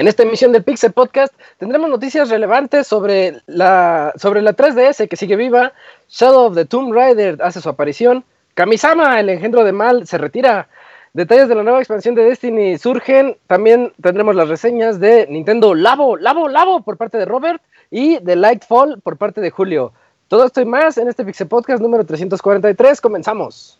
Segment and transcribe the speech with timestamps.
[0.00, 5.16] En esta emisión del Pixel Podcast tendremos noticias relevantes sobre la, sobre la 3DS que
[5.16, 5.74] sigue viva,
[6.08, 10.68] Shadow of the Tomb Raider hace su aparición, Kamisama, el engendro de mal, se retira,
[11.12, 16.16] detalles de la nueva expansión de Destiny surgen, también tendremos las reseñas de Nintendo Labo,
[16.16, 19.92] Labo, Labo por parte de Robert y de Lightfall por parte de Julio.
[20.30, 23.79] Todo esto y más en este Pixel Podcast número 343, comenzamos.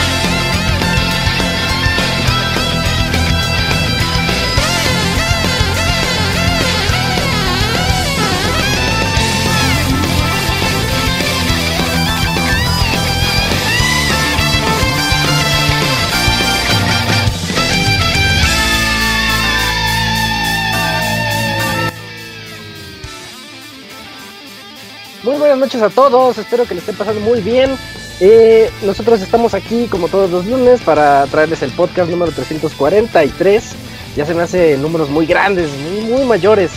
[25.23, 27.77] Muy buenas noches a todos, espero que les esté pasando muy bien.
[28.19, 33.75] Eh, nosotros estamos aquí como todos los lunes para traerles el podcast número 343.
[34.15, 35.69] Ya se me hace números muy grandes,
[36.09, 36.71] muy, mayores.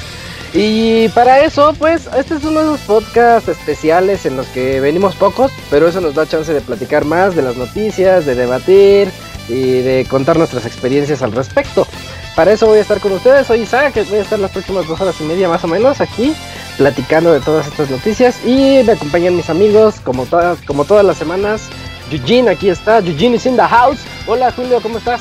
[0.53, 5.17] Y para eso, pues, este es uno de los podcasts especiales en los que venimos
[5.17, 9.11] pocos, pero eso nos da chance de platicar más de las noticias, de debatir
[9.48, 11.86] y de contar nuestras experiencias al respecto.
[12.36, 15.01] Para eso voy a estar con ustedes, soy Isaac, voy a estar las próximas dos
[15.01, 16.35] horas y media más o menos aquí
[16.77, 21.17] platicando de todas estas noticias y me acompañan mis amigos como todas, como todas las
[21.17, 21.62] semanas.
[22.11, 24.01] Eugene aquí está, Eugene is in the house.
[24.27, 25.20] Hola Julio, ¿cómo estás?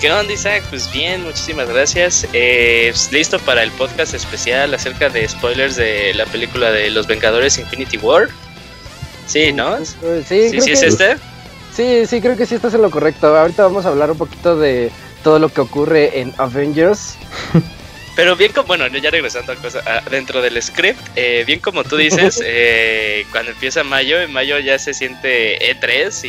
[0.00, 0.62] ¿Qué onda Isaac?
[0.70, 2.26] Pues bien, muchísimas gracias.
[2.32, 7.58] Eh, listo para el podcast especial acerca de spoilers de la película de Los Vengadores
[7.58, 8.28] Infinity War.
[9.26, 9.76] Sí, ¿no?
[9.76, 11.16] Eh, sí, sí, es este.
[11.74, 13.36] Sí, sí, creo que sí estás en lo correcto.
[13.36, 14.90] Ahorita vamos a hablar un poquito de
[15.24, 17.16] todo lo que ocurre en Avengers.
[18.18, 21.96] Pero bien como, bueno, ya regresando a cosa, dentro del script, eh, bien como tú
[21.96, 26.28] dices, eh, cuando empieza mayo, en mayo ya se siente E3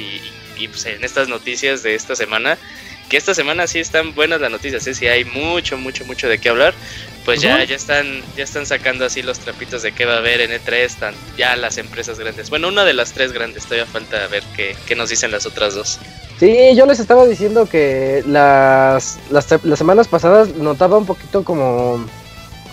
[0.56, 2.60] y, pues en estas noticias de esta semana,
[3.10, 4.94] que esta semana sí están buenas las noticias, ¿eh?
[4.94, 6.76] sí hay mucho, mucho, mucho de qué hablar,
[7.26, 10.42] pues ya, ya están, ya están sacando así los trapitos de qué va a haber
[10.42, 12.50] en E3, están ya las empresas grandes.
[12.50, 15.76] Bueno, una de las tres grandes, todavía falta ver qué, qué nos dicen las otras
[15.76, 16.00] dos.
[16.40, 19.46] Sí, yo les estaba diciendo que las, las,
[19.78, 22.06] semanas pasadas notaba un poquito como,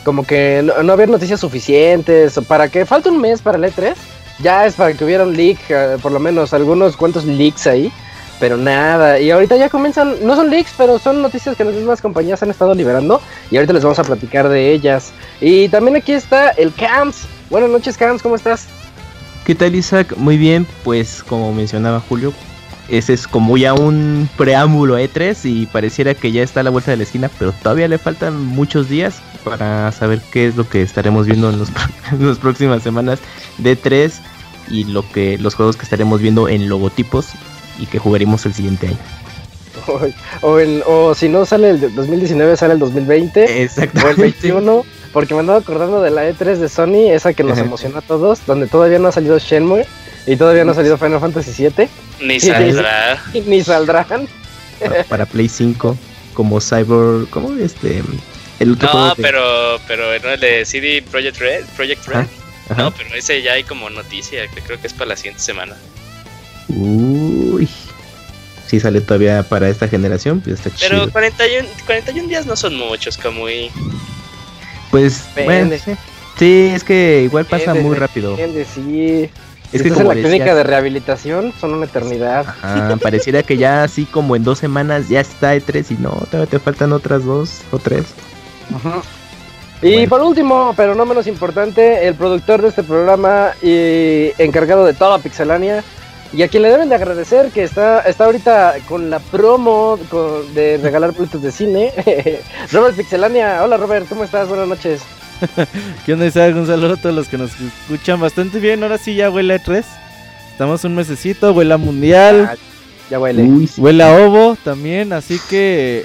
[0.05, 3.95] como que no, había noticias suficientes, para que falta un mes para el E3,
[4.39, 7.93] ya es para que hubiera un leak, eh, por lo menos algunos cuantos leaks ahí,
[8.39, 12.01] pero nada, y ahorita ya comienzan, no son leaks, pero son noticias que las mismas
[12.01, 13.21] compañías han estado liberando,
[13.51, 15.13] y ahorita les vamos a platicar de ellas.
[15.41, 18.67] Y también aquí está el Camps, buenas noches Camps, ¿cómo estás?
[19.45, 20.15] ¿Qué tal Isaac?
[20.17, 22.33] Muy bien, pues como mencionaba Julio,
[22.89, 26.71] ese es como ya un preámbulo a E3 y pareciera que ya está a la
[26.71, 30.69] vuelta de la esquina, pero todavía le faltan muchos días para saber qué es lo
[30.69, 31.59] que estaremos viendo en,
[32.21, 33.19] las próximas semanas
[33.59, 34.13] de E3
[34.69, 37.31] y lo que los juegos que estaremos viendo en logotipos
[37.79, 38.99] y que jugaremos el siguiente año.
[40.43, 43.63] O, o si no sale el 2019, sale el 2020.
[43.63, 44.07] Exacto.
[44.07, 44.85] O el 21.
[45.13, 48.45] Porque me andaba acordando de la E3 de Sony, esa que nos emociona a todos,
[48.45, 49.87] donde todavía no ha salido Shenmue
[50.27, 51.89] y todavía no ha salido Final Fantasy VII.
[52.21, 53.23] Ni saldrá.
[53.47, 54.29] Ni saldrán.
[55.09, 55.97] Para Play 5,
[56.35, 57.27] como Cyber.
[57.31, 58.03] ¿Cómo este?
[58.59, 61.65] El otro no, pero, pero no el de CD Project Red.
[61.77, 62.27] Project Red.
[62.77, 65.77] No, pero ese ya hay como noticia, que creo que es para la siguiente semana.
[66.69, 67.69] Uy.
[68.67, 71.13] Si sale todavía para esta generación, pues está Pero chido.
[71.13, 73.71] 41, 41 días no son muchos, como muy.
[74.91, 75.77] Pues, bueno,
[76.39, 76.71] sí.
[76.75, 78.37] es que igual pasa muy rápido.
[78.75, 79.31] sí.
[79.73, 82.47] Es que como en la clínica de rehabilitación son una eternidad.
[83.03, 86.47] pareciera que ya así como en dos semanas ya está de tres y no, todavía
[86.47, 88.05] te faltan otras dos o tres.
[89.83, 94.95] Y por último, pero no menos importante, el productor de este programa y encargado de
[94.95, 95.85] toda Pixelania
[96.37, 99.99] y a quien le deben de agradecer que está, está ahorita con la promo
[100.55, 101.93] de regalar boletos de cine.
[102.73, 104.47] Robert Pixelania, hola Robert, ¿cómo estás?
[104.47, 105.01] Buenas noches.
[106.05, 106.55] ¿Qué onda Isaac?
[106.55, 108.83] Un saludo a todos los que nos escuchan bastante bien.
[108.83, 109.87] Ahora sí ya huele a 3.
[110.53, 112.51] Estamos un mesecito, huele a mundial.
[112.53, 112.57] Ah,
[113.09, 113.43] ya huele.
[113.43, 113.81] Uy, sí.
[113.81, 116.05] Huele a ovo también, así que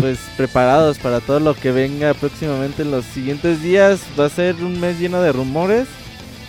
[0.00, 4.00] pues preparados para todo lo que venga próximamente en los siguientes días.
[4.18, 5.86] Va a ser un mes lleno de rumores.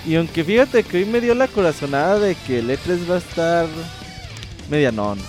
[0.08, 3.18] Y aunque fíjate que hoy me dio la corazonada de que el E3 va a
[3.18, 3.66] estar
[4.70, 5.20] medianón.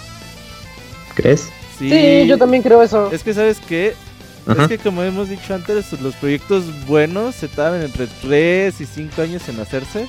[1.15, 1.49] ¿Crees?
[1.79, 3.11] Sí, Sí, yo también creo eso.
[3.13, 3.95] Es que sabes que
[4.47, 4.63] Ajá.
[4.63, 9.23] es que como hemos dicho antes, los proyectos buenos se tardan entre 3 y 5
[9.23, 10.07] años en hacerse.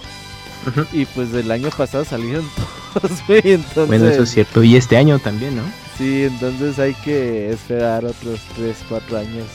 [0.92, 2.48] Y pues del año pasado salieron
[2.94, 3.42] todos, güey.
[3.44, 4.62] Entonces, Bueno, eso es cierto.
[4.64, 5.64] Y este año también, ¿no?
[5.98, 9.46] Sí, entonces hay que esperar otros 3, 4 años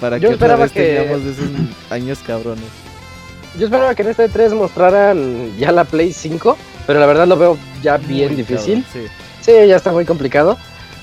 [0.00, 1.48] para Yo que otra vez que- tengamos esos
[1.90, 2.64] años cabrones.
[3.58, 6.56] Yo esperaba que en este 3 mostraran ya la Play 5,
[6.86, 8.84] pero la verdad lo veo ya bien Muy difícil.
[8.92, 9.10] cabrón,
[9.40, 10.56] Sí, ya está muy complicado.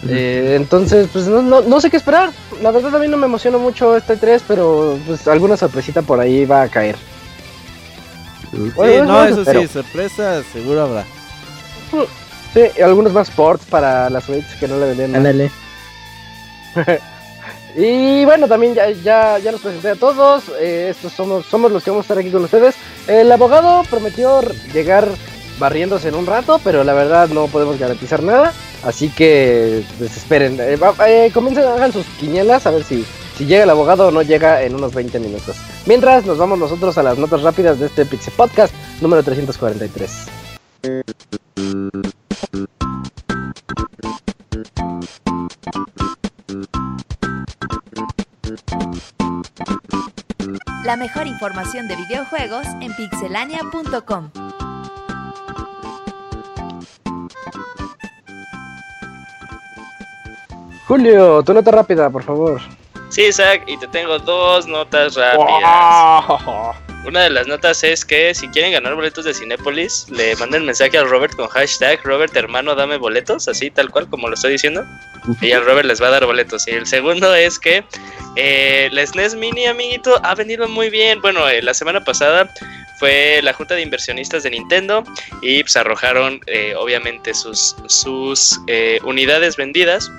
[0.07, 2.29] Eh, entonces, pues no, no, no sé qué esperar.
[2.61, 6.19] La verdad a mí no me emociona mucho este 3, pero pues alguna sorpresita por
[6.19, 6.95] ahí va a caer.
[8.51, 11.05] Sí, Bueno, no, eso sí, sorpresas seguro habrá.
[12.53, 15.11] Sí, algunos más ports para la Switch que no le vendían.
[15.13, 15.29] nada.
[15.29, 15.51] Ándale.
[17.77, 20.43] Y bueno, también ya, ya, ya los presenté a todos.
[20.59, 22.75] eh, estos somos, somos los que vamos a estar aquí con ustedes.
[23.07, 24.41] El abogado prometió
[24.73, 25.09] llegar
[25.59, 28.53] barriéndose en un rato, pero la verdad no podemos garantizar nada.
[28.83, 30.57] Así que pues, esperen.
[30.59, 30.77] Eh,
[31.07, 33.05] eh, comiencen, hagan sus quinielas a ver si,
[33.37, 35.57] si llega el abogado o no llega en unos 20 minutos.
[35.85, 40.27] Mientras nos vamos nosotros a las notas rápidas de este Pixie Podcast número 343.
[50.85, 54.29] La mejor información de videojuegos en pixelania.com.
[60.87, 62.61] Julio, tu nota rápida, por favor.
[63.09, 66.23] Sí, Isaac, y te tengo dos notas rápidas.
[66.45, 66.75] Oh.
[67.07, 70.97] Una de las notas es que si quieren ganar boletos de Cinépolis, le manden mensaje
[70.97, 74.83] al Robert con hashtag Robert hermano dame boletos, así tal cual como lo estoy diciendo.
[75.41, 76.67] Y al Robert les va a dar boletos.
[76.67, 77.83] Y el segundo es que
[78.35, 81.21] eh, la SNES Mini, amiguito, ha venido muy bien.
[81.21, 82.51] Bueno, eh, la semana pasada
[82.97, 85.03] fue la junta de inversionistas de Nintendo
[85.41, 90.11] y pues arrojaron eh, obviamente sus, sus eh, unidades vendidas.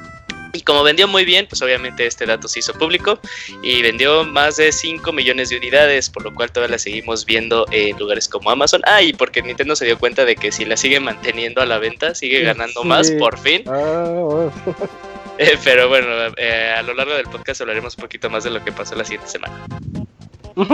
[0.57, 3.19] Y como vendió muy bien, pues obviamente este dato se hizo público
[3.63, 7.67] y vendió más de 5 millones de unidades, por lo cual todavía la seguimos viendo
[7.73, 8.81] en lugares como Amazon.
[8.87, 11.79] Ah, y porque Nintendo se dio cuenta de que si la sigue manteniendo a la
[11.79, 12.89] venta, sigue ganando Sí.
[12.89, 13.63] más por fin.
[13.67, 14.53] Ah, bueno.
[15.39, 16.09] Eh, pero bueno,
[16.39, 19.05] eh, a lo largo del podcast hablaremos un poquito más de lo que pasó la
[19.05, 19.67] siguiente semana.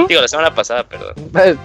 [0.08, 1.14] Digo, la semana pasada, perdón.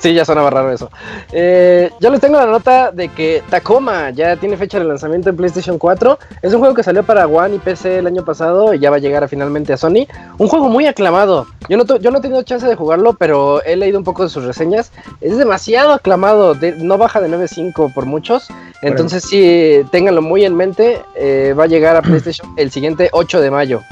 [0.00, 0.90] Sí, ya sonaba raro eso.
[1.32, 5.36] Eh, yo les tengo la nota de que Tacoma ya tiene fecha de lanzamiento en
[5.36, 6.18] PlayStation 4.
[6.42, 8.96] Es un juego que salió para One y PC el año pasado y ya va
[8.96, 10.06] a llegar a finalmente a Sony.
[10.36, 11.46] Un juego muy aclamado.
[11.70, 14.28] Yo no, yo no he tenido chance de jugarlo, pero he leído un poco de
[14.28, 14.92] sus reseñas.
[15.22, 18.48] Es demasiado aclamado, de- no baja de 9.5 por muchos.
[18.82, 21.00] Entonces sí, ténganlo muy en mente.
[21.16, 23.82] eh, va a llegar a PlayStation el siguiente 8 de mayo.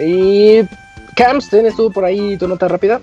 [0.00, 0.62] Y...
[1.16, 3.00] Camps, ¿tienes tú por ahí tu nota rápida?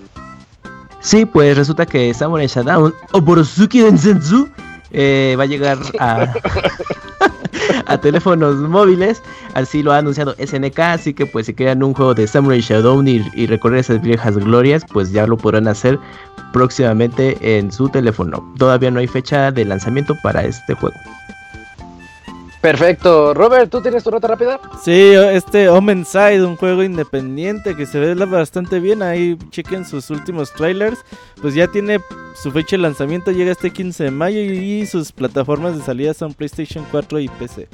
[1.00, 4.48] Sí, pues resulta que Samurai Shodown Oborosuki Densetsu
[4.92, 6.32] eh, va a llegar a,
[7.86, 9.22] a teléfonos móviles.
[9.54, 10.78] Así lo ha anunciado SNK.
[10.78, 14.36] Así que, pues, si quieren un juego de Samurai Shodown y, y recorrer esas viejas
[14.36, 15.98] glorias, pues ya lo podrán hacer
[16.52, 18.52] próximamente en su teléfono.
[18.58, 20.96] Todavía no hay fecha de lanzamiento para este juego.
[22.60, 23.32] Perfecto.
[23.32, 24.60] Robert, ¿tú tienes tu nota rápida?
[24.84, 29.02] Sí, este Omen Side, un juego independiente que se ve bastante bien.
[29.02, 30.98] Ahí chequen sus últimos trailers.
[31.40, 32.00] Pues ya tiene
[32.34, 36.34] su fecha de lanzamiento, llega este 15 de mayo y sus plataformas de salida son
[36.34, 37.68] PlayStation 4 y PC.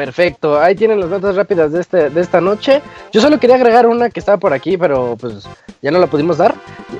[0.00, 0.58] Perfecto.
[0.58, 2.80] Ahí tienen las notas rápidas de, este, de esta noche.
[3.12, 5.46] Yo solo quería agregar una que estaba por aquí, pero pues
[5.82, 6.54] ya no la pudimos dar.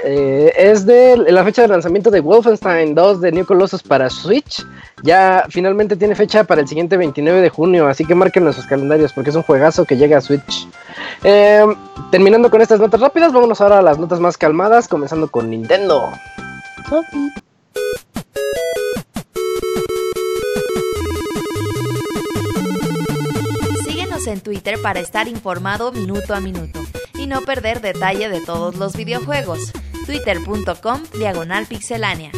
[0.04, 4.66] Eh, es de la fecha de lanzamiento de Wolfenstein 2 de New Colossus para Switch.
[5.02, 8.66] Ya finalmente tiene fecha para el siguiente 29 de junio, así que marquen en sus
[8.66, 10.68] calendarios porque es un juegazo que llega a Switch.
[11.24, 11.64] Eh,
[12.10, 16.10] terminando con estas notas rápidas, vámonos ahora a las notas más calmadas, comenzando con Nintendo.
[24.26, 26.80] En Twitter para estar informado minuto a minuto
[27.14, 29.72] y no perder detalle de todos los videojuegos.
[30.04, 32.30] Twitter.com Diagonal Pixelánea.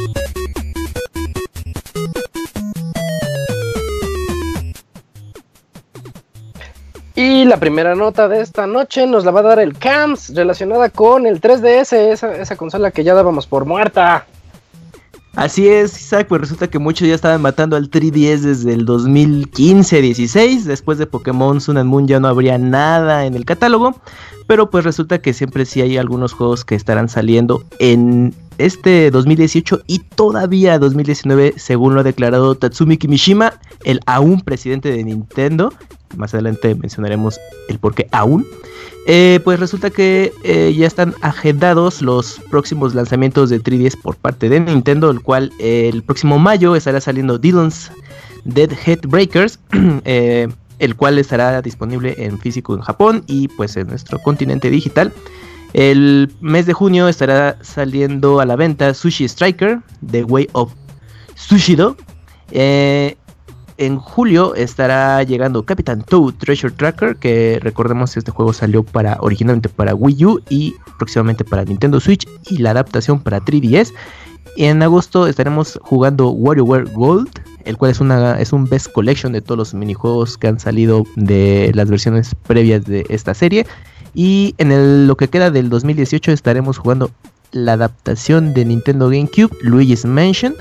[7.17, 10.89] Y la primera nota de esta noche nos la va a dar el CAMS relacionada
[10.89, 14.27] con el 3DS, esa, esa consola que ya dábamos por muerta.
[15.35, 20.65] Así es, Isaac, pues resulta que muchos ya estaban matando al 3DS desde el 2015-16.
[20.65, 23.97] Después de Pokémon Sun and Moon ya no habría nada en el catálogo.
[24.47, 29.83] Pero pues resulta que siempre sí hay algunos juegos que estarán saliendo en este 2018
[29.87, 35.73] y todavía 2019, según lo ha declarado Tatsumi Kimishima, el aún presidente de Nintendo.
[36.17, 38.47] Más adelante mencionaremos el por qué aún.
[39.07, 44.49] Eh, pues resulta que eh, ya están agendados los próximos lanzamientos de 3DS por parte
[44.49, 47.91] de Nintendo, el cual eh, el próximo mayo estará saliendo Dylan's
[48.45, 48.71] Dead
[49.09, 49.59] Breakers,
[50.05, 55.13] el cual estará disponible en físico en Japón y pues en nuestro continente digital.
[55.73, 60.73] El mes de junio estará saliendo a la venta Sushi Striker, The Way of
[61.35, 61.97] Sushido.
[62.51, 63.17] Eh,
[63.79, 69.69] en julio estará llegando Captain Toad Treasure Tracker, que recordemos este juego salió para originalmente
[69.69, 73.93] para Wii U y próximamente para Nintendo Switch y la adaptación para 3DS.
[74.57, 77.31] Y en agosto estaremos jugando WarioWare Gold,
[77.64, 81.05] el cual es una es un best collection de todos los minijuegos que han salido
[81.17, 83.67] de las versiones previas de esta serie.
[84.14, 87.11] Y en lo que queda del 2018 estaremos jugando
[87.52, 90.55] la adaptación de Nintendo GameCube, Luigi's Mansion.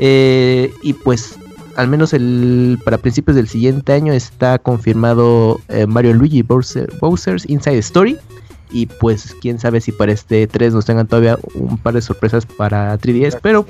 [0.00, 1.38] Eh, y pues
[1.78, 7.78] al menos el, para principios del siguiente año está confirmado eh, Mario Luigi Bowser's Inside
[7.78, 8.18] Story.
[8.72, 12.46] Y pues quién sabe si para este 3 nos tengan todavía un par de sorpresas
[12.46, 13.38] para 3DS.
[13.40, 13.64] Pero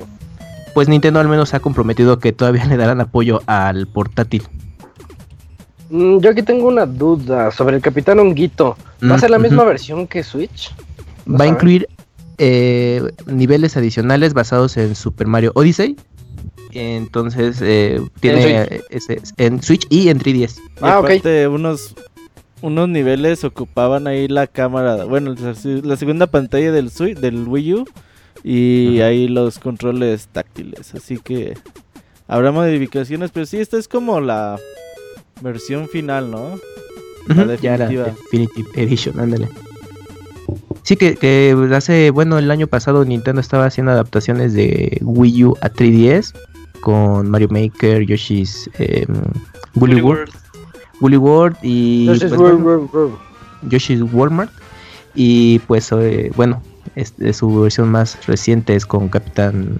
[0.73, 4.41] pues Nintendo al menos ha comprometido que todavía le darán apoyo al portátil.
[5.91, 8.75] Mm, yo aquí tengo una duda sobre el Capitán Honguito.
[9.03, 10.73] ¿Va a ser la misma versión que Switch?
[11.29, 11.87] Va a incluir
[12.39, 15.95] eh, niveles adicionales basados en Super Mario Odyssey
[16.73, 18.81] entonces eh, tiene
[19.37, 19.87] ¿En Switch?
[19.89, 20.59] y en 3DS.
[20.81, 21.09] Ah, ok.
[21.51, 21.95] Unos,
[22.61, 27.85] unos niveles ocupaban ahí la cámara, bueno, la segunda pantalla del, Switch, del Wii U
[28.43, 30.93] y ahí los controles táctiles.
[30.95, 31.57] Así que
[32.27, 34.59] habrá modificaciones, pero sí, esta es como la
[35.41, 36.59] versión final, ¿no?
[37.27, 38.05] La definitiva.
[38.05, 39.47] Definitive Edition, ándale.
[40.83, 45.57] Sí, que, que hace, bueno, el año pasado Nintendo estaba haciendo adaptaciones de Wii U
[45.61, 46.33] a 3DS
[46.81, 49.05] con Mario Maker, Yoshi's eh,
[49.75, 50.31] Woolly World,
[50.99, 53.17] Woolly World y Yoshi's, pues, World,
[53.63, 54.51] Yoshi's Walmart.
[55.15, 56.61] Y pues eh, bueno,
[56.95, 59.77] es, su versión más reciente es con Capitán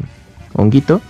[0.54, 1.02] Honguito.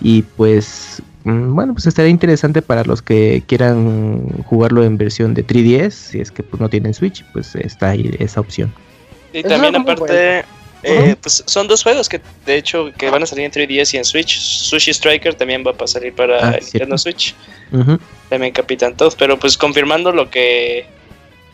[0.00, 5.46] Y pues mm, bueno, pues estaría interesante para los que quieran jugarlo en versión de
[5.46, 8.72] 3DS, si es que pues no tienen Switch, pues está ahí esa opción.
[9.32, 10.44] Y también aparte
[10.82, 13.96] eh, pues son dos juegos que de hecho que van a salir en 3DS y
[13.96, 14.38] en Switch.
[14.38, 17.34] Sushi Striker también va a salir para ah, Nintendo Switch.
[18.28, 20.86] También Capitán Toad, pero pues confirmando lo que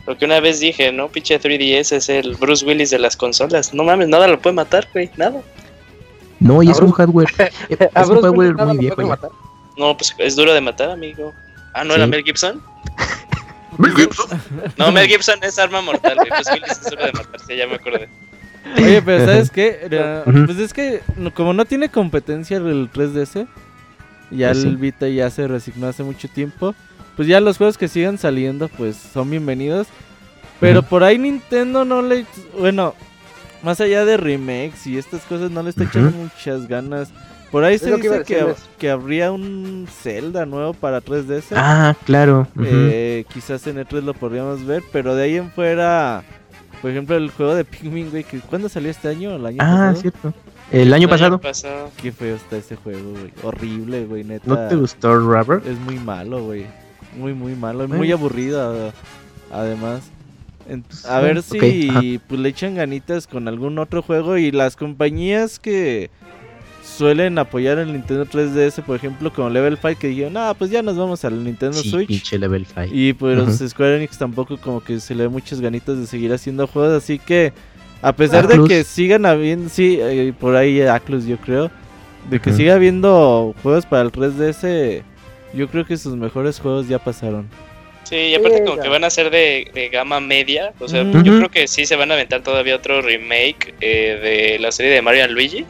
[0.05, 1.09] lo que una vez dije, ¿no?
[1.09, 3.73] Pinche 3DS es el Bruce Willis de las consolas.
[3.73, 5.41] No mames, nada lo puede matar, güey, nada.
[6.39, 7.27] No, y es un hardware.
[7.69, 9.01] es un hardware muy viejo.
[9.77, 11.33] No, pues es duro de matar, amigo.
[11.73, 12.61] Ah, ¿no era Mel Gibson?
[13.77, 14.41] ¿Mel Gibson?
[14.77, 16.29] No, Mel Gibson es arma mortal, güey.
[16.29, 18.07] Bruce Willis es duro de matar, sí, ya me acordé.
[18.77, 19.87] Oye, pero ¿sabes qué?
[20.45, 21.01] Pues es que
[21.33, 23.47] como no tiene competencia el 3DS,
[24.31, 26.75] ya pues el Vita ya se resignó hace mucho tiempo,
[27.15, 29.87] pues ya los juegos que sigan saliendo pues son bienvenidos.
[30.59, 32.25] Pero por ahí Nintendo no le...
[32.57, 32.95] Bueno,
[33.61, 37.11] más allá de remakes y estas cosas no le está echando muchas ganas.
[37.51, 41.55] Por ahí se dice que, que, habría un Zelda nuevo para 3DS.
[41.55, 42.47] Ah, claro.
[42.63, 46.23] Eh, quizás en E3 lo podríamos ver, pero de ahí en fuera
[46.85, 49.35] por ejemplo, el juego de Pikmin, güey, que ¿cuándo salió este año?
[49.37, 50.31] ¿El año ah, cierto.
[50.71, 51.41] El año, pasado.
[51.99, 53.33] Qué feo está ese juego, güey.
[53.41, 54.45] Horrible, güey, neta.
[54.45, 55.65] ¿No te gustó Robert?
[55.65, 56.67] Es muy malo, güey.
[57.17, 57.87] Muy, muy malo.
[57.87, 58.93] Muy aburrido,
[59.51, 60.03] además.
[61.09, 66.11] a ver si pues, le echan ganitas con algún otro juego y las compañías que
[66.95, 70.81] suelen apoyar el Nintendo 3DS, por ejemplo, como Level 5, que dijeron, ah, pues ya
[70.81, 72.31] nos vamos al Nintendo Switch.
[72.33, 72.81] Level 5.
[72.91, 76.67] Y pues Square Enix tampoco como que se le ve muchas ganitas de seguir haciendo
[76.67, 77.53] juegos, así que
[78.01, 81.69] a pesar de que sigan habiendo, sí, eh, por ahí Aclus yo creo,
[82.29, 85.03] de que siga habiendo juegos para el 3DS,
[85.53, 87.47] yo creo que sus mejores juegos ya pasaron.
[88.03, 91.49] Sí, y aparte como que van a ser de, gama media, o sea, yo creo
[91.49, 95.27] que sí se van a aventar todavía otro remake eh, de la serie de Mario
[95.27, 95.65] Luigi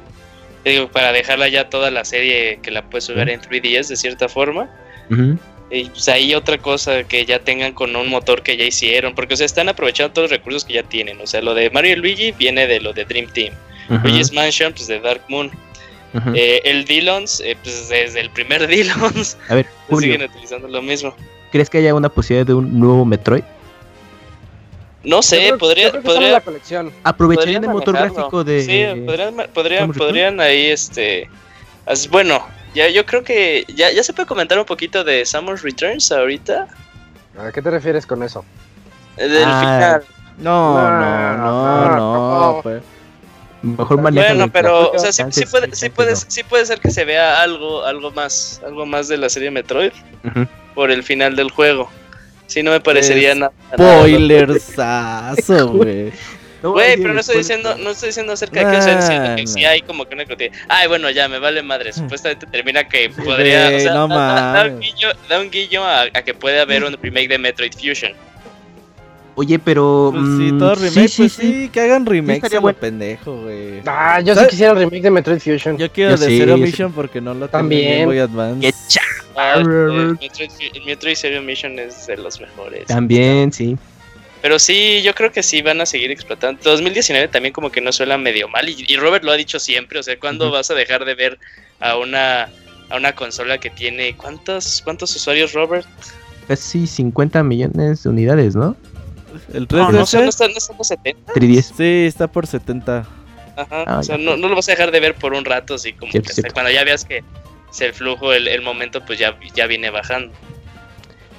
[0.71, 4.27] digo, para dejarla ya toda la serie que la puedes jugar en 3DS de cierta
[4.29, 4.69] forma.
[5.71, 9.33] Y pues ahí otra cosa que ya tengan con un motor que ya hicieron, porque
[9.33, 11.19] o sea, están aprovechando todos los recursos que ya tienen.
[11.21, 13.53] O sea, lo de Mario y Luigi viene de lo de Dream Team.
[14.03, 15.51] Luigi's Mansion, pues de Dark Moon.
[16.33, 19.65] Eh, el Dillons, eh, pues desde el primer Dillons, A ver,
[19.99, 21.13] siguen utilizando lo mismo.
[21.51, 23.43] ¿Crees que haya una posibilidad de un nuevo Metroid?
[25.05, 26.43] No sé, podría, podría la
[27.03, 31.29] aprovecharían el motor gráfico de sí, podrían, podrían, podrían ahí este
[31.85, 32.43] As- bueno,
[32.73, 36.67] ya yo creo que ya, ya se puede comentar un poquito de Samus Returns ahorita.
[37.37, 38.43] ¿A qué te refieres con eso?
[39.17, 40.03] Del Ah, final.
[40.37, 42.53] No, No, no, no, no, no.
[42.55, 42.61] no.
[42.61, 42.83] pues.
[43.61, 46.91] Mejor maneja Bueno, pero, o sea, sí, sí puede, sí, puede, sí puede ser que
[46.91, 49.91] se vea algo, algo más, algo más de la serie Metroid
[50.75, 51.89] por el final del juego.
[52.47, 53.51] Sí, no me parecería Es nada.
[53.73, 56.11] Spoilersazo, güey.
[56.61, 59.45] Güey, pero no estoy diciendo, no estoy diciendo acerca de que, o sea, diciendo que
[59.45, 61.93] sí hay como que una que Ay, bueno, ya me vale madre.
[61.93, 64.79] Supuestamente termina que podría, o sea, no da, da- da un mames.
[64.79, 68.13] guiño, da un guiño a, a que puede haber un remake de Metroid Fusion.
[69.35, 70.11] Oye, pero.
[70.13, 72.77] Pues sí, mm, todo remake, pues sí, que hagan remakes estaría bueno.
[72.79, 73.81] pendejo, güey.
[73.85, 75.77] Ah, yo sí quisiera el remake de Metroid Fusion.
[75.77, 76.61] Yo quiero Yo de sí, Zero sí.
[76.61, 77.91] Mission porque no lo tengo en También.
[77.93, 78.61] Game Boy Advance.
[78.61, 79.01] Qué cha-
[79.37, 80.17] Ah, eh, arr.
[80.21, 82.85] Metroid, el Metroid Zero Mission es de los mejores.
[82.87, 83.77] También, sí.
[84.41, 86.61] Pero sí, yo creo que sí van a seguir explotando.
[86.63, 88.69] 2019 también como que no suena medio mal.
[88.69, 89.99] Y, y Robert lo ha dicho siempre.
[89.99, 91.37] O sea, ¿cuándo vas a dejar de ver
[91.81, 92.43] a una,
[92.89, 94.15] a una consola que tiene...
[94.15, 95.85] ¿Cuántos, cuántos usuarios, Robert?
[96.47, 98.77] Casi 50 millones de unidades, ¿no?
[99.53, 99.91] El No, 3DS.
[99.91, 101.33] no, no están, no están los 70.
[101.33, 101.73] 310.
[101.77, 103.05] Sí, está por 70.
[103.57, 103.83] Ajá.
[103.87, 105.75] Ah, o sea, no, no lo vas a dejar de ver por un rato.
[105.75, 106.53] Así como Cierto, que hasta cierto.
[106.53, 107.23] cuando ya veas que
[107.71, 110.33] se el flujo, el, el momento, pues ya, ya viene bajando.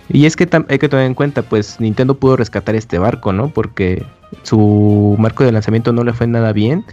[0.09, 3.49] Y es que hay que tomar en cuenta, pues Nintendo pudo rescatar este barco, ¿no?
[3.51, 4.05] Porque
[4.45, 6.85] su marco de lanzamiento no le fue nada bien.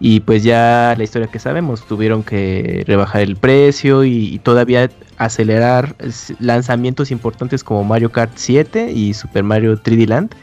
[0.00, 5.96] Y pues ya la historia que sabemos, tuvieron que rebajar el precio y, todavía acelerar
[6.38, 10.34] lanzamientos importantes como Mario Kart 7 y Super Mario 3D Land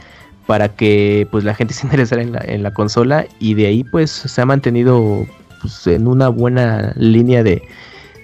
[0.45, 3.83] para que pues la gente se interesara en la, en la consola y de ahí
[3.83, 5.25] pues se ha mantenido
[5.61, 7.63] pues, en una buena línea de,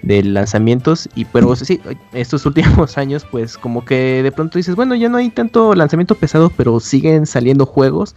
[0.03, 1.79] de lanzamientos y pero sí
[2.13, 6.15] estos últimos años pues como que de pronto dices bueno ya no hay tanto lanzamiento
[6.15, 8.15] pesado pero siguen saliendo juegos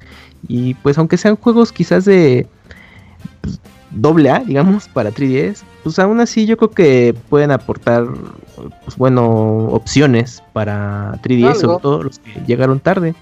[0.49, 2.47] y pues aunque sean juegos quizás de
[3.45, 3.61] pues,
[3.91, 8.05] doble A digamos para 3DS pues aún así yo creo que pueden aportar
[8.85, 9.25] pues bueno
[9.71, 11.61] opciones para 3DS Algo.
[11.61, 13.15] sobre todo los que llegaron tarde.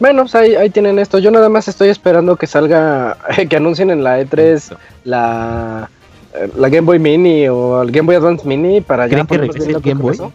[0.00, 1.18] Bueno, pues ahí, ahí tienen esto.
[1.18, 3.16] Yo nada más estoy esperando que salga,
[3.50, 5.90] que anuncien en la E3 la,
[6.34, 9.34] eh, la Game Boy Mini o el Game Boy Advance Mini para ya ¿Creen que
[9.34, 10.14] ponernos regrese el Game Boy?
[10.14, 10.32] eso.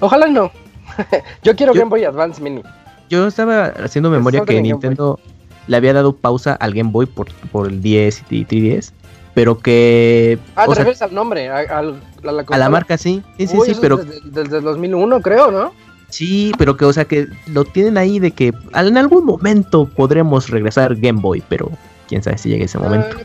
[0.00, 0.50] Ojalá no.
[1.42, 2.62] Yo quiero Yo- Game Boy Advance Mini.
[3.10, 5.20] Yo estaba haciendo memoria que Nintendo
[5.66, 8.92] le había dado pausa al Game Boy por, por el 10 y 3DS,
[9.34, 12.98] pero que Ah, te sea, refieres al nombre, a, al- a la, a la marca
[12.98, 15.72] sí, sí, sí, Uy, sí, eso pero desde, desde el 2001 creo, ¿no?
[16.08, 20.50] sí, pero que o sea que lo tienen ahí de que en algún momento podremos
[20.50, 21.70] regresar Game Boy, pero
[22.08, 23.16] quién sabe si llega ese momento.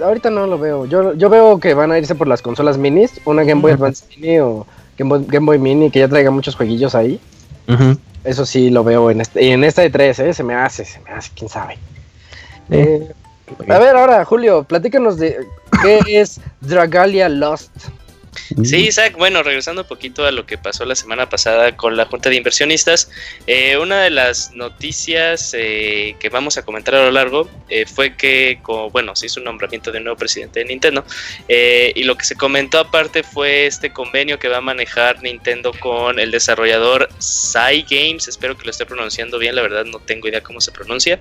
[0.00, 0.86] Ah, ahorita no lo veo.
[0.86, 3.72] Yo, yo veo que van a irse por las consolas minis, una Game Boy.
[3.72, 4.64] Advance Mini o
[4.96, 7.18] Game Boy, Game Boy Mini que ya traiga muchos jueguillos ahí.
[7.66, 7.96] Ujú.
[8.26, 10.34] Eso sí lo veo en este, y en esta de 3, ¿eh?
[10.34, 11.74] Se me hace, se me hace, quién sabe.
[12.70, 13.08] Eh,
[13.68, 15.38] Eh, a ver, ahora, Julio, platícanos de
[15.82, 17.70] qué es Dragalia Lost.
[18.64, 22.06] Sí, Isaac, bueno, regresando un poquito a lo que pasó la semana pasada con la
[22.06, 23.10] Junta de Inversionistas,
[23.46, 28.16] eh, una de las noticias eh, que vamos a comentar a lo largo eh, fue
[28.16, 31.04] que, como, bueno, se hizo un nombramiento de un nuevo presidente de Nintendo,
[31.48, 35.72] eh, y lo que se comentó aparte fue este convenio que va a manejar Nintendo
[35.72, 40.28] con el desarrollador Psy Games, espero que lo esté pronunciando bien, la verdad no tengo
[40.28, 41.20] idea cómo se pronuncia.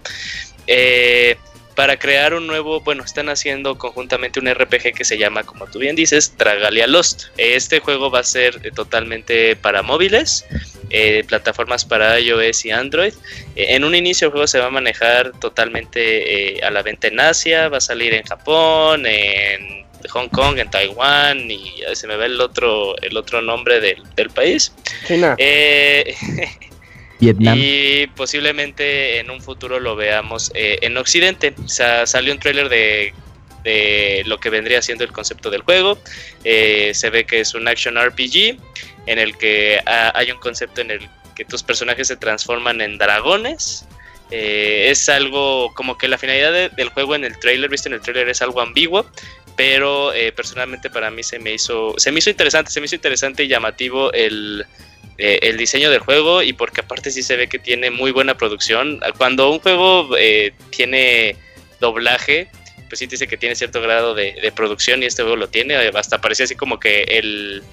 [0.67, 1.38] Eh,
[1.76, 5.80] para crear un nuevo, bueno, están haciendo conjuntamente un RPG que se llama, como tú
[5.80, 7.26] bien dices, Dragalia Lost.
[7.38, 10.46] Este juego va a ser eh, totalmente para móviles,
[10.90, 13.14] eh, plataformas para iOS y Android.
[13.56, 17.08] Eh, en un inicio el juego se va a manejar totalmente eh, a la venta
[17.08, 22.16] en Asia, va a salir en Japón, en Hong Kong, en Taiwán y se me
[22.16, 24.72] ve el otro, el otro nombre del, del país.
[25.08, 25.36] China.
[27.58, 31.54] Y posiblemente en un futuro lo veamos eh, en Occidente.
[31.63, 33.13] O sea, salió un tráiler de,
[34.25, 35.97] lo que vendría siendo el concepto del juego.
[36.43, 38.58] Eh, se ve que es un action RPG
[39.08, 42.97] en el que ah, hay un concepto en el que tus personajes se transforman en
[42.97, 43.86] dragones.
[44.32, 47.93] Eh, es algo como que la finalidad de- del juego en el trailer, visto en
[47.95, 49.06] el trailer, es algo ambiguo.
[49.56, 51.93] Pero eh, personalmente para mí se me hizo.
[51.97, 52.71] Se me hizo interesante.
[52.71, 54.65] Se me hizo interesante y llamativo el,
[55.17, 58.36] eh, el diseño del juego y porque aparte sí se ve que tiene muy buena
[58.38, 58.99] producción.
[59.17, 61.36] Cuando un juego eh, tiene
[61.80, 62.49] doblaje,
[62.89, 65.47] pues sí te dice que tiene cierto grado de, de producción y este juego lo
[65.47, 65.75] tiene.
[65.75, 67.63] eh, Hasta parece así como que el,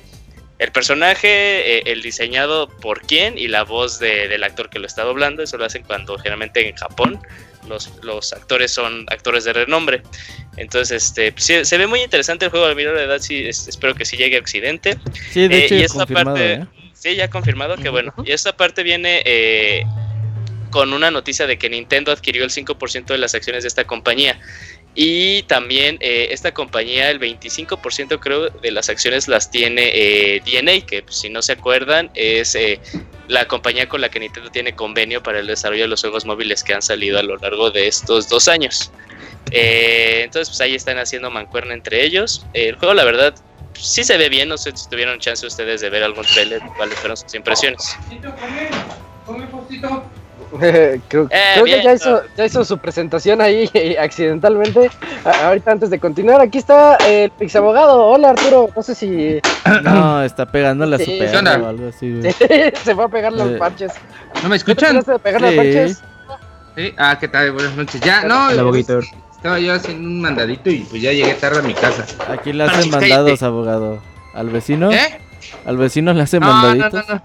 [0.59, 4.87] el personaje, eh, el diseñado por quién y la voz de- del actor que lo
[4.87, 5.43] está doblando.
[5.43, 7.19] Eso lo hacen cuando generalmente en Japón
[7.69, 10.03] los, los actores son actores de renombre.
[10.57, 12.67] Entonces, este, pues, sí, se ve muy interesante el juego.
[12.67, 14.97] A mí, la verdad, sí, es- espero que sí llegue a Occidente.
[15.31, 16.67] Sí, de Eh, hecho, y esta parte-.
[17.03, 18.15] Sí, ya confirmado que bueno.
[18.25, 19.83] Y esta parte viene eh,
[20.71, 24.39] con una noticia de que Nintendo adquirió el 5% de las acciones de esta compañía.
[24.95, 30.87] Y también eh, esta compañía, el 25% creo de las acciones las tiene eh, DNA,
[30.87, 32.79] que pues, si no se acuerdan es eh,
[33.27, 36.63] la compañía con la que Nintendo tiene convenio para el desarrollo de los juegos móviles
[36.63, 38.93] que han salido a lo largo de estos dos años.
[39.51, 42.47] entonces pues ahí están haciendo mancuerna entre ellos.
[42.53, 43.35] el juego la verdad
[43.75, 46.99] sí se ve bien, no sé si tuvieron chance ustedes de ver algún trailer, cuáles
[46.99, 47.97] fueron sus impresiones.
[51.09, 54.91] creo, Eh, creo bien, que ya hizo, ya hizo su presentación ahí accidentalmente.
[55.45, 58.07] Ahorita antes de continuar, aquí está el Pixabogado.
[58.07, 59.41] Hola Arturo, no sé si
[59.83, 61.59] No, está pegándole a su Sí, perro ¿qué onda?
[61.63, 62.33] o algo así, güey.
[62.85, 63.93] se fue a pegarle a los Eh, parches.
[64.43, 64.91] ¿No me ¿Tú te escuchan?
[64.91, 65.55] tiraste de pegarle Sí.
[65.55, 66.03] a parches?
[66.77, 66.95] Sí.
[66.99, 67.53] Ah, ¿qué tal?
[67.53, 68.01] Buenas noches.
[68.03, 69.01] Ya, no, pues, Boguito.
[69.43, 72.07] Estaba yo haciendo un mandadito y pues ya llegué tarde a mi casa.
[72.29, 73.45] Aquí le Ah, hacen mandados, cállate.
[73.45, 74.01] abogado.
[74.35, 74.93] ¿Al vecino?
[74.93, 75.19] ¿Eh?
[75.67, 77.09] ¿Al vecino le hacen No, no, mandaditos?
[77.09, 77.23] no, no.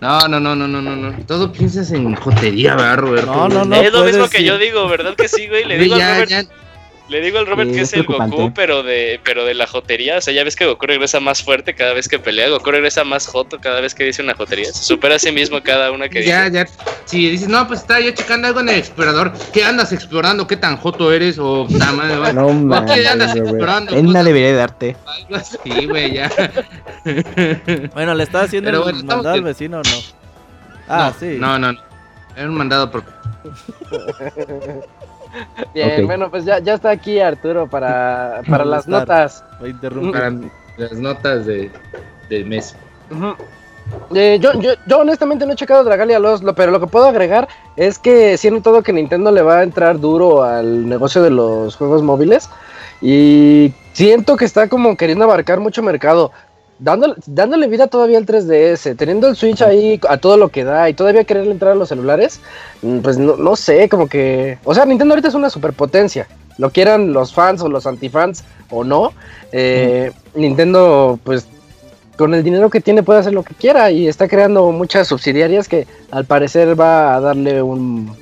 [0.00, 1.18] No, no, no, no, no, no, no.
[1.26, 3.32] Todo piensas en jotería, ¿verdad, Roberto?
[3.34, 3.74] No, no, no.
[3.76, 5.64] es lo mismo que yo digo, ¿verdad que sí, güey?
[5.64, 6.44] Le digo al ya, Robert, ya.
[7.08, 9.66] Le digo al Robert Sí, que es es el Goku, pero de, pero de la
[9.66, 10.18] jotería.
[10.18, 12.50] O sea, ya ves que Goku regresa más fuerte cada vez que pelea.
[12.50, 14.66] Goku regresa más joto cada vez que dice una jotería.
[14.66, 16.66] Se supera a sí mismo cada una que Ya, dice.
[16.66, 16.84] ya.
[17.06, 19.32] Si dices, no, pues estaba yo checando algo en el explorador.
[19.54, 20.46] ¿Qué andas explorando?
[20.46, 21.38] ¿Qué tan joto eres?
[21.38, 22.32] O madre, va.
[22.34, 23.96] No ¿O mames, qué andas explorando?
[23.96, 24.96] Él no debería de darte.
[25.06, 26.30] Algo así, güey, ya.
[27.94, 29.90] Bueno, ¿le estaba haciendo Pero el bueno, mandado al vecino o no?
[30.88, 31.36] Ah, no, sí.
[31.38, 31.78] No, no, no.
[32.36, 33.02] Era un mandado por.
[35.74, 39.00] Bien, bueno, pues ya, ya está aquí Arturo para, para las Estar.
[39.00, 39.44] notas.
[39.62, 40.12] Va a interrumpir.
[40.12, 40.32] para
[40.76, 41.70] las notas de,
[42.28, 42.74] del mes.
[44.14, 47.06] Eh, yo, yo, yo honestamente no he checado Dragalia Lost, lo- pero lo que puedo
[47.06, 51.22] agregar es que sí he notado que Nintendo le va a entrar duro al negocio
[51.22, 52.48] de los juegos móviles
[53.02, 56.32] y siento que está como queriendo abarcar mucho mercado,
[56.78, 60.88] dándole, dándole vida todavía al 3DS, teniendo el Switch ahí a todo lo que da
[60.88, 62.40] y todavía quererle entrar a los celulares,
[62.82, 64.58] mm, pues no, no sé, como que...
[64.64, 68.84] O sea, Nintendo ahorita es una superpotencia, lo quieran los fans o los antifans o
[68.84, 69.12] no,
[69.52, 71.46] eh, Nintendo pues
[72.16, 75.68] con el dinero que tiene puede hacer lo que quiera y está creando muchas subsidiarias
[75.68, 78.12] que al parecer va a darle un,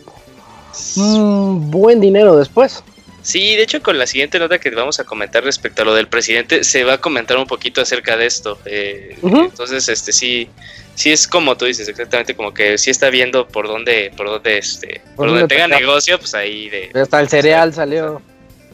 [0.98, 2.84] un buen dinero después.
[3.26, 6.06] Sí, de hecho, con la siguiente nota que vamos a comentar respecto a lo del
[6.06, 8.56] presidente, se va a comentar un poquito acerca de esto.
[8.66, 9.18] eh.
[9.20, 10.48] Entonces, este sí,
[10.94, 14.58] sí es como tú dices, exactamente, como que sí está viendo por dónde, por dónde,
[14.58, 16.90] este, por, Por donde dónde tenga negocio, pues ahí de.
[16.94, 18.22] Hasta el cereal salió.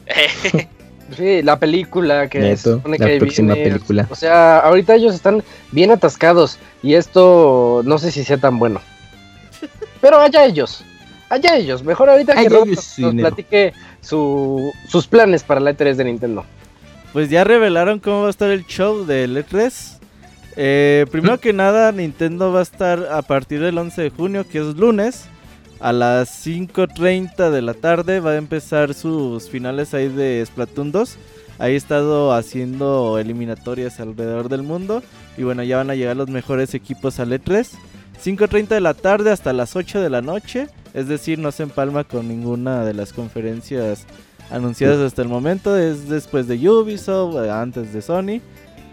[1.16, 3.70] Sí, la película que se Neto, supone la que próxima viene.
[3.70, 4.06] película.
[4.08, 8.80] O sea, ahorita ellos están bien atascados y esto no sé si sea tan bueno.
[10.00, 10.82] Pero allá ellos,
[11.28, 11.82] allá ellos.
[11.82, 16.44] Mejor ahorita que ellos, nos, nos platique su, sus planes para la E3 de Nintendo.
[17.12, 19.98] Pues ya revelaron cómo va a estar el show del E3.
[20.56, 24.58] Eh, primero que nada, Nintendo va a estar a partir del 11 de junio, que
[24.58, 25.24] es lunes,
[25.80, 28.20] a las 5.30 de la tarde.
[28.20, 31.18] Va a empezar sus finales ahí de Splatoon 2.
[31.58, 35.02] Ahí he estado haciendo eliminatorias alrededor del mundo.
[35.36, 37.68] Y bueno, ya van a llegar los mejores equipos al E3.
[38.22, 40.68] 5.30 de la tarde hasta las 8 de la noche.
[40.94, 44.06] Es decir, no se empalma con ninguna de las conferencias
[44.50, 45.76] anunciadas hasta el momento.
[45.76, 48.40] Es después de Ubisoft, antes de Sony.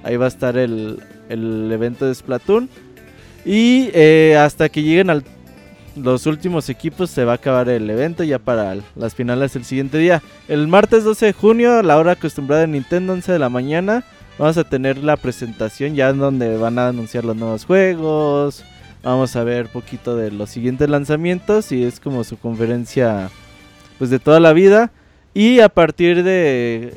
[0.04, 2.70] Ahí va a estar el, el evento de Splatoon.
[3.46, 5.24] Y eh, hasta que lleguen
[5.96, 9.98] los últimos equipos se va a acabar el evento ya para las finales el siguiente
[9.98, 10.22] día.
[10.48, 14.04] El martes 12 de junio, a la hora acostumbrada de Nintendo, 11 de la mañana,
[14.38, 18.64] vamos a tener la presentación ya donde van a anunciar los nuevos juegos.
[19.04, 23.30] Vamos a ver poquito de los siguientes lanzamientos y es como su conferencia
[23.98, 24.92] pues de toda la vida.
[25.34, 26.94] Y a partir de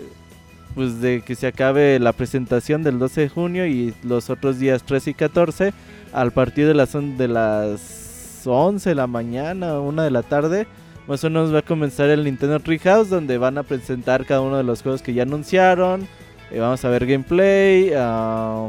[0.75, 4.83] pues de que se acabe la presentación del 12 de junio y los otros días
[4.85, 5.75] 13 y 14
[6.12, 10.67] al partir de las de las 11 de la mañana, 1 de la tarde,
[11.07, 14.57] más o menos va a comenzar el Nintendo Treehouse donde van a presentar cada uno
[14.57, 16.09] de los juegos que ya anunciaron.
[16.51, 18.69] eh, vamos a ver gameplay, ah,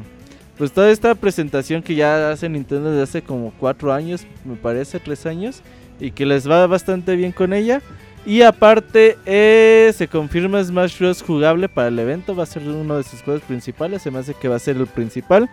[0.57, 4.99] pues toda esta presentación que ya hace Nintendo desde hace como 4 años, me parece,
[4.99, 5.61] 3 años,
[5.99, 7.81] y que les va bastante bien con ella.
[8.25, 11.21] Y aparte, eh, se confirma Smash Bros.
[11.21, 12.35] jugable para el evento.
[12.35, 14.01] Va a ser uno de sus juegos principales.
[14.01, 15.49] Se me hace que va a ser el principal.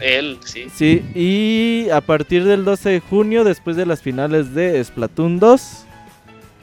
[0.00, 0.66] Él, sí.
[0.74, 5.84] Sí, y a partir del 12 de junio, después de las finales de Splatoon 2,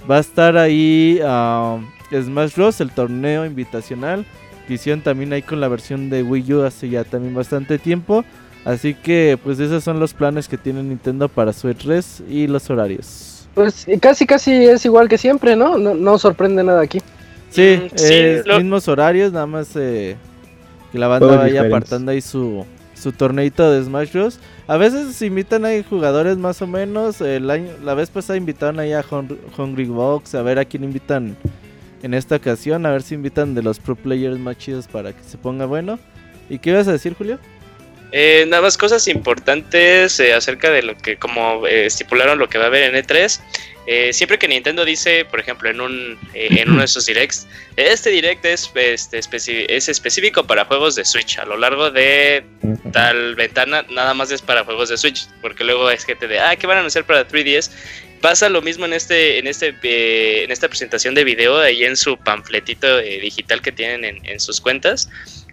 [0.09, 1.79] va a estar ahí ah,
[2.11, 2.81] Smash Bros.
[2.81, 4.25] el torneo invitacional.
[4.71, 8.23] Que hicieron también ahí con la versión de Wii U hace ya también bastante tiempo.
[8.63, 12.69] Así que, pues, esos son los planes que tiene Nintendo para su E3 y los
[12.69, 13.49] horarios.
[13.53, 15.77] Pues eh, casi casi es igual que siempre, ¿no?
[15.77, 16.99] No, no sorprende nada aquí.
[17.49, 20.15] Sí, Mm, sí, es lo- mismos horarios, nada más eh,
[20.93, 21.77] que la banda Juegos vaya diferentes.
[21.77, 24.39] apartando ahí su, su torneito de Smash Bros.
[24.67, 27.19] A veces invitan ahí jugadores más o menos.
[27.19, 30.85] El año, la vez pasada invitaron ahí a Hun- Hungry Box, a ver a quién
[30.85, 31.35] invitan
[32.03, 32.85] en esta ocasión.
[32.85, 35.99] A ver si invitan de los pro players más chidos para que se ponga bueno.
[36.49, 37.39] ¿Y qué ibas a decir, Julio?
[38.11, 42.57] Eh, nada más cosas importantes eh, acerca de lo que, como eh, estipularon lo que
[42.57, 43.39] va a haber en E3.
[43.87, 48.11] Eh, siempre que Nintendo dice, por ejemplo, en, un, en uno de sus directs, este
[48.11, 49.19] direct es, este,
[49.75, 51.39] es específico para juegos de Switch.
[51.39, 52.43] A lo largo de
[52.91, 55.27] tal ventana, nada más es para juegos de Switch.
[55.41, 57.71] Porque luego es gente de, ah, ¿qué van a anunciar para 3DS?
[58.21, 61.97] Pasa lo mismo en este, en este, eh, en esta presentación de video, ahí en
[61.97, 65.09] su panfletito eh, digital que tienen en, en sus cuentas.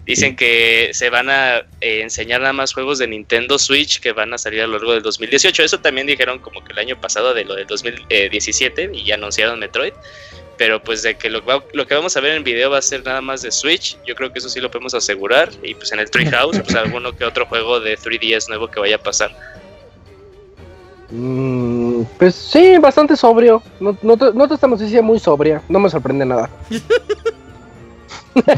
[0.08, 4.32] Dicen que se van a eh, enseñar nada más juegos de Nintendo Switch que van
[4.32, 5.62] a salir a lo largo del 2018.
[5.62, 9.58] Eso también dijeron como que el año pasado de lo del 2017 y ya anunciaron
[9.58, 9.92] Metroid.
[10.56, 11.42] Pero pues de que lo,
[11.74, 14.14] lo que vamos a ver en video va a ser nada más de Switch, yo
[14.14, 15.50] creo que eso sí lo podemos asegurar.
[15.62, 18.96] Y pues en el Treehouse, pues alguno que otro juego de 3DS nuevo que vaya
[18.96, 19.57] a pasar.
[21.10, 23.62] Mm, pues sí, bastante sobrio.
[23.80, 25.62] No, no, no te esta noticia muy sobria.
[25.68, 26.50] No me sorprende nada.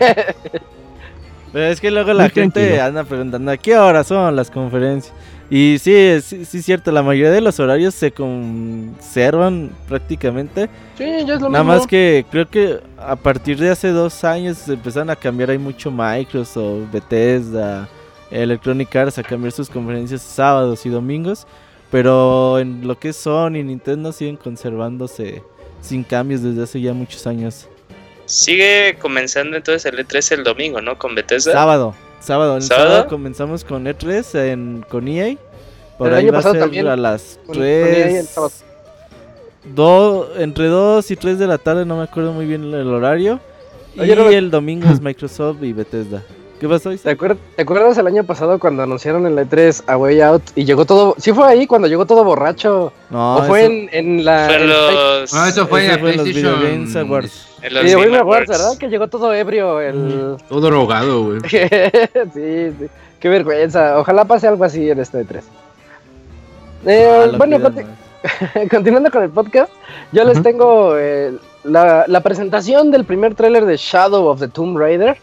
[1.52, 2.84] Pero es que luego la Muy gente tranquilo.
[2.84, 5.12] anda preguntando a qué hora son las conferencias.
[5.52, 10.68] Y sí, es- sí, sí es cierto, la mayoría de los horarios se conservan prácticamente.
[10.96, 11.76] Sí, ya es lo Nada mismo.
[11.78, 15.58] más que creo que a partir de hace dos años se empezaron a cambiar, hay
[15.58, 17.88] mucho Microsoft, Bethesda,
[18.30, 21.48] Electronic Arts a cambiar sus conferencias sábados y domingos.
[21.90, 25.42] Pero en lo que es Sony y Nintendo siguen conservándose
[25.80, 27.66] sin cambios desde hace ya muchos años.
[28.26, 30.96] Sigue comenzando entonces el E3 el domingo, ¿no?
[30.98, 31.52] Con Bethesda.
[31.52, 32.88] Sábado, sábado, el ¿Sábado?
[32.90, 35.36] sábado comenzamos con E3 en, con EA.
[35.98, 38.28] Por El ahí año va a ser también, a las con- con EA el 3.
[38.28, 38.52] sábado.
[39.74, 43.40] do- entre 2 y 3 de la tarde, no me acuerdo muy bien el horario.
[43.98, 44.34] Oye, y Robert.
[44.36, 46.22] el domingo es Microsoft y Bethesda.
[46.60, 46.90] ¿Qué pasó?
[46.90, 50.64] ¿Te, acuer- te acuerdas el año pasado cuando anunciaron el E3 a Way Out y
[50.66, 51.14] llegó todo...
[51.18, 52.92] Sí fue ahí cuando llegó todo borracho.
[53.08, 54.44] No, o fue eso- en, en la...
[54.46, 56.80] Fue en los, Ah, eso fue en fue en los Video PlayStation.
[56.84, 57.46] Games Awards.
[57.62, 58.48] en los Sí, Game Awards, Awards.
[58.50, 58.78] ¿verdad?
[58.78, 60.36] Que llegó todo ebrio el...
[60.50, 61.40] Todo drogado, güey.
[61.48, 61.58] sí,
[62.78, 62.86] sí.
[63.18, 63.98] Qué vergüenza.
[63.98, 65.40] Ojalá pase algo así en este E3.
[66.86, 68.68] Eh, Ah, bueno, pidan, conti- ¿no?
[68.70, 69.72] continuando con el podcast,
[70.12, 70.42] yo les Ujú.
[70.42, 71.32] tengo eh,
[71.64, 75.16] la, la presentación del primer tráiler de Shadow of the Tomb Raider.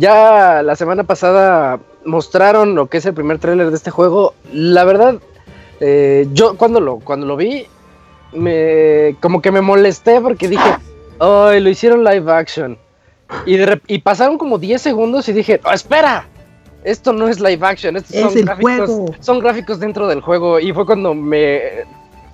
[0.00, 4.32] Ya la semana pasada mostraron lo que es el primer tráiler de este juego.
[4.50, 5.16] La verdad,
[5.80, 7.66] eh, yo cuando lo, cuando lo vi,
[8.32, 10.70] me, como que me molesté porque dije,
[11.18, 12.78] ay, lo hicieron live action.
[13.44, 16.26] Y, de rep- y pasaron como 10 segundos y dije, "Oh, espera,
[16.82, 19.14] esto no es live action, estos Es son el gráficos, juego".
[19.20, 20.58] son gráficos dentro del juego.
[20.58, 21.60] Y fue cuando me,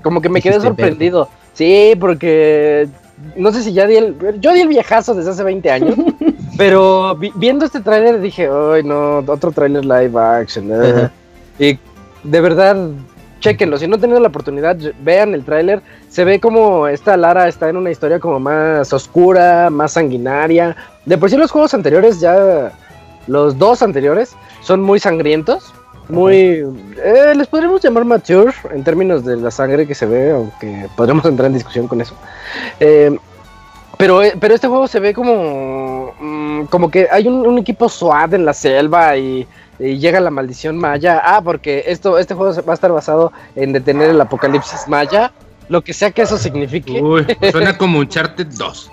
[0.04, 1.28] como que me quedé sorprendido.
[1.52, 2.86] Sí, porque
[3.34, 5.96] no sé si ya di el, yo di el viejazo desde hace 20 años,
[6.56, 10.68] pero vi- viendo este tráiler dije, ay no, otro tráiler live action.
[10.72, 11.08] eh".
[11.58, 11.78] Y
[12.22, 12.76] de verdad,
[13.40, 15.80] chequenlo, si no han tenido la oportunidad, vean el tráiler.
[16.08, 20.76] Se ve como esta Lara está en una historia como más oscura, más sanguinaria.
[21.04, 22.72] De por sí los juegos anteriores ya,
[23.26, 25.72] los dos anteriores, son muy sangrientos.
[26.08, 26.64] Muy,
[27.02, 31.24] eh, les podríamos llamar mature en términos de la sangre que se ve, aunque podríamos
[31.24, 32.14] entrar en discusión con eso.
[32.78, 33.16] Eh,
[33.98, 37.88] pero, eh, pero este juego se ve como, mm, como que hay un, un equipo
[37.88, 39.46] SWAT en la selva y,
[39.78, 41.20] y llega la maldición maya.
[41.24, 45.32] Ah, porque esto, este juego se- va a estar basado en detener el apocalipsis maya,
[45.68, 47.00] lo que sea que eso signifique.
[47.02, 48.90] Uy, suena como Uncharted 2.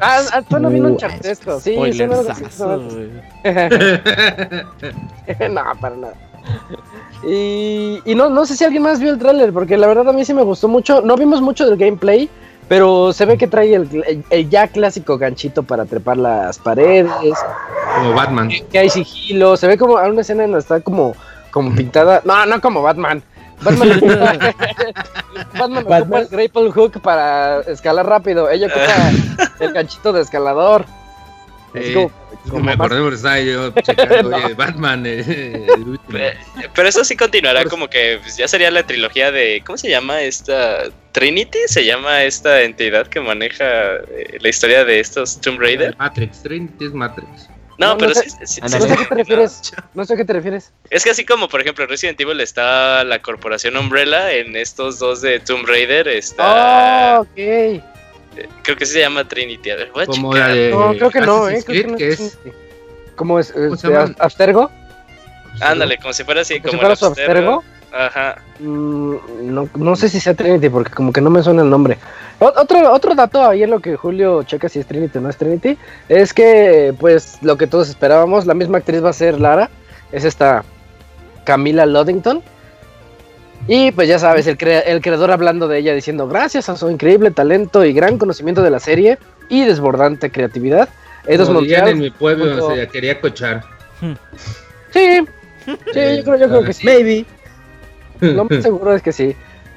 [0.00, 1.60] Ah, ah, suena bien Uh, unchartesco.
[1.60, 2.16] Sí, suena
[5.50, 6.14] no, para nada.
[7.26, 10.12] Y, y no, no sé si alguien más vio el tráiler, porque la verdad a
[10.12, 11.00] mí sí me gustó mucho.
[11.00, 12.28] No vimos mucho del gameplay,
[12.68, 17.10] pero se ve que trae el, el- el ya clásico ganchito para trepar las paredes,
[17.96, 18.50] Como Batman.
[18.70, 21.14] que hay sigilo, se ve como hay una escena en la que está como,
[21.50, 22.20] como pintada.
[22.24, 23.22] No, no como Batman.
[23.62, 24.38] Batman, ocupa-
[25.58, 26.22] Batman ocupa Batman.
[26.22, 28.50] el grapple hook para escalar rápido.
[28.50, 30.84] Ella ocupa el ganchito de escalador.
[31.74, 32.08] Eh,
[32.46, 35.20] No me acordé porque estaba yo checando, oye, Batman, eh,
[35.76, 36.18] el último.
[36.18, 36.36] Eh,
[36.74, 39.62] Pero eso sí continuará como que pues, ya sería la trilogía de.
[39.66, 40.84] ¿Cómo se llama esta?
[41.12, 43.64] Trinity se llama esta entidad que maneja
[44.08, 45.96] eh, la historia de estos Tomb Raider.
[45.98, 47.48] Matrix, Trinity es Matrix.
[47.76, 48.22] No, No, no pero sé.
[48.30, 49.72] sí, sí- sí No sé a qué te refieres.
[49.94, 50.72] No sé a qué te refieres.
[50.90, 54.98] Es que así como por ejemplo en Resident Evil está la corporación Umbrella, en estos
[55.00, 57.18] dos de Tomb Raider está.
[57.18, 57.82] Oh, ok.
[58.36, 59.70] Eh, Creo que sí se llama Trinity.
[59.70, 60.48] A ver, voy a Como checar.
[60.50, 61.56] la de No, creo que no, eh.
[61.56, 62.20] Assassin's Creo que no Creed, que es.
[62.20, 62.38] es
[63.16, 63.52] ¿Cómo es?
[63.52, 64.14] ¿Cómo se Este, llama?
[64.18, 64.70] ¿Abstergo?
[65.60, 67.54] Ándale, como si fuera así, ¿Como si como fuera su Abstergo.
[67.56, 67.74] Abstergo?
[67.96, 68.42] Ajá.
[68.58, 69.14] Mm,
[69.54, 71.96] no, no sé si sea Trinity, porque como que no me suena el nombre.
[72.40, 75.30] O- Otro, otro dato ahí en lo que Julio checa si es Trinity o no
[75.30, 79.40] es Trinity, es que, pues, lo que todos esperábamos, la misma actriz va a ser
[79.40, 79.70] Lara,
[80.10, 80.64] es esta
[81.44, 82.42] Camila Loddington.
[83.66, 86.90] Y pues ya sabes, el, crea- el creador hablando de ella diciendo gracias a su
[86.90, 90.88] increíble talento y gran conocimiento de la serie y desbordante creatividad.
[91.60, 91.88] Dirían Montreal.
[91.88, 93.62] en mi pueblo, junto- se quería cochar.
[94.90, 95.20] Sí,
[95.66, 96.84] sí, yo creo, yo creo que sí.
[96.86, 97.24] Maybe.
[98.20, 99.34] Lo más seguro es que sí.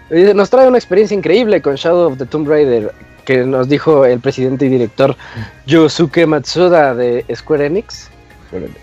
[0.10, 2.92] Nos trae una experiencia increíble con Shadow of the Tomb Raider,
[3.26, 5.16] que nos dijo el presidente y director
[5.66, 8.10] Yosuke Matsuda de Square Enix.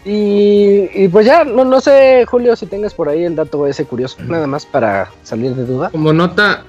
[0.05, 3.85] Y, y pues ya, no, no sé, Julio, si tengas por ahí el dato ese
[3.85, 5.91] curioso, nada más para salir de duda.
[5.91, 6.65] Como nota,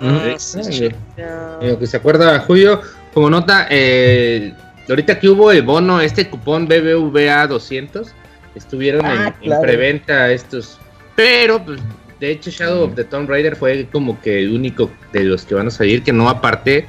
[0.00, 2.80] Ah, eh, sí, eh, lo que se acuerda Julio,
[3.14, 4.52] como nota, eh,
[4.88, 8.08] ahorita que hubo el bono, este cupón BBVA 200,
[8.54, 10.78] estuvieron Ah, en, en preventa estos,
[11.14, 11.80] pero pues
[12.20, 15.54] de hecho Shadow of the Tomb Raider fue como que el único de los que
[15.54, 16.86] van a salir que no aparté,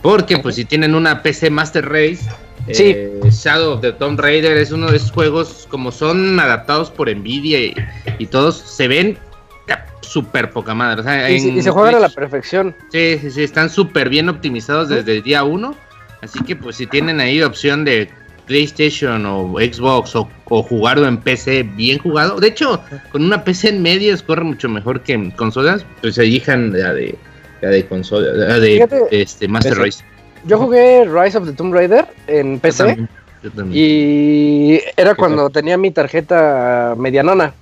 [0.00, 2.20] porque pues si tienen una PC Master Race,
[2.72, 2.84] Sí.
[2.96, 7.08] eh, Shadow of the Tomb Raider es uno de esos juegos como son adaptados por
[7.14, 7.74] Nvidia y,
[8.18, 9.18] y todos se ven
[10.02, 11.00] súper poca madre.
[11.00, 12.74] o sea, Y, se- en y se juegan a la perfección.
[12.92, 15.74] Sí, sí, sí, están súper bien optimizados desde el día 1.
[16.22, 18.08] Así que pues si tienen ahí opción de
[18.46, 22.38] PlayStation o Xbox o, o jugarlo en PC bien jugado.
[22.38, 25.84] De hecho, con una PC en medios corre mucho mejor que en consolas.
[26.00, 27.16] Pues elijan la de
[27.60, 29.76] la de consola, la de Fíjate, este Master.
[29.76, 30.04] Race.
[30.46, 33.08] Yo jugué Rise of the Tomb Raider en Yo PC también,
[33.42, 33.72] yo también.
[33.84, 37.52] y era cuando tenía mi tarjeta medianona.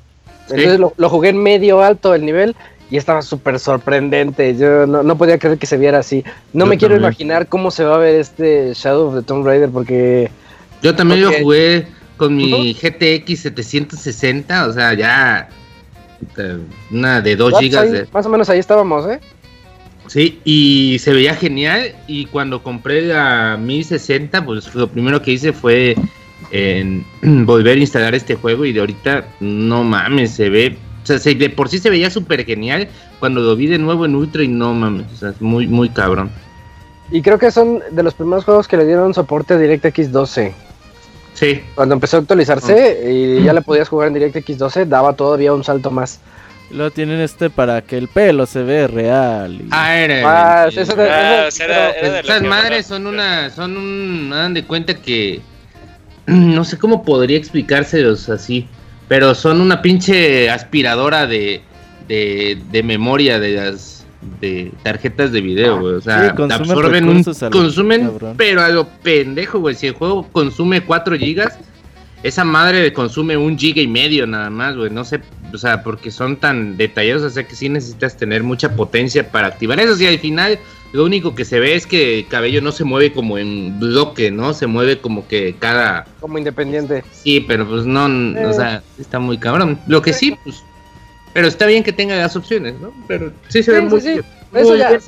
[0.47, 0.55] Sí.
[0.57, 2.55] Entonces lo, lo jugué en medio alto el nivel
[2.91, 4.55] y estaba súper sorprendente.
[4.57, 6.23] Yo no, no podía creer que se viera así.
[6.53, 9.47] No Yo me quiero imaginar cómo se va a ver este Shadow of the Tomb
[9.47, 10.31] Raider porque
[10.83, 11.87] Yo también lo jugué
[12.19, 15.49] con mi GTX 760, o sea, ya
[16.37, 16.59] eh,
[16.93, 19.19] una de 2 Pues gigas ahí- de, más o menos ahí estábamos, ¿eh?
[20.07, 21.95] Sí, y se veía genial.
[22.07, 25.97] Y cuando compré la 1060, pues lo primero que hice fue
[26.51, 27.05] en
[27.47, 28.65] volver a instalar este juego.
[28.65, 30.77] Y de ahorita, no mames, se ve.
[31.03, 32.89] O sea, se- de por sí se veía súper genial.
[33.19, 35.89] Cuando lo vi de nuevo en Ultra, y no mames, o sea, es muy, muy
[35.89, 36.31] cabrón.
[37.11, 40.53] Y creo que son de los primeros juegos que le dieron soporte a DirectX 12.
[41.35, 45.53] Sí, Cuando empezó a actualizarse y ya le podías jugar en DirectX 12, daba todavía
[45.53, 46.21] un salto más.
[46.75, 49.53] Luego tienen este para que el pelo se ve real.
[49.55, 50.23] y- ah, era.
[50.65, 53.51] Ah, eso de- Ah, eso- era- pero- era de lo Esas que madres son una,
[53.51, 55.41] son un, hagan de cuenta que,
[56.27, 58.67] no sé cómo podría explicárselos así,
[59.09, 61.61] pero son una pinche aspiradora de,
[62.09, 64.05] de, de memoria de las
[64.41, 65.95] de tarjetas de video, güey.
[65.97, 68.35] O sea, Sí, consumen absorben un, lo consumen, cabrón.
[68.39, 69.75] pero a lo pendejo, güey.
[69.75, 71.59] Si el juego consume 4 gigas,
[72.25, 74.91] esa madre consume un giga y medio nada más, güey.
[74.91, 75.21] No sé,
[75.53, 79.49] o sea, porque son tan detallados, o sea que sí necesitas tener mucha potencia para
[79.49, 79.95] activar eso.
[79.95, 80.59] Sí, al final
[80.95, 84.31] lo único que se ve es que el cabello no se mueve como en bloque,
[84.31, 84.55] ¿no?
[84.55, 86.07] Se mueve como que cada...
[86.19, 87.05] como independiente.
[87.13, 88.07] Sí, pero pues no,
[88.49, 89.79] o sea, está muy cabrón.
[89.87, 90.65] Lo que sí, pues...
[91.35, 92.95] Pero está bien que tenga las opciones, ¿no?
[93.07, 94.21] Pero sí se ve Sí, muy sí.
[94.55, 94.89] Eso Muy ya.
[94.91, 95.01] bien.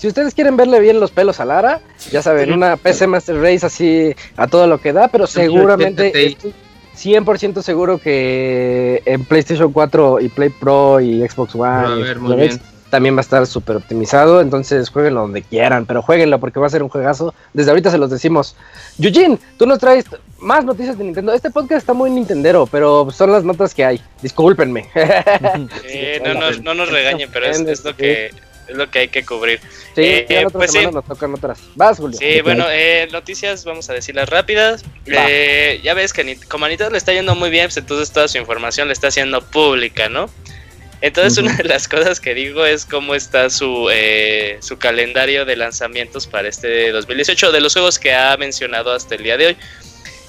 [0.00, 3.66] Si ustedes quieren verle bien los pelos a Lara, ya saben, una PC Master Race
[3.66, 6.26] así a todo lo que da, pero seguramente siéntate.
[6.26, 6.54] estoy
[6.96, 12.60] 100% seguro que en PlayStation 4 y Play Pro y Xbox One y Xbox X
[12.88, 16.70] también va a estar súper optimizado, entonces jueguenlo donde quieran, pero jueguenlo porque va a
[16.70, 17.34] ser un juegazo.
[17.52, 18.56] Desde ahorita se los decimos.
[18.98, 20.06] Eugene, tú nos traes
[20.38, 21.34] más noticias de Nintendo.
[21.34, 24.00] Este podcast está muy nintendero, pero son las notas que hay.
[24.22, 24.88] Discúlpenme.
[25.84, 28.30] Eh, no, nos, no nos regañen, pero es, es lo que
[28.70, 29.60] es lo que hay que cubrir.
[29.94, 30.86] Sí, Eh, ya la otra pues sí.
[30.86, 31.60] nos tocan otras.
[31.74, 32.18] Vas, Julio.
[32.18, 34.84] Sí, bueno, eh, noticias, vamos a decirlas rápidas.
[35.06, 38.28] Eh, ya ves que como a Nintendo le está yendo muy bien, pues entonces toda
[38.28, 40.30] su información le está haciendo pública, ¿no?
[41.02, 41.46] Entonces Ujú.
[41.46, 46.26] una de las cosas que digo es cómo está su, eh, su calendario de lanzamientos
[46.26, 49.56] para este 2018, de los juegos que ha mencionado hasta el día de hoy.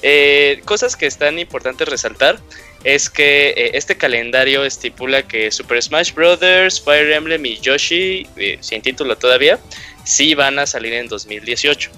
[0.01, 2.39] Eh, cosas que están importantes resaltar
[2.83, 8.57] es que eh, este calendario estipula que Super Smash Bros., Fire Emblem y Yoshi, eh,
[8.61, 9.59] sin título todavía,
[10.03, 11.91] sí van a salir en 2018.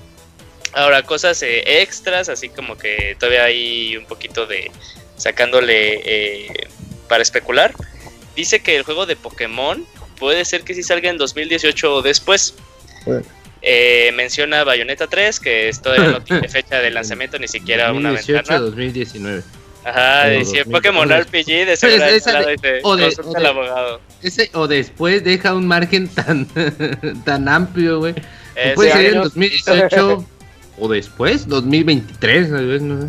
[0.73, 4.71] Ahora, cosas eh, extras, así como que todavía hay un poquito de
[5.17, 6.67] sacándole eh,
[7.07, 7.73] para especular.
[8.35, 9.85] Dice que el juego de Pokémon
[10.17, 12.55] puede ser que sí salga en 2018 o después.
[13.05, 13.23] Bueno.
[13.61, 18.09] Eh, menciona Bayonetta 3, que es todavía no tiene fecha de lanzamiento, ni siquiera una
[18.09, 18.59] 2018 ventana.
[18.59, 19.43] 2019.
[19.85, 20.71] Ajá, o dice 2000.
[20.71, 24.01] Pokémon RPG, de Pues, de- o de- consulta o al de- abogado.
[24.21, 26.45] Ese, o después deja un margen tan,
[27.25, 28.13] tan amplio, güey.
[28.55, 29.23] Eh, Puede sí, ser en años.
[29.25, 30.25] 2018
[30.79, 33.07] o después, 2023, tal vez, no sé.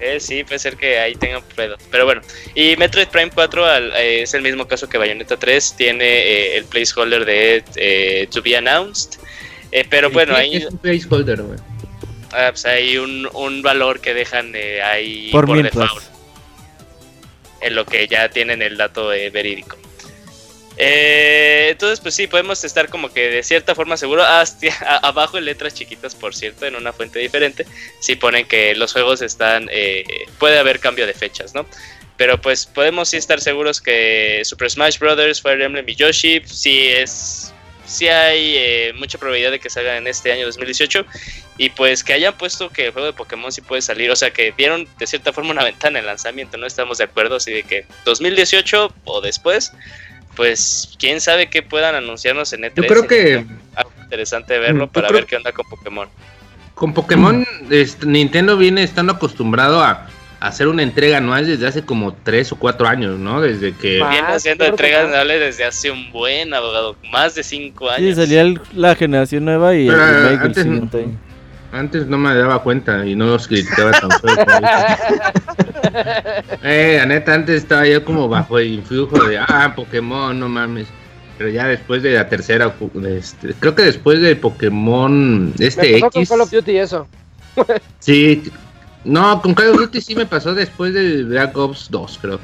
[0.00, 1.76] Eh, sí, puede ser que ahí tengan pedo.
[1.90, 2.22] Pero bueno,
[2.54, 5.74] y Metroid Prime 4 al- eh, es el mismo caso que Bayonetta 3.
[5.76, 9.20] Tiene eh, el placeholder de eh, To Be Announced.
[9.70, 11.58] Eh, pero bueno, ¿Qué ahí Es un placeholder, güey.
[12.32, 16.02] ah, pues hay un, un valor que dejan eh, ahí Por por, default.
[17.62, 19.76] En lo que ya tienen el dato eh, verídico.
[20.76, 24.22] Eh, entonces, pues sí, podemos estar como que de cierta forma seguro.
[24.22, 27.66] Hasta a- abajo en letras chiquitas, por cierto, en una fuente diferente,
[28.00, 29.68] sí ponen que los juegos están.
[29.70, 30.04] eh,
[30.38, 31.66] puede haber cambio de fechas, ¿no?
[32.16, 36.88] Pero pues podemos sí estar seguros que Super Smash Bros., Fire Emblem y Yoshi, sí
[36.88, 37.52] es.
[37.84, 41.04] Sí hay eh, mucha probabilidad de que salgan en este año 2018.
[41.58, 44.10] Y pues que hayan puesto que el juego de Pokémon sí puede salir.
[44.10, 46.56] O sea, que dieron de cierta forma una ventana en lanzamiento.
[46.56, 47.36] No estamos de acuerdo.
[47.36, 49.72] Así de que 2018 o después
[50.34, 52.72] pues quién sabe qué puedan anunciarnos en E3.
[52.76, 56.08] Yo creo que Sería algo interesante verlo Mm, para creo- ver qué onda con Pokémon.
[56.74, 60.06] con Pokémon este, Nintendo viene estando acostumbrado a,
[60.40, 63.40] hacer una entrega anual desde hace como 3 o 4 años, ¿no?
[63.40, 63.96] Desde que...
[64.10, 68.16] Viene haciendo entregas anuales desde hace un buen abogado, más de 5 Sí, años.
[68.16, 71.06] salía el- la generación nueva y el Pero, remake el siguiente.
[71.72, 74.36] Antes no me daba cuenta y no los criticaba tan feo.
[76.62, 80.86] Eh, la neta, antes estaba yo como bajo el influjo de, ah, Pokémon, no mames.
[81.36, 82.74] Pero ya después de la tercera,
[83.08, 87.08] este, creo que después de Pokémon este Me pasó con X, Call of Duty eso.
[87.98, 88.44] sí,
[89.04, 92.40] no, con Call of Duty sí me pasó después de Black Ops 2, creo.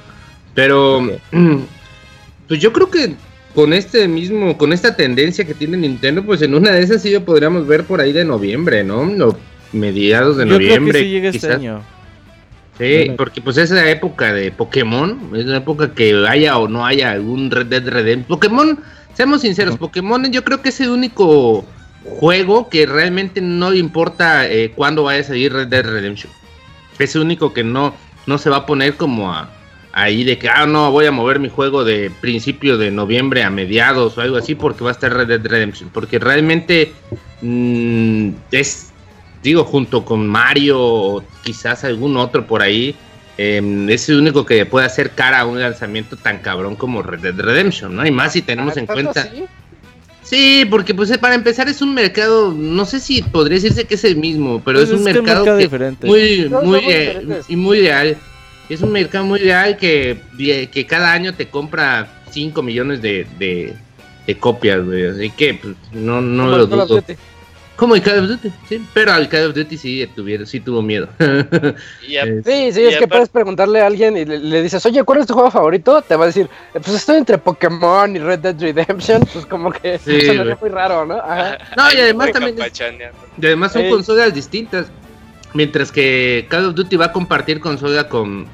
[0.55, 1.07] Pero,
[2.49, 3.15] pues yo creo que
[3.55, 7.11] con este mismo, con esta tendencia que tiene Nintendo, pues en una de esas sí
[7.11, 9.05] lo podríamos ver por ahí de noviembre, ¿no?
[9.07, 9.37] No,
[9.73, 10.99] mediados de Yo creo noviembre.
[11.01, 11.57] que sí llega este quizás.
[11.59, 11.83] año.
[12.79, 13.15] Sí, Bueno.
[13.17, 17.11] porque pues es la época de Pokémon, es la época que haya o no haya
[17.11, 18.29] algún Red Dead Redemption.
[18.29, 18.79] Pokémon,
[19.15, 21.65] seamos sinceros, Pokémon yo creo que es el único
[22.05, 26.33] juego que realmente no importa eh, cuándo vaya a salir Red Dead Redemption.
[27.01, 27.95] Es el único que no,
[28.27, 29.51] no se va a poner como a,
[29.93, 33.51] ahí de que, ah, no, voy a mover mi juego de principio de noviembre a
[33.51, 35.91] mediados o algo así porque va a estar Red Dead Redemption.
[35.93, 36.93] Porque realmente
[37.43, 38.89] mm, es
[39.43, 42.95] digo, junto con Mario o quizás algún otro por ahí,
[43.37, 47.21] eh, es el único que puede hacer cara a un lanzamiento tan cabrón como Red
[47.21, 48.05] Dead Redemption, ¿no?
[48.07, 49.21] Y más si tenemos en Ah, ¿tanto cuenta...
[49.23, 49.45] así?
[50.23, 54.05] Sí, porque pues para empezar es un mercado, no sé si podría decirse que es
[54.05, 56.07] el mismo, pero Pues es un que mercado, que diferente.
[56.07, 58.17] muy, No, muy, muy eh, y muy real.
[58.69, 60.21] Es un mercado muy real que,
[60.71, 63.75] que cada año te compra 5 millones de, de,
[64.27, 65.07] de copias, güey.
[65.07, 67.01] Así que pues, no, no Como lo el Call of dudo.
[67.01, 67.15] Duty.
[67.77, 68.85] Como el Call of Duty, sí.
[68.93, 71.09] Pero al Call of Duty sí, tuvieron, sí tuvo miedo.
[72.11, 75.21] Eh, Sí, sí, es que puedes preguntarle a alguien y le, le dices, oye, ¿cuál
[75.21, 76.03] es tu juego favorito?
[76.03, 79.23] Te va a decir, "Eh, pues estoy entre Pokémon y Red Dead Redemption.
[79.33, 80.57] Pues como que Sí, güey.
[80.61, 81.15] muy raro, ¿no?
[81.19, 81.59] Ajá.
[81.77, 83.91] No, y además también y además son Ey.
[83.91, 84.87] consolas distintas.
[85.55, 88.47] Mientras que Call of Duty va a compartir consola con,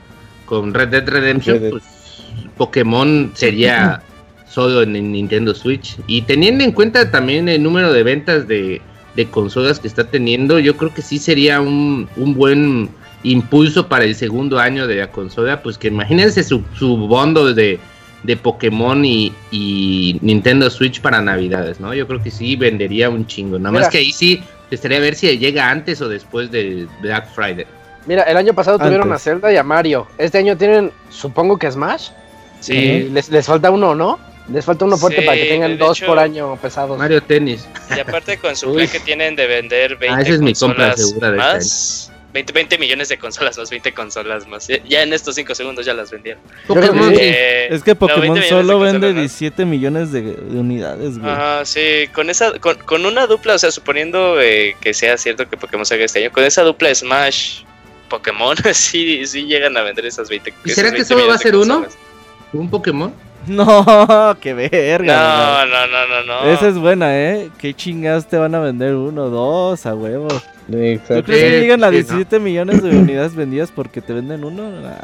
[0.61, 1.71] con Red Dead Redemption, Red Dead.
[1.71, 1.85] pues
[2.57, 4.03] Pokémon sería
[4.49, 5.97] solo en el Nintendo Switch.
[6.07, 8.81] Y teniendo en cuenta también el número de ventas de,
[9.17, 12.89] de consolas que está teniendo, yo creo que sí sería un, un buen
[13.25, 15.63] impulso para el segundo año de la consola.
[15.63, 17.81] Pues que imagínense su, su bundle de,
[18.23, 21.93] de Pokémon y, y Nintendo Switch para Navidades, ¿no?
[21.93, 23.59] Yo creo que sí vendería un chingo.
[23.59, 24.41] Nada más que ahí sí
[24.71, 27.67] estaría a ver si llega antes o después de Black Friday.
[28.07, 29.19] Mira, el año pasado tuvieron a.
[29.19, 30.07] Zelda y a Mario.
[30.19, 32.09] Este año tienen, supongo que Smash.
[32.61, 32.73] Sí.
[32.75, 34.19] Y les, les falta uno, ¿no?
[34.53, 36.99] Les falta uno fuerte Sí, para que tengan dos hecho- por año pesados.
[36.99, 37.67] Mario Tennis.
[37.97, 40.89] Y aparte con su plan que tienen de vender 20 Ah, esa es mi compra
[40.91, 42.11] consolas segura de este más.
[42.35, 44.67] 20, 20 millones de consolas más, 20 consolas más.
[44.67, 46.43] Ya- en estos 5 segundos ya las vendieron.
[46.69, 49.21] Eh, Es que no, 20 Pokémon solo vende ¿no?
[49.21, 51.31] 17 millones de, de unidades, güey.
[51.33, 55.49] Ajá, sí, con esa, con, con una dupla, o sea, suponiendo eh, que sea cierto
[55.49, 57.63] que Pokémon salga este año, con esa dupla Smash
[58.19, 61.35] Pokémon, sí, sí llegan a vender esas 20 ¿Y esas será que 20 solo va
[61.35, 61.85] a ser uno?
[62.53, 63.13] ¿Un Pokémon?
[63.47, 65.67] No, qué verga.
[65.67, 66.51] No, no, no, no, no.
[66.51, 67.51] Esa es buena, ¿eh?
[67.59, 68.95] ¿Qué chingados te van a vender?
[68.95, 70.29] Uno, dos, a huevo.
[70.71, 71.25] ¿Tú Exacto.
[71.25, 74.71] crees que llegan a sí, 17 millones de unidades vendidas porque te venden uno?
[74.81, 74.95] Nah.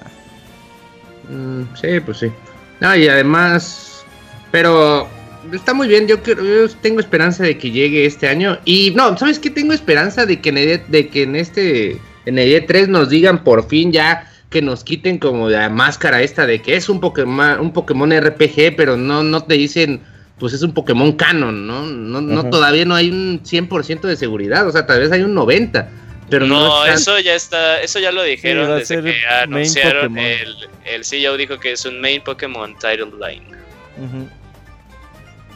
[1.29, 2.33] Mm, sí, pues sí.
[2.81, 4.07] No, y además,
[4.51, 5.07] pero
[5.53, 6.07] está muy bien.
[6.07, 8.59] Yo, creo- yo tengo esperanza de que llegue este año.
[8.65, 9.51] Y no, ¿sabes qué?
[9.51, 13.69] Tengo esperanza de que en de que en este, en el E3 nos digan por
[13.69, 17.73] fin ya que nos quiten como la máscara esta de que es un Pokémon, un
[17.73, 20.01] Pokémon RPG, pero no, no te dicen,
[20.39, 21.87] pues es un Pokémon canon, ¿no?
[21.87, 25.35] No, no todavía no hay un 100% de seguridad, o sea, tal vez hay un
[25.35, 25.87] 90%.
[26.29, 30.55] Pero no, no, están- eso ya está, eso ya lo dijeron desde que anunciaron el,
[30.85, 33.43] el CEO dijo que es un main Pokémon title line.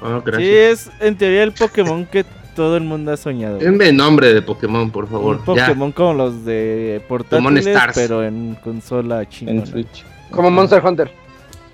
[0.01, 2.25] Oh, Sí, es en teoría el Pokémon que
[2.55, 3.59] todo el mundo ha soñado.
[3.59, 5.41] Denme el nombre de Pokémon, por favor.
[5.47, 5.67] Un ya.
[5.67, 7.93] Pokémon como los de Pokémon portátiles, Stars.
[7.95, 9.61] pero en consola chingona.
[9.61, 10.05] En Switch.
[10.31, 11.11] Como Monster Hunter.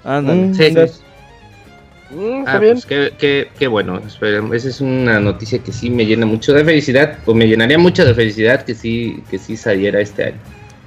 [0.05, 0.43] Ándale.
[0.47, 0.75] Mm, Sí.
[2.13, 2.73] Mm, está Ah, bien.
[2.73, 3.99] pues qué, qué, qué bueno.
[4.05, 4.53] Esperemos.
[4.57, 7.19] Esa es una noticia que sí me llena mucho de felicidad.
[7.27, 10.37] O me llenaría mucho de felicidad que sí, que sí saliera este año.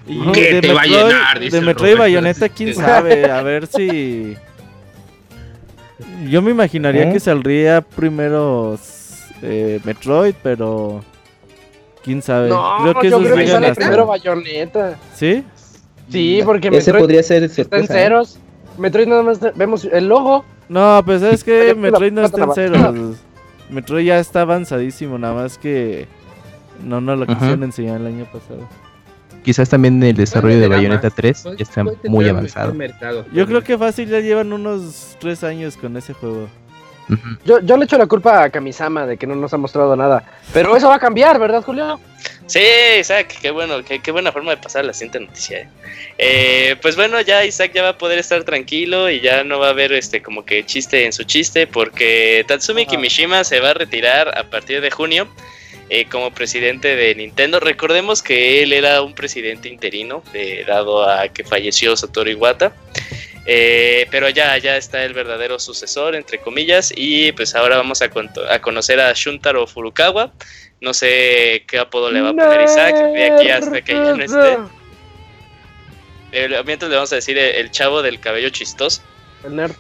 [0.06, 1.40] Y ¿Qué de te va a llenar?
[1.40, 1.98] Dice De Metroid y.
[1.98, 3.24] Bayonetta, quién sabe.
[3.32, 4.36] A ver si.
[6.30, 7.14] Yo me imaginaría ¿Eh?
[7.14, 8.78] que saldría primero
[9.44, 11.04] eh, Metroid, pero
[12.04, 12.50] quién sabe.
[12.50, 14.98] No, creo que yo esos creo que sale hasta- primero Bayonetta.
[15.14, 15.44] ¿Sí?
[16.10, 17.84] Sí, porque Ese Metroid podría ser está en.
[17.84, 17.88] ¿eh?
[17.88, 18.38] ceros.
[18.78, 20.44] Metroid nada más vemos el logo.
[20.70, 23.18] No, pues es que Metroid no está en ceros.
[23.70, 26.08] Metroid ya está avanzadísimo, nada más que
[26.84, 27.34] no nos lo Ajá.
[27.36, 28.68] quisieron enseñar el año pasado.
[29.44, 31.16] Quizás también el desarrollo de Bayonetta más.
[31.16, 32.74] 3 Puede- ya está muy avanzado.
[32.74, 33.26] mercado.
[33.34, 36.48] Yo creo que fácil ya llevan unos tres años con ese juego.
[37.46, 40.24] Yo, yo le echo la culpa a Kamisama de que no nos ha mostrado nada.
[40.54, 42.00] Pero eso va a cambiar, ¿verdad, Julio?
[42.46, 42.62] Sí,
[43.00, 45.60] Isaac, qué bueno, qué, qué buena forma de pasar la siguiente noticia.
[45.60, 45.68] eh.
[46.18, 49.68] Eh, pues bueno, ya Isaac ya va a poder estar tranquilo y ya no va
[49.68, 52.86] a haber este como que chiste en su chiste porque Tatsumi Ah.
[52.86, 55.28] Kimishima se va a retirar a partir de junio
[55.90, 57.60] eh, como presidente de Nintendo.
[57.60, 62.74] Recordemos que él era un presidente interino eh, dado a que falleció Satoru Iwata.
[63.46, 68.10] Eh, pero ya, ya está el verdadero sucesor, entre comillas, y pues ahora vamos a,
[68.10, 70.32] conto- a conocer a Shuntaro Furukawa.
[70.80, 74.24] No sé qué apodo le va a poner Isaac de aquí hasta que ya no
[74.24, 74.58] esté.
[76.32, 79.02] Eh, mientras le vamos a decir el, el chavo del cabello chistoso,
[79.44, 79.74] El nerd.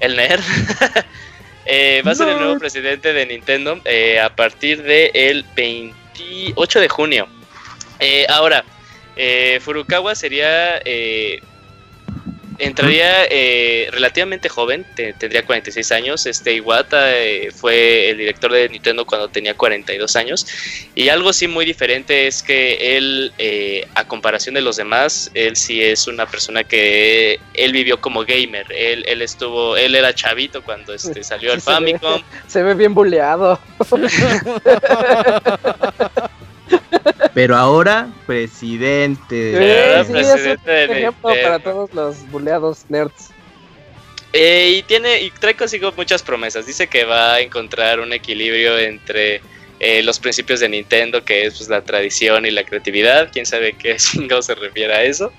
[0.00, 0.40] el nerd.
[1.66, 6.88] Eh, va a ser el nuevo presidente de Nintendo eh, a partir del 28 de
[6.90, 7.26] junio.
[8.00, 8.66] Eh, ahora,
[9.16, 10.76] eh, Furukawa sería.
[12.58, 16.26] Entraría eh, relativamente joven, te- tendría 46 años.
[16.26, 20.46] Este Iwata eh, fue el director de Nintendo cuando tenía 42 años.
[20.94, 25.56] Y algo sí muy diferente es que él, eh, a comparación de los demás, él
[25.56, 28.66] sí es una persona que él vivió como gamer.
[28.70, 31.76] Él, él estuvo, él era chavito cuando este, salió el Sí, se ve.
[31.98, 32.22] Famicom.
[32.48, 33.58] Se ve bien buleado.
[37.34, 39.52] Pero ahora, presidente.
[39.52, 41.42] Sí, Era sí, presidente es un de ejemplo Nintendo.
[41.42, 43.30] para todos los buleados nerds.
[44.32, 46.66] Eh, y tiene y trae consigo muchas promesas.
[46.66, 49.40] Dice que va a encontrar un equilibrio entre
[49.80, 53.30] eh, los principios de Nintendo, que es pues, la tradición y la creatividad.
[53.32, 55.32] Quién sabe qué chingado se refiere a eso.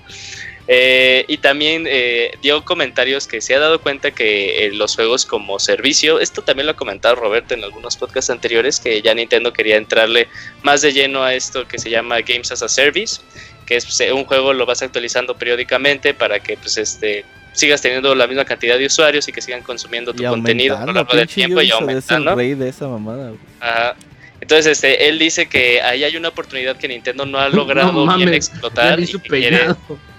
[0.68, 5.24] Eh, y también eh, dio comentarios que se ha dado cuenta que eh, los juegos
[5.24, 9.52] como servicio, esto también lo ha comentado Roberto en algunos podcasts anteriores, que ya Nintendo
[9.52, 10.26] quería entrarle
[10.62, 13.20] más de lleno a esto que se llama Games as a Service,
[13.64, 17.80] que es pues, eh, un juego lo vas actualizando periódicamente para que pues este sigas
[17.80, 20.92] teniendo la misma cantidad de usuarios y que sigan consumiendo tu Y contenido a lo
[20.92, 22.34] largo del tiempo y Ubisoft es el aumentando.
[22.34, 23.28] rey de esa mamada.
[23.28, 23.40] güey.
[23.60, 23.96] Ajá.
[24.40, 28.16] Entonces, este, él dice que ahí hay una oportunidad que Nintendo no ha logrado No
[28.16, 29.68] bien explotar vi y su que quiere-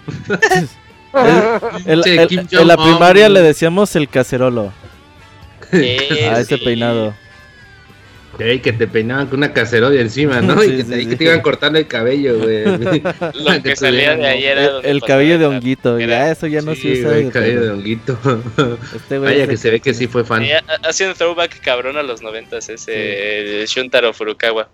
[1.86, 4.72] El- el- en la primaria le decíamos el cacerolo
[5.72, 5.78] a
[6.40, 6.64] ese sí.
[6.64, 7.14] peinado.
[8.40, 10.62] Ey, que te peinaban con una cacerola encima, ¿no?
[10.62, 11.18] Sí, y que, sí, te, y que sí.
[11.18, 12.66] te iban cortando el cabello, güey.
[12.66, 16.76] Lo que salía de ahí era El, el cabello de honguito, ya eso ya no
[16.76, 17.10] sí, se usa.
[17.12, 18.20] de cabello de honguito.
[18.96, 20.44] Este güey Vaya es que el se ve que sí fue fan.
[20.44, 24.70] Sí, ha, ha sido un throwback cabrón a los noventas ese el Shuntaro Furukawa.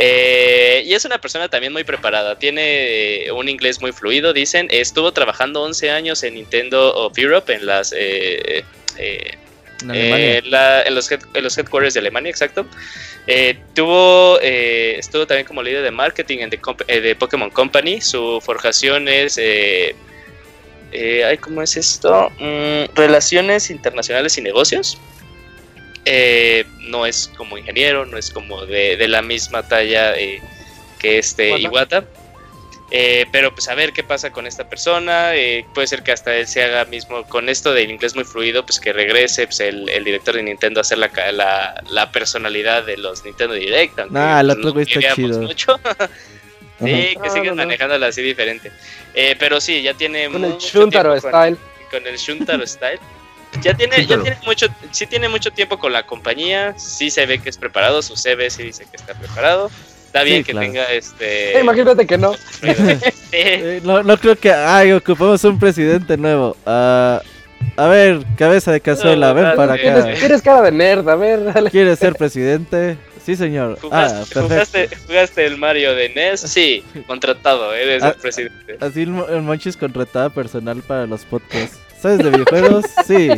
[0.00, 4.68] Eh, y es una persona también muy preparada, tiene un inglés muy fluido, dicen.
[4.70, 8.62] Estuvo trabajando 11 años en Nintendo of Europe, en las eh,
[8.96, 9.32] eh.
[9.94, 12.66] Eh, la- en, los head- en los headquarters de Alemania, exacto.
[13.28, 18.00] Eh, tuvo, eh, estuvo también como líder de marketing en the eh, de Pokémon Company.
[18.00, 19.94] Su forjación es, ay,
[21.38, 22.30] ¿cómo es esto?
[22.38, 24.98] Mm, relaciones internacionales y negocios.
[26.10, 30.40] Eh, no es como ingeniero, no es como de, de la misma talla eh,
[30.98, 31.96] que este Iwata.
[31.98, 32.04] Iwata.
[32.90, 35.34] Eh, pero pues a ver qué pasa con esta persona.
[35.36, 38.64] eh, puede ser que hasta él se haga mismo con esto del inglés muy fluido,
[38.64, 42.10] pues que regrese pues, el, el director de Nintendo a hacer la, ca- la, la
[42.10, 43.98] personalidad de los Nintendo Direct.
[44.10, 45.40] Nah, el otro no güey está chido.
[45.42, 45.78] mucho.
[46.78, 47.56] sí, que No, sigan no, no.
[47.64, 48.72] manejándola así diferente.
[49.12, 51.56] Eh, pero sí, ya tiene Con el mucho Shuntaro tiempo con- style.
[51.90, 53.00] con el Shuntaro Style.
[53.62, 57.38] Ya tiene, ya tiene mucho, sí tiene mucho tiempo con la compañía, sí se ve
[57.40, 59.70] que es preparado, su CV sí dice que está preparado.
[60.06, 60.66] Está bien Sí, que claro.
[60.66, 61.56] tenga este.
[61.58, 62.34] Eh, imagínate que no.
[63.30, 64.50] Eh, no, no creo que.
[64.50, 66.56] Ay, ocupamos un presidente nuevo.
[66.64, 67.20] Ah,
[67.76, 69.82] a ver, cabeza de cazuela, ven para acá.
[69.82, 71.70] Tienes, tienes cara de nerd, a ver, dale.
[71.70, 72.96] ¿Quieres ser presidente?
[73.26, 73.78] Sí, señor.
[73.92, 74.40] Ah, ¿Jugaste, perfecto.
[74.48, 76.40] jugaste, jugaste el Mario de NES?
[76.40, 78.78] Sí, contratado, eres Ah, el presidente.
[78.80, 81.78] Así el, el Monchis contratada personal para los podcasts.
[82.00, 82.84] ¿Sabes de videojuegos?
[83.06, 83.28] Sí.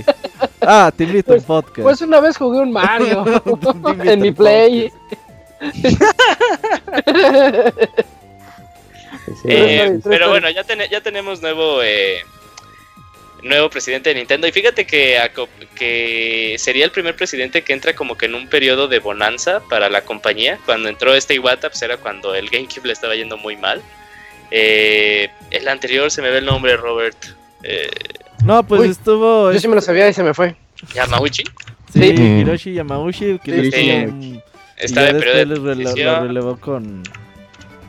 [0.60, 1.80] Ah, te invito a un podcast.
[1.80, 3.24] Pues una vez jugué un Mario
[4.04, 4.92] en mi play.
[9.44, 10.28] Eh, pero tres.
[10.28, 12.20] bueno, ya, tene- ya tenemos nuevo eh,
[13.42, 14.46] nuevo presidente de Nintendo.
[14.46, 18.98] Y fíjate que sería el primer presidente que entra como que en un periodo de
[18.98, 20.58] bonanza para la compañía.
[20.66, 23.82] Cuando entró este Iwata, pues era cuando el GameCube le estaba yendo muy mal.
[24.50, 27.16] Eh, el anterior se me ve el nombre, Robert.
[27.62, 27.88] Eh,
[28.50, 29.52] No, pues Uy, estuvo.
[29.52, 30.56] Yo sí me lo sabía y se me fue.
[30.94, 31.44] Yamauchi.
[31.92, 32.22] Sí, Sí.
[32.40, 33.90] Hiroshi Yamauchi, que Sí, sí.
[34.06, 34.42] un-
[34.88, 36.26] ya en periodo de lo, rele- lo transición.
[36.28, 37.02] relevó con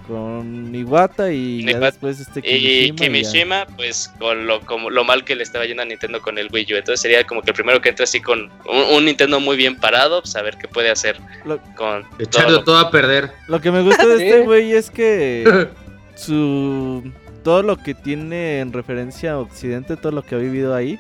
[0.07, 1.85] con Iwata y ya Iwata.
[1.85, 2.67] después este Y Kimishima.
[2.67, 2.95] y ya.
[2.95, 6.49] Kimishima, pues con lo, como, lo mal que le estaba yendo a Nintendo con el
[6.51, 6.77] Wii U.
[6.77, 9.75] Entonces sería como que el primero que entra así con un, un Nintendo muy bien
[9.77, 12.63] parado, pues a ver qué puede hacer Lo- con Echarlo todo.
[12.65, 13.31] todo a perder.
[13.47, 15.69] Lo que me gusta de este güey es que
[16.15, 17.03] su
[17.43, 20.99] todo lo que tiene en referencia a Occidente, todo lo que ha vivido ahí,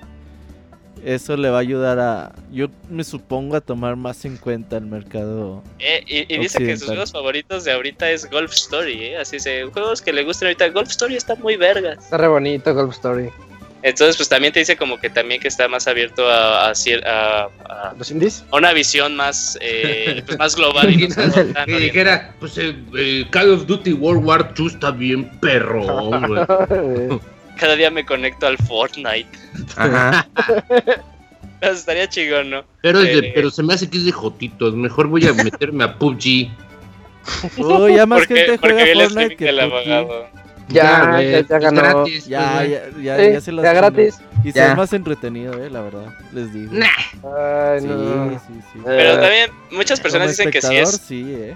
[1.03, 4.85] eso le va a ayudar a, yo me supongo, a tomar más en cuenta el
[4.85, 5.63] mercado.
[5.79, 9.17] Eh, y, y dice que sus juegos favoritos de ahorita es Golf Story, ¿eh?
[9.17, 10.69] Así se juegos que le gusten ahorita.
[10.69, 12.03] Golf Story está muy vergas.
[12.03, 13.29] Está re bonito Golf Story.
[13.83, 16.73] Entonces, pues también te dice como que también que está más abierto a, a,
[17.05, 18.43] a- a ¿Los indies?
[18.51, 21.07] una visión más, eh, pues más global y
[21.65, 26.45] Que dijera, pues el, el Call of Duty World War II está bien güey.
[27.57, 29.27] Cada día me conecto al Fortnite.
[29.75, 30.27] Ajá.
[31.61, 32.63] Eso estaría chingón, ¿no?
[32.81, 33.31] Pero, es de- Eh.
[33.35, 34.73] pero se me hace que es de jotitos.
[34.73, 36.49] Mejor voy a meterme a PUBG.
[37.59, 39.63] Oh, ya más Porque, gente juega el Fortnite que del PUBG.
[39.91, 40.27] abogado.
[40.73, 41.81] Ya, ya, ya ganó.
[41.81, 44.17] gratis, Ya, pues, ya, ya, Sí, ya se los ya gratis.
[44.43, 44.71] Y Ya.
[44.71, 46.73] es más entretenido, eh, la verdad, les digo.
[46.73, 46.85] Nah.
[47.23, 48.31] Ay, sí, no.
[48.47, 48.79] sí, sí.
[48.83, 51.55] Pero Eh, también muchas personas Como dicen que sí es sí, eh.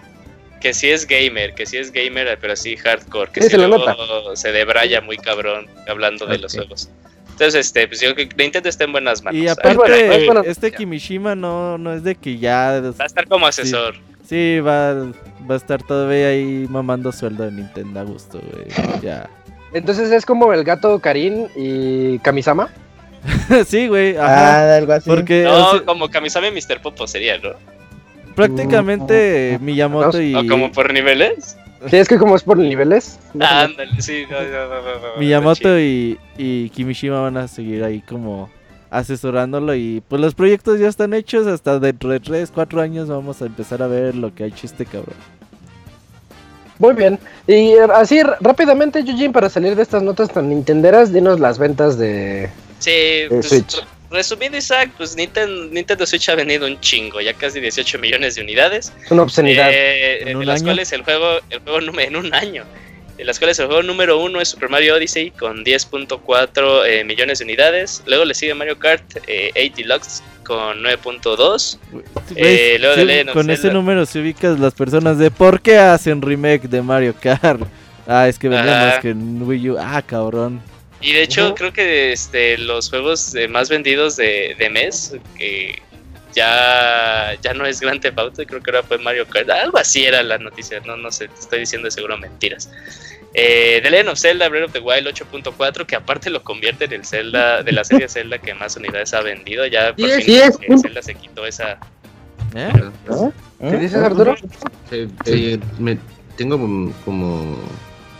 [0.61, 3.57] que sí es gamer, que sí es gamer, pero así hardcore, que Sí, sí, se
[3.57, 4.35] le luego nota.
[4.35, 6.89] se debraya muy cabrón hablando de los juegos.
[7.31, 9.37] Entonces, este, pues yo creo que Nintendo está en buenas manos.
[9.37, 10.41] Y Ahí aparte, bueno.
[10.45, 12.79] este Kimishima no, no es de que ya...
[12.81, 13.95] Va a estar como asesor.
[13.95, 14.01] Sí,
[14.61, 14.93] va,
[15.49, 19.01] va a estar todavía ahí mamando sueldo de Nintendo a gusto, güey.
[19.01, 19.29] Ya.
[19.73, 22.69] Entonces es como el gato Karin y Kamisama.
[23.67, 24.73] sí, güey, ajá.
[24.73, 25.09] Ah, algo así.
[25.09, 26.81] Porque No, o sea, como Kamisame Mr.
[26.81, 27.53] Popo sería, ¿no?
[28.35, 30.35] prácticamente Miyamoto y...
[30.35, 31.57] O como por niveles.
[31.89, 33.19] Sí, es que como es por niveles.
[33.39, 34.25] Ah, ándale, sí.
[34.29, 38.49] no, no, no, no, no, Miyamoto y, y Kimishima van a seguir ahí como
[38.89, 43.41] asesorándolo y pues los proyectos ya están hechos hasta dentro de 3, 4 años vamos
[43.41, 45.15] a empezar a ver lo que ha hecho este cabrón.
[46.77, 47.17] Muy bien.
[47.47, 51.97] Y eh, así rápidamente, Eugene, para salir de estas notas tan nintenderas, dinos las ventas
[51.97, 52.49] de...
[52.79, 52.91] Sí,
[53.29, 53.77] pues, Switch.
[53.77, 58.35] re- resumiendo, Isaac, pues Nintendo, Nintendo Switch ha vendido un chingo, ya casi 18 millones
[58.35, 58.91] de unidades.
[59.05, 59.69] Es una obscenidad.
[59.71, 60.65] Eh, ¿En de un las año?
[60.67, 62.63] cuales el juego, el juego número en un año.
[63.17, 67.39] De las cuales el juego número uno es Super Mario Odyssey con 10.4 eh, millones
[67.39, 68.03] de unidades.
[68.05, 71.77] Luego le sigue Mario Kart eh, 8 Deluxe con 9.2.
[72.35, 76.81] Eh, Sí, con ese número se ubicas las personas de ¿por qué hacen remake de
[76.81, 77.61] Mario Kart?
[78.07, 79.77] Ah, es que vendía más que en Wii U.
[79.79, 80.61] Ah, cabrón.
[81.01, 85.81] Y de hecho, creo que este, los juegos más vendidos de, de mes, que
[86.35, 89.49] ya, ya no es Grand Theft Auto, creo que ahora fue Mario Kart.
[89.49, 92.69] Algo así era la noticia, no, no sé, te estoy diciendo seguro mentiras.
[93.37, 96.93] Eh, The Legend of Zelda Breath of the Wild 8.4, que aparte lo convierte en
[96.93, 99.65] el Zelda de la serie Zelda que más unidades ha vendido.
[99.67, 101.77] Ya por fin eh, Zelda se quitó esa.
[102.55, 102.71] ¿Eh?
[103.59, 104.35] ¿Qué dices, Arturo?
[104.89, 105.97] Eh, eh, me
[106.37, 106.57] tengo
[107.03, 107.57] como-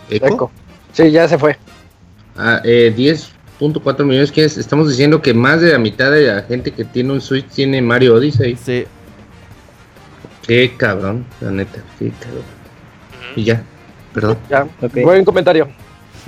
[0.09, 0.28] eco.
[0.28, 0.51] Eco.
[0.91, 1.57] Sí, ya se fue.
[2.36, 4.57] Ah, eh, 10.4 millones.
[4.57, 7.82] Estamos diciendo que más de la mitad de la gente que tiene un Switch tiene
[7.82, 8.57] Mario Odyssey.
[8.57, 8.86] Sí.
[10.45, 11.82] Qué cabrón, la neta.
[11.97, 12.43] Qué cabrón.
[13.38, 13.63] Y ya,
[14.16, 14.38] perdón.
[14.49, 14.68] Ya.
[14.82, 14.93] Ok.
[15.03, 15.70] Buen comentario.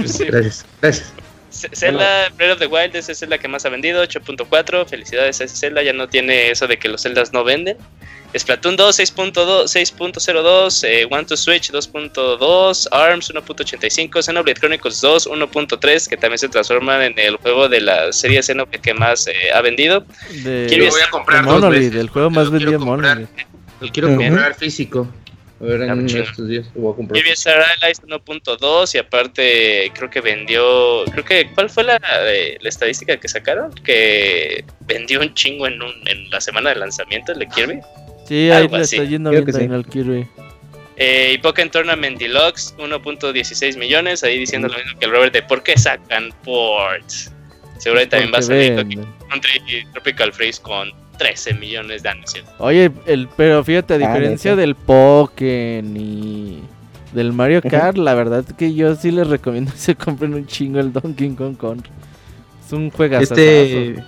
[0.06, 1.14] Sí, Gracias, gracias.
[1.50, 4.86] Zelda Breath of the Wild esa es la que más ha vendido, 8.4.
[4.86, 7.78] Felicidades a ese Zelda, ya no tiene eso de que los Zeldas no venden.
[8.38, 16.08] Splatoon 2, 6.2, 6.02, eh, One to Switch 2.2, ARMS 1.85, Xenoblade Chronicles 2 1.3,
[16.08, 19.62] que también se transforman en el juego de la serie Xenoblade que más eh, ha
[19.62, 20.06] vendido.
[20.44, 22.72] De, Quiero Lo voy a comprar de dos Monolith, veces, el juego más lo quiero
[22.72, 23.16] vendido comprar.
[23.16, 23.48] Monolith.
[23.80, 24.18] Lo quiero Ujú.
[24.18, 25.08] comprar físico.
[25.60, 26.24] A ver, en uno de chingo.
[26.24, 27.22] estos días lo voy a comprar.
[27.22, 32.58] Kirby Star Allies 1.2 y aparte creo que vendió, creo que, ¿cuál fue la, eh,
[32.62, 33.74] la estadística que sacaron?
[33.74, 37.80] Que vendió un chingo en, un, en la semana de lanzamiento el de Kirby.
[38.28, 39.64] Sí, ahí le está yendo bien que sí.
[39.64, 40.28] al Kirby.
[40.98, 45.44] Eh, y Pokémon Tournament Deluxe 1.16 millones, ahí diciendo lo mismo que el Robert de
[45.44, 47.32] ¿por qué sacan ports?
[47.78, 48.76] Seguramente también va a salir.
[49.30, 52.46] Country Tropical Freeze con 13 millones de anuncios.
[52.60, 56.62] Oye, el, pero fíjate, a Ah, diferencia del Pokémon y
[57.14, 57.62] del Mario.
[57.62, 61.30] Kart, la verdad que yo sí les recomiendo que se compren un chingo el Donkey
[61.32, 61.92] Kong Country.
[62.66, 63.34] Es un juegazo.
[63.34, 64.04] Este.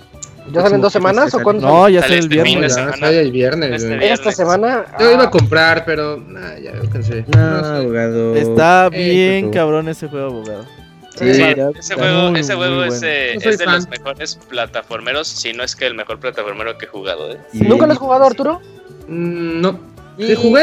[0.52, 1.66] ¿Ya salen dos semanas o cuándo?
[1.66, 2.72] No, ya Sale sale el este viernes.
[2.74, 2.96] Ya, semana.
[2.96, 4.10] sale el viernes, Este viernes.
[4.12, 4.86] Esta semana.
[4.98, 7.24] Yo iba a ah, comprar, pero nah, ya lo cansé.
[7.34, 8.34] No, abogado.
[8.34, 10.79] Está bien cabrón ese juego, abogado.
[11.20, 13.74] Sí, Sí, ya- ese juego, muy, ese juego es, eh, de fan.
[13.74, 17.32] los mejores plataformeros, si no es que el mejor plataformero que he jugado.
[17.32, 17.38] ¿eh?
[17.52, 17.60] Sí.
[17.60, 18.60] ¿Nunca lo has jugado, Arturo?
[19.06, 19.80] Mm, no.
[20.18, 20.60] Y- Sí, jugué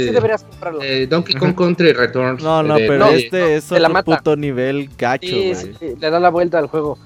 [0.00, 0.82] Sí, sí deberías comprarlo.
[0.82, 2.42] eh, Donkey Kong Country Returns.
[2.42, 5.52] No, no, de- pero no, este es la otro puto nivel gacho, Sí,
[6.00, 6.98] le da la vuelta al juego.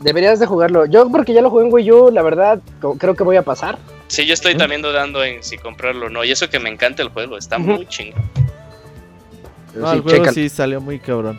[0.00, 0.86] Deberías de jugarlo.
[0.86, 2.60] Yo porque ya lo jugué en Wii U, la verdad,
[2.98, 3.78] creo que voy a pasar.
[4.08, 6.24] Sí, yo estoy también dudando en si comprarlo o no.
[6.24, 8.22] Y eso que me encanta el juego, está muy chingón.
[9.74, 10.32] No, Sí, el juego chécalo.
[10.32, 11.38] sí salió muy cabrón.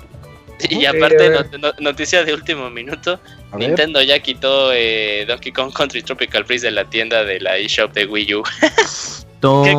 [0.70, 1.30] Y aparte,
[1.60, 3.20] no- noticia de último minuto:
[3.52, 3.68] A ver.
[3.68, 7.94] Nintendo ya quitó eh, Donkey Kong Country Tropical Freeze de la tienda de la eShop
[7.94, 8.44] de Wii U.
[9.64, 9.72] ¡Qué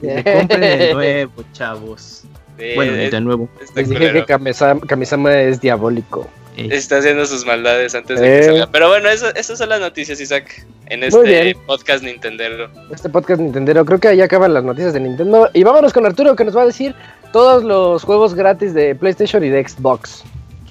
[0.00, 2.22] se compren el nuevo, chavos.
[2.58, 3.48] Eh, Bueno, es- de nuevo.
[3.74, 4.24] Les dije que.
[4.24, 6.28] Kamisama, Kamisama es diabólico.
[6.56, 8.40] Eh, Está haciendo sus maldades antes de Eh.
[8.40, 8.68] que salga.
[8.72, 10.66] Pero bueno, eso, esas son las noticias, Isaac.
[10.86, 12.68] En este podcast Nintendero.
[12.92, 15.48] Este podcast Nintendero, creo que ahí acaban las noticias de Nintendo.
[15.54, 16.94] Y vámonos con Arturo que nos va a decir
[17.32, 20.24] todos los juegos gratis de PlayStation y de Xbox.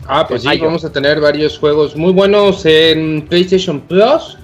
[0.07, 4.37] Ah, pues sí, vamos a tener varios juegos muy buenos en PlayStation Plus.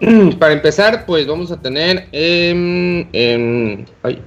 [0.38, 4.20] Para empezar, pues vamos a tener em, em, ay,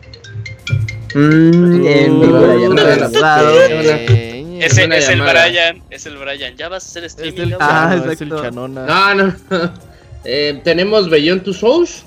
[1.14, 4.28] mm, en mi No, no, no.
[4.60, 5.22] Ese una es el.
[5.22, 5.84] Brian.
[5.90, 6.56] Es el Brian.
[6.56, 7.42] Ya vas a hacer Es streaming.
[7.42, 7.58] el ¿no?
[7.60, 8.44] Ah, Chano, es el exacto.
[8.44, 8.86] Chanona.
[8.86, 9.34] No, no.
[10.30, 12.04] Eh, tenemos Beyond Two Souls,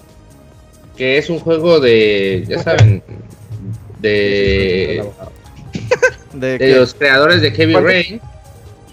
[0.94, 3.02] que es un juego de, ya saben,
[4.02, 5.04] de,
[6.58, 7.90] ¿De los creadores de Heavy Quantic.
[7.90, 8.20] Rain,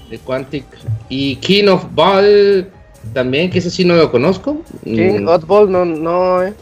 [0.09, 0.65] de Quantic,
[1.09, 2.67] y King of Ball
[3.13, 4.61] también, que ese sí no lo conozco.
[4.83, 6.53] King Mm, Oddball, no, no, eh.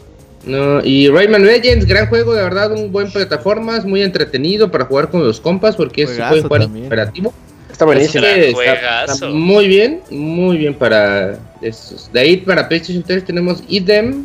[0.44, 5.10] no, y Rayman Legends, gran juego, de verdad, un buen plataformas, muy entretenido para jugar
[5.10, 6.84] con los compas, porque es puede jugar también.
[6.84, 7.32] cooperativo.
[7.70, 8.24] Está buenísimo.
[8.24, 12.10] Está- muy bien, muy bien para estos.
[12.12, 14.24] De ahí para PlayStation 3 tenemos Idem,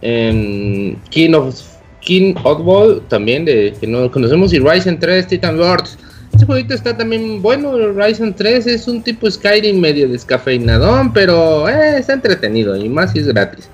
[0.00, 1.54] en King of
[2.00, 5.98] King Oddball también de que no conocemos y Ryzen 3 Titan Lords.
[6.32, 11.98] Este jueguito está también bueno, Ryzen 3 es un tipo Skyrim medio descafeinadón, pero eh,
[11.98, 13.68] está entretenido y más si es gratis.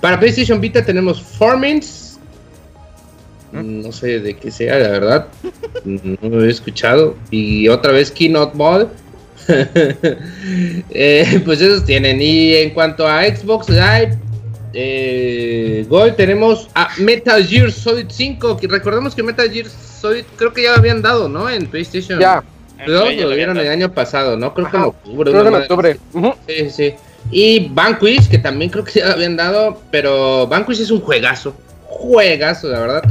[0.00, 2.18] Para PlayStation Vita tenemos Formings.
[3.52, 5.26] No sé de qué sea, la verdad.
[5.84, 7.16] No lo he escuchado.
[7.30, 8.88] Y otra vez Keynote Ball.
[10.90, 12.20] Eh, pues esos tienen.
[12.20, 14.18] Y en cuanto a Xbox Live
[14.72, 18.56] eh, Gold, tenemos a Metal Gear Solid 5.
[18.56, 21.48] Que recordemos que Metal Gear Solid creo que ya lo habían dado, ¿no?
[21.48, 22.18] En PlayStation.
[22.20, 22.42] Ya,
[22.84, 24.54] Pero ya lo habían el año pasado, ¿no?
[24.54, 25.32] Creo que en octubre.
[25.32, 26.34] creo que en.
[26.46, 26.94] Sí, sí.
[27.30, 31.54] Y Vanquish, que también creo que ya lo habían dado, pero Vanquish es un juegazo.
[31.84, 33.02] Juegazo, la verdad.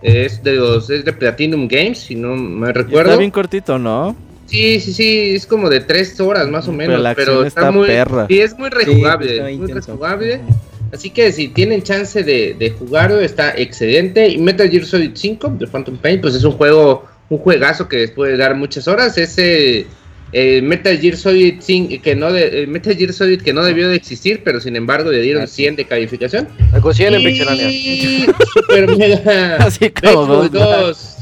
[0.00, 3.10] Es de los es de Platinum Games, si no me Y recuerdo.
[3.10, 4.14] Está bien cortito, ¿no?
[4.46, 7.00] Sí, sí, sí, es como de tres horas más o Pero menos.
[7.02, 7.86] la Pero, está, está muy.
[7.88, 8.26] perra.
[8.28, 9.32] Sí, es muy Sí, rejugable.
[9.36, 10.40] está muy rejugable.
[10.92, 14.28] Así que si tienen chance de, de jugarlo, está excelente.
[14.28, 17.98] Y Metal Gear Solid 5 de Phantom Pain, pues es un juego, un juegazo que
[17.98, 19.18] les puede dar muchas horas.
[19.18, 19.86] Ese
[20.32, 23.88] eh, Metal Gear Solid 5 que no de, eh, Metal Gear Solid que no debió
[23.88, 26.48] de existir, pero sin embargo le dieron 100 de calificación.
[26.72, 27.70] Me consiguen en Pixelania.
[27.70, 30.52] Y Super Mega Así como dos.
[30.52, 31.16] 2.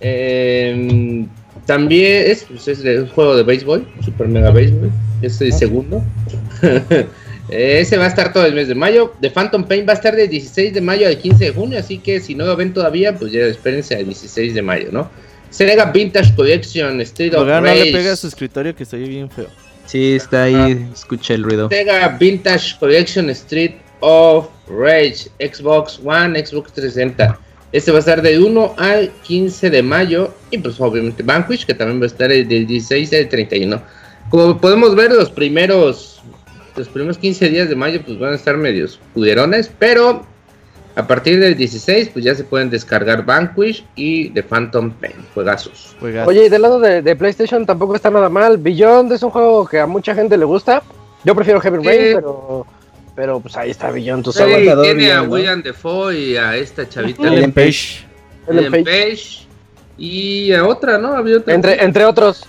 [0.00, 1.26] Eh,
[1.66, 4.90] también es, pues, es un juego de béisbol, Super Mega Béisbol.
[5.20, 6.02] Es el segundo.
[7.50, 9.14] Ese va a estar todo el mes de mayo.
[9.20, 11.78] The Phantom Pain va a estar del 16 de mayo al 15 de junio.
[11.78, 15.10] Así que si no lo ven todavía, pues ya espérense al 16 de mayo, ¿no?
[15.50, 17.84] Sega Vintage Collection Street of Logan no Rage.
[17.86, 19.48] le pega a su escritorio que estoy bien feo.
[19.86, 21.68] Sí, está ahí, escucha el ruido.
[21.68, 27.38] Sega Vintage Collection Street of Rage, Xbox One, Xbox 360.
[27.72, 30.32] Este va a estar del 1 al 15 de mayo.
[30.52, 33.82] Y pues obviamente Vanquish, que también va a estar del 16 al 31.
[34.28, 36.19] Como podemos ver, los primeros,
[36.76, 39.70] los primeros 15 días de mayo pues van a estar medios cuderones.
[39.78, 40.24] Pero
[40.96, 45.96] a partir del 16 pues ya se pueden descargar Vanquish y The Phantom Pain, juegazos.
[46.00, 46.26] Juega.
[46.26, 48.58] Oye, y del lado de, de PlayStation tampoco está nada mal.
[48.58, 50.82] Beyond es un juego que a mucha gente le gusta.
[51.24, 52.66] Yo prefiero Heavy Rain, pero,
[53.14, 54.42] pero pues ahí está Beyond, tú Sí,
[54.82, 55.22] tiene a.
[55.22, 57.28] William Defoe y a esta chavita.
[57.28, 58.04] Ellen Page.
[58.48, 58.84] Ellen Page.
[58.84, 59.50] Page
[59.98, 61.12] y a otra, ¿no?
[61.12, 61.54] Había otra.
[61.54, 62.46] Entre, entre otros.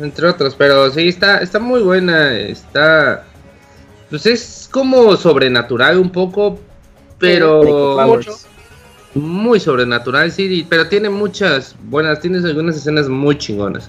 [0.00, 3.24] Entre otros, pero sí, está, está muy buena, está...
[4.10, 6.58] Pues es como sobrenatural un poco,
[7.18, 8.18] pero...
[9.14, 13.88] Muy sobrenatural, sí, y- pero tiene muchas buenas, tienes algunas escenas muy chingonas.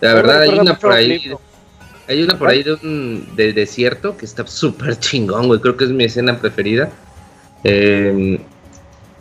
[0.00, 1.32] La verdad, hay una por ahí,
[2.06, 5.84] hay una por ahí de un de desierto que está súper chingón, güey, creo que
[5.84, 6.90] es mi escena preferida.
[7.64, 8.38] Eh,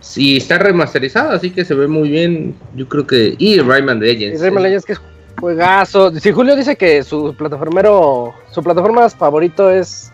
[0.01, 3.35] sí, está remasterizado, así que se ve muy bien, yo creo que...
[3.39, 4.41] Y Rayman Y Legends.
[4.41, 5.01] Rayman Legends que es
[5.39, 6.11] juegazo.
[6.19, 10.11] Si Julio dice que su plataformero, su plataforma favorito es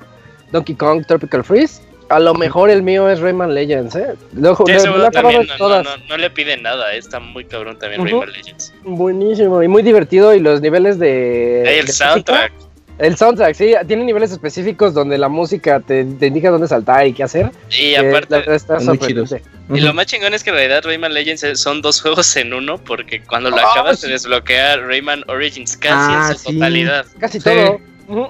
[0.53, 4.13] Donkey Kong Tropical Freeze, a lo mejor el mío es Rayman Legends, ¿eh?
[4.33, 5.83] Lo, Sí, lo- también no, todas.
[5.83, 8.05] no- no le pide nada, eh, está muy cabrón también.
[8.05, 8.73] Rayman Legends.
[8.83, 11.79] Buenísimo y muy divertido y los niveles de...
[11.79, 12.53] El de soundtrack.
[12.99, 17.13] El soundtrack, sí, tiene niveles específicos donde la música te, te indica dónde saltar y
[17.13, 17.49] qué hacer.
[17.71, 19.41] Y Eh, aparte, está muy sorprendente.
[19.73, 22.53] y lo más chingón es que en realidad Rayman Legends es- son dos juegos en
[22.53, 24.05] uno, porque cuando lo Ah, acabas sí.
[24.05, 26.53] te desbloquea Rayman Origins casi Ah, en su sí.
[26.53, 27.05] totalidad.
[27.19, 27.43] Casi Sí.
[27.49, 27.81] todo.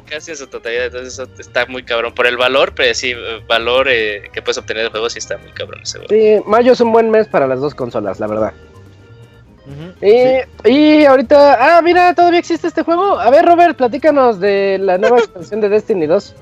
[0.09, 2.13] Casi en su totalidad, entonces eso está muy cabrón.
[2.13, 3.13] Por el valor, pero sí,
[3.47, 6.13] valor eh, que puedes obtener del juego, sí está muy cabrón ese juego.
[6.13, 8.53] Sí, mayo es un buen mes para las dos consolas, la verdad.
[10.01, 13.19] Y, y ahorita, ah, mira, todavía existe este juego.
[13.19, 16.35] A ver, Robert, platícanos de la nueva expansión de Destiny 2.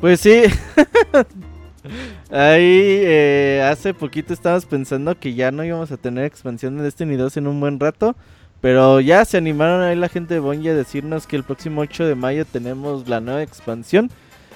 [0.00, 0.42] Pues sí.
[2.30, 7.16] Ahí eh, hace poquito estábamos pensando que ya no íbamos a tener expansión de Destiny
[7.16, 8.16] 2 en un buen rato.
[8.60, 12.06] Pero ya se animaron ahí la gente de Bungie a decirnos que el próximo 8
[12.06, 14.10] de mayo tenemos la nueva expansión.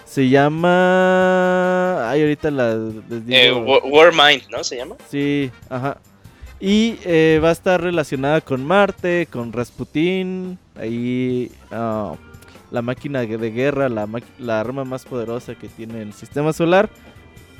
[0.04, 2.10] Se llama...
[2.10, 2.74] Ay, ahorita la...
[2.74, 3.38] les digo.
[3.38, 4.64] Eh, Wa- Warmind, ¿no?
[4.64, 4.96] ¿Se llama?
[5.08, 5.98] Sí, ajá.
[6.60, 12.14] Y eh, va a estar relacionada con Marte, con Rasputín, ahí ah,
[12.70, 16.88] la máquina de guerra, la arma más poderosa que tiene el sistema solar.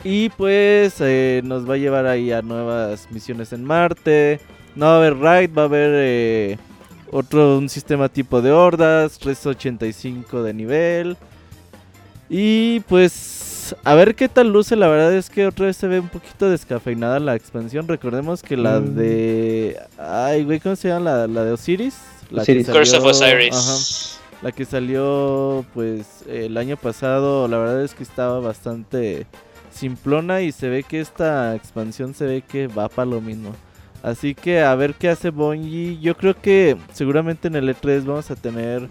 [0.04, 4.40] Y pues eh, nos va a llevar ahí a nuevas misiones en Marte.
[4.76, 6.58] No va a haber raid, va a haber eh,
[7.10, 11.16] otro un sistema tipo de hordas, 385 de nivel.
[12.30, 16.00] Y pues a ver qué tal luce, la verdad es que otra vez se ve
[16.00, 17.86] un poquito descafeinada la expansión.
[17.88, 18.94] Recordemos que la Mm.
[18.94, 19.78] de...
[19.98, 21.10] Ay, güey, ¿cómo se llama?
[21.10, 21.94] La, la de Osiris.
[22.30, 22.68] La Osiris.
[22.68, 23.54] Curse of Osiris.
[23.54, 29.26] ajá, la que salió pues el año pasado, la verdad es que estaba bastante
[29.72, 33.54] simplona y se ve que esta expansión se ve que va para lo mismo.
[34.02, 35.98] Así que a ver qué hace Bungie.
[36.00, 38.88] Yo creo que seguramente en el E3 vamos a tener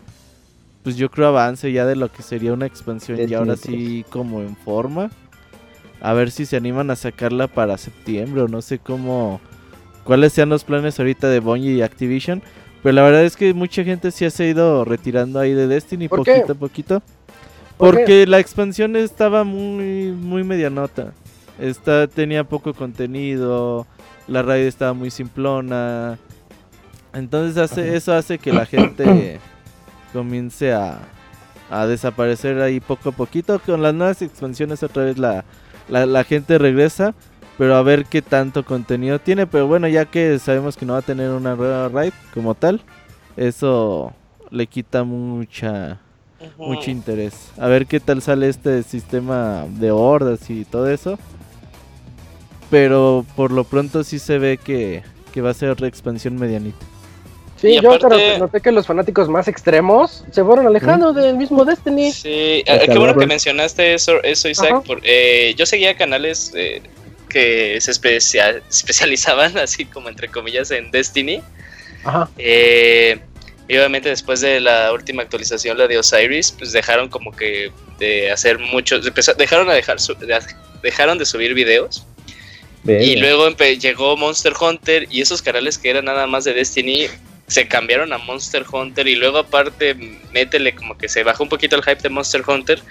[0.83, 3.59] pues yo creo avance ya de lo que sería una expansión y ahora 3.
[3.59, 5.11] sí como en forma.
[6.01, 9.39] A ver si se animan a sacarla para septiembre o no sé cómo
[10.03, 12.41] cuáles sean los planes ahorita de Bungie y Activision.
[12.81, 16.07] Pero la verdad es que mucha gente sí se ha ido retirando ahí de Destiny
[16.07, 16.37] ¿Por qué?
[16.37, 17.03] poquito a poquito.
[17.77, 21.13] ¿Por Porque la expansión estaba muy, muy medianota.
[21.59, 23.85] Esta tenía poco contenido.
[24.27, 26.17] La raid estaba muy simplona.
[27.13, 29.39] Entonces hace, eso hace que la gente
[30.13, 30.99] comience a,
[31.69, 33.59] a desaparecer ahí poco a poquito.
[33.59, 35.43] Con las nuevas expansiones otra vez la,
[35.89, 37.13] la, la gente regresa.
[37.57, 39.45] Pero a ver qué tanto contenido tiene.
[39.45, 42.81] Pero bueno, ya que sabemos que no va a tener una nueva raid como tal.
[43.37, 44.13] Eso
[44.49, 45.99] le quita mucha
[46.57, 47.51] mucho interés.
[47.57, 51.19] A ver qué tal sale este sistema de hordas y todo eso.
[52.71, 55.03] Pero por lo pronto sí se ve que,
[55.33, 56.83] que va a ser otra expansión medianita.
[57.61, 61.63] Sí, Y yo aparte- noté que los fanáticos más extremos se fueron alejando del mismo
[61.63, 62.11] Destiny.
[62.11, 64.83] Sí, ah, qué bueno que mencionaste eso, eso Isaac.
[64.83, 66.81] Por- eh, yo seguía canales eh,
[67.29, 71.41] que se especia- especializaban, así como entre comillas, en Destiny.
[72.03, 72.29] Ajá.
[72.39, 73.19] Eh,
[73.67, 78.31] y obviamente después de la última actualización, la de Osiris, pues dejaron como que de
[78.31, 79.07] hacer muchos,
[79.37, 80.39] dejaron a dejar su- de-
[80.81, 82.07] dejaron de subir videos.
[82.87, 87.07] Y luego llegó Monster Hunter y esos canales que eran nada más de Destiny
[87.47, 89.93] se cambiaron a Monster Hunter y luego aparte
[90.31, 92.81] métele como que se bajó un poquito el hype de Monster Hunter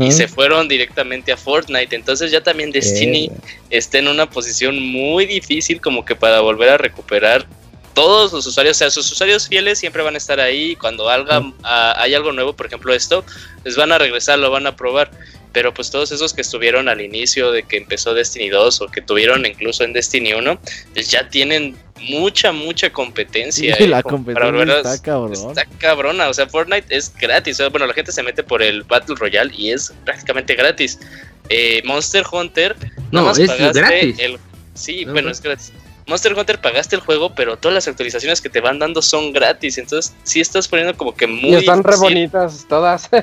[0.00, 1.94] y se fueron directamente a Fortnite.
[1.94, 3.30] Entonces ya también Destiny
[3.70, 7.46] está en una posición muy difícil como que para volver a recuperar
[7.94, 10.76] todos los usuarios, o sea, sus usuarios fieles siempre van a estar ahí.
[10.76, 13.24] Cuando haga, hay algo nuevo, por ejemplo esto,
[13.64, 15.10] les van a regresar, lo van a probar.
[15.58, 19.02] Pero pues todos esos que estuvieron al inicio de que empezó Destiny 2 o que
[19.02, 20.56] tuvieron incluso en Destiny 1,
[20.94, 23.74] pues ya tienen mucha, mucha competencia.
[23.74, 25.32] Sí, eh, la competencia está cabrón.
[25.32, 27.58] Está cabrona, o sea, Fortnite es gratis.
[27.72, 31.00] bueno, la gente se mete por el Battle Royale y es prácticamente gratis.
[31.48, 32.76] Eh, Monster Hunter,
[33.10, 34.16] No, es pagaste gratis.
[34.20, 34.38] el-
[34.74, 35.32] Sí, No, bueno, no.
[35.32, 35.72] es gratis.
[36.08, 39.78] Monster Hunter pagaste el juego, pero todas las actualizaciones que te van dando son gratis.
[39.78, 42.14] Entonces, sí estás poniendo como que muy Y están re difícil.
[42.14, 43.08] bonitas todas.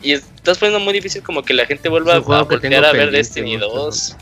[0.00, 3.56] Y estás poniendo muy difícil como que la gente vuelva a, voltear a ver Destiny
[3.58, 4.16] Monster 2.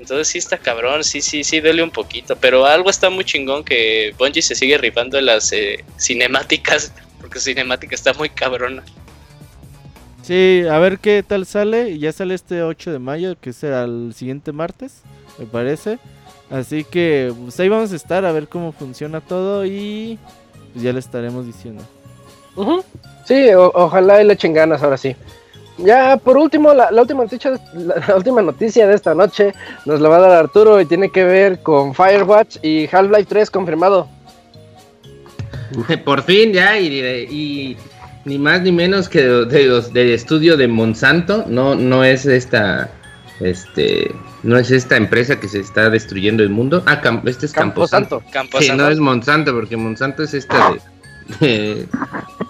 [0.00, 2.36] Entonces sí está cabrón, sí, sí, sí, duele un poquito.
[2.36, 6.92] Pero algo está muy chingón que Bungie se sigue rifando en las eh, cinemáticas.
[7.20, 8.82] Porque su cinemática está muy cabrona.
[10.22, 11.90] Sí, a ver qué tal sale.
[11.90, 15.02] Y Ya sale este 8 de mayo, que será el siguiente martes,
[15.38, 15.98] me parece.
[16.52, 20.18] Así que pues ahí vamos a estar a ver cómo funciona todo y
[20.72, 21.82] pues, ya le estaremos diciendo.
[23.24, 25.16] Sí, o- ojalá y le echen ganas ahora sí.
[25.78, 29.54] Ya por último, la, la última noticia, la, la última noticia de esta noche
[29.86, 33.50] nos la va a dar Arturo y tiene que ver con Firewatch y Half-Life 3
[33.50, 34.06] confirmado.
[36.04, 36.86] Por fin ya, y,
[37.30, 37.76] y
[38.26, 42.26] ni más ni menos que de, de los del estudio de Monsanto, no, no es
[42.26, 42.90] esta,
[43.40, 44.10] este,
[44.42, 46.82] no es esta empresa que se está destruyendo el mundo.
[46.86, 48.18] Ah, este es Camposanto.
[48.20, 48.32] Camposanto.
[48.32, 48.82] Campo Sí, Santo.
[48.84, 50.74] no es Monsanto, porque Monsanto es esta
[51.40, 51.86] de,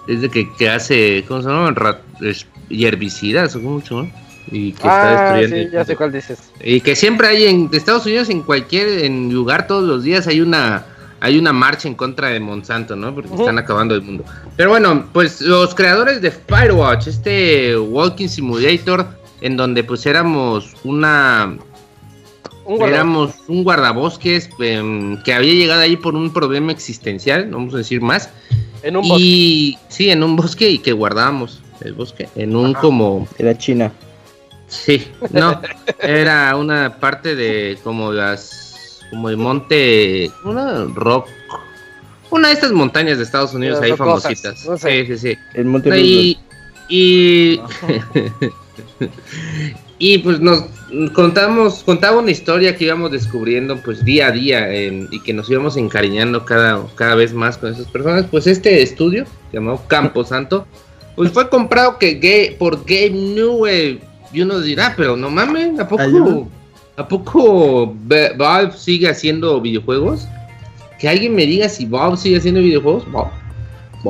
[0.07, 1.71] es de que, que hace, ¿cómo se llama?
[1.71, 4.09] Ra- es- y herbicidas o se llama?
[4.51, 5.69] Y que está Ah, destruyendo.
[5.69, 6.39] sí, ya sé cuál dices.
[6.63, 10.41] Y que siempre hay en Estados Unidos, en cualquier en lugar, todos los días hay
[10.41, 10.85] una
[11.21, 13.15] hay una marcha en contra de Monsanto, ¿no?
[13.15, 14.25] Porque están acabando el mundo.
[14.57, 19.07] Pero bueno, pues los creadores de Firewatch, este Walking Simulator,
[19.39, 21.55] en donde pues éramos una
[22.65, 27.73] Un éramos un guardabosques em, que había llegado ahí por un problema existencial, no vamos
[27.73, 28.29] a decir más.
[28.83, 29.23] en un bosque.
[29.23, 32.81] y sí, en un bosque y que guardábamos el bosque, en un Ajá.
[32.81, 33.91] como Era China.
[34.67, 35.61] Sí, no,
[35.99, 41.27] era una parte de como las, como el monte, una rock,
[42.31, 44.65] una de estas montañas de Estados Unidos ahí rocosas, famositas.
[44.65, 45.05] no sé.
[45.05, 45.37] Sí, sí, sí.
[45.53, 46.39] El Monte Y,
[46.89, 47.59] y, y
[50.17, 50.65] pues nos
[51.13, 55.49] contamos, contaba una historia que íbamos descubriendo pues día a día en- y que nos
[55.49, 58.25] íbamos encariñando cada, cada vez más con esas personas.
[58.29, 60.67] Pues este estudio, llamado Campo Santo,
[61.15, 64.01] pues fue comprado que gay, por Gabe Newell.
[64.33, 66.47] Y uno dirá, pero no mames, ¿a poco,
[66.97, 67.95] ¿a poco
[68.37, 70.27] Valve sigue haciendo videojuegos?
[70.99, 73.05] Que alguien me diga si Valve sigue haciendo videojuegos.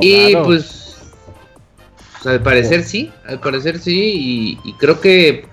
[0.01, 0.97] Y pues,
[2.23, 5.45] pues, al parecer sí, al parecer sí, y, y creo que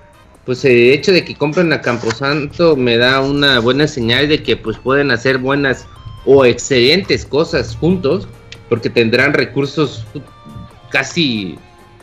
[0.50, 4.56] pues el hecho de que compren a Camposanto me da una buena señal de que
[4.56, 5.86] pues pueden hacer buenas
[6.24, 8.26] o excelentes cosas juntos,
[8.68, 10.04] porque tendrán recursos
[10.90, 11.56] casi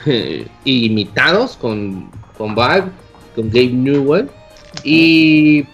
[0.06, 2.90] eh, ilimitados con, con Valve,
[3.36, 4.30] con Gabe Newell,
[4.86, 5.66] y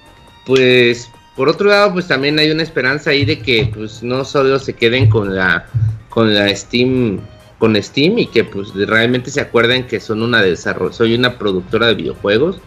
[0.48, 4.58] pues por otro lado pues también hay una esperanza ahí de que pues no solo
[4.58, 5.68] se queden con la
[6.10, 7.20] con la Steam
[7.64, 11.88] con Steam y que pues realmente se acuerden que son una desarrollo soy una productora
[11.88, 12.60] de videojuegos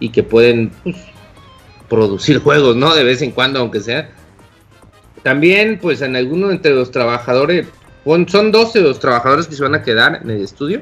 [0.00, 0.96] y que pueden pues,
[1.86, 4.10] producir juegos no de vez en cuando aunque sea.
[5.22, 7.66] También pues en alguno entre los trabajadores
[8.28, 10.80] son 12 los trabajadores que se van a quedar en el estudio.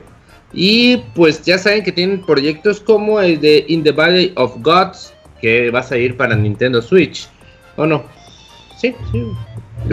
[0.52, 5.12] Y pues ya saben que tienen proyectos como el de In the Valley of Gods
[5.40, 7.28] que va a salir para Nintendo Switch
[7.74, 8.04] o no
[8.76, 9.22] sí sí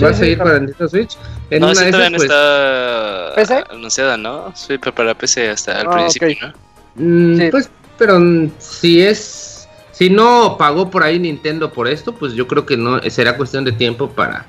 [0.01, 0.37] va a claro.
[0.37, 1.17] para Nintendo Switch
[1.49, 3.63] en No, una sí, de todavía esas, no pues, está ¿PC?
[3.75, 4.51] anunciada, ¿no?
[4.55, 6.35] Sí, pero para PC hasta el Ah, principio.
[6.41, 6.53] ¿no?
[6.95, 7.47] Mm, Sí.
[7.51, 8.19] Pues, pero
[8.59, 12.99] si es, si no pagó por ahí Nintendo por esto, pues yo creo que no
[13.09, 14.45] será cuestión de tiempo para,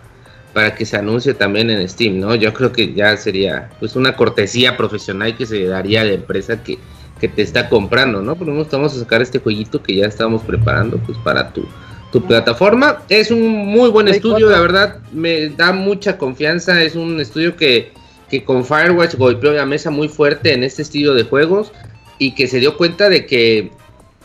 [0.55, 2.35] para que se anuncie también en Steam, ¿no?
[2.35, 6.63] Yo creo que ya sería, pues, una cortesía profesional que se daría a la empresa
[6.63, 6.79] que,
[7.21, 8.35] que te está comprando, ¿no?
[8.35, 11.67] Por lo menos vamos a sacar este jueguito que ya estábamos preparando, pues, para tu,
[12.15, 13.03] tu plataforma.
[13.09, 14.51] Es un muy buen estudio, 4.
[14.51, 16.81] la verdad, me da mucha confianza.
[16.81, 17.91] Es un estudio que,
[18.31, 21.73] que con Firewatch golpeó la mesa muy fuerte en este estilo de juegos
[22.21, 23.73] y que se dio cuenta de que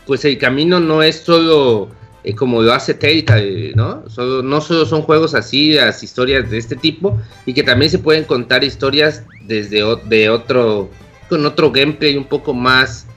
[0.06, 1.90] pues el camino no es solo
[2.24, 4.04] eh, como lo hace Telltale, ¿no?
[4.08, 7.98] Solo, no solo son juegos así, las historias de este tipo y que también se
[7.98, 10.90] pueden contar historias desde o- de otro
[11.28, 13.08] con otro gameplay un poco más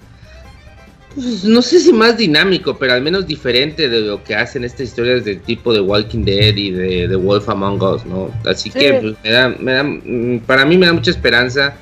[1.15, 4.83] pues, no sé si más dinámico, pero al menos diferente de lo que hacen estas
[4.89, 8.31] historias del tipo de Walking Dead y de The Wolf Among Us, ¿no?
[8.45, 8.79] Así Sí.
[8.79, 11.75] que pues, me da, me da, mm, para mí me da mucha esperanza.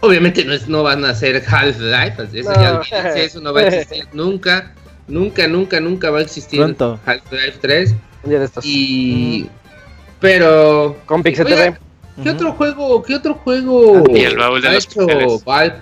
[0.00, 2.80] Obviamente no, es, no van a ser Half-Life, eso No.
[2.80, 4.72] olvídense, eso no va a existir nunca,
[5.08, 6.60] nunca, nunca, nunca va a existir.
[6.60, 7.94] Half-Life 3
[8.24, 8.64] Un día de estos.
[8.64, 9.48] y...
[10.20, 10.96] Pero...
[11.06, 11.46] Con Pixel.
[12.22, 15.06] ¿Qué otro juego, qué otro juego Y el baúl de ha los hecho.
[15.44, 15.76] Valve?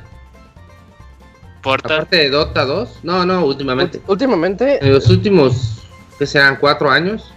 [1.67, 1.93] Portal.
[1.97, 4.01] Aparte de Dota 2, no, no, últimamente.
[4.07, 4.79] Últimamente.
[4.81, 5.83] En los últimos,
[6.17, 7.33] que serán cuatro años.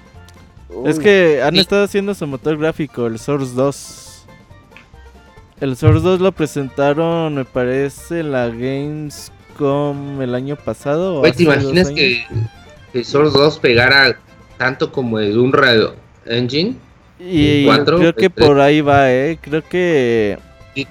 [0.85, 1.61] Es que han Sí.
[1.61, 4.25] estado haciendo su motor gráfico, el Source 2.
[5.59, 11.15] El Source 2 lo presentaron, me parece, en la Gamescom el año pasado.
[11.17, 12.23] o Güey, ¿te imaginas que,
[12.93, 14.19] que Source 2 pegara
[14.57, 15.95] tanto como el Unreal
[16.27, 16.75] Engine?
[17.19, 19.37] Y cuatro, creo que este- por ahí va, ¿eh?
[19.41, 20.37] Creo que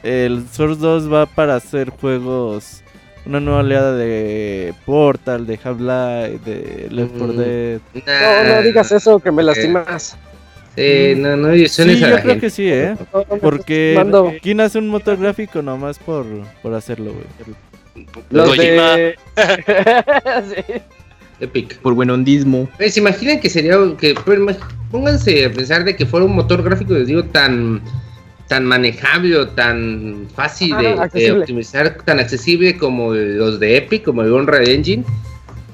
[0.02, 2.82] el Source 2 va para hacer juegos.
[3.28, 7.36] Una nueva oleada de Portal, de Half-Life, de Left 4 Mm.
[7.36, 7.80] Dead.
[7.94, 10.16] No, no digas eso, que me lastimas.
[10.74, 12.40] Sí, no, no Sí, yo a la creo gente.
[12.40, 12.96] que sí, ¿eh?
[13.42, 16.24] Porque ¿quién hace un motor gráfico nomás por,
[16.62, 18.06] por hacerlo, güey?
[18.30, 19.16] Los de.
[20.54, 20.74] sí.
[21.40, 21.78] Epic.
[21.80, 22.68] Por buen hondismo.
[22.78, 24.14] ¿Se imaginan que sería que
[24.90, 27.82] pónganse a pensar de que fuera un motor gráfico, les digo, tan
[28.48, 34.02] tan manejable o tan fácil Ajá, de- de, optimizar, tan accesible como los de Epic,
[34.04, 35.04] como el Unreal Engine?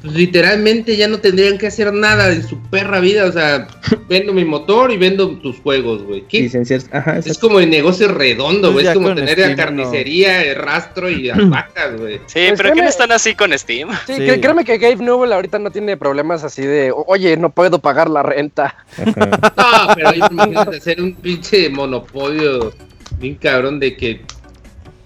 [0.04, 3.66] Pues literalmente ya no tendrían que hacer nada en su perra vida, o sea,
[4.06, 6.24] vendo mi motor y vendo tus juegos, güey.
[6.28, 6.42] ¿Qué?
[6.42, 6.90] Licencias.
[6.92, 8.86] Ajá, Es como el negocio redondo, Pues güey.
[8.88, 12.16] Es como tener la carnicería, el rastro y las vacas, güey.
[12.26, 13.88] Sí, Pues pero ¿qué créeme- no están así con Steam?
[14.06, 14.40] Sí, Sí.
[14.42, 18.22] créeme que Gabe Newell ahorita no tiene problemas así de, oye, no puedo pagar la
[18.22, 18.76] renta.
[18.98, 19.40] Ajá.
[19.56, 22.74] No, pero imagínate hacer un pinche monopolio
[23.18, 24.20] bien cabrón de que.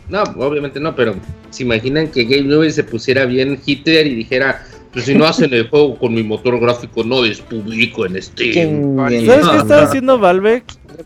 [0.08, 1.14] No, obviamente no, pero
[1.50, 4.64] se imaginan que Game Newell se pusiera bien Hitler y dijera.
[4.92, 8.96] Pues si no hacen el juego con mi motor gráfico, no es público en Steam.
[9.26, 10.62] ¿Sabes qué está haciendo Valve?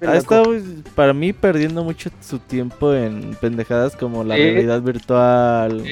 [0.06, 0.54] Ha estado,
[0.94, 5.82] para mí, perdiendo mucho su tiempo en pendejadas como la realidad virtual,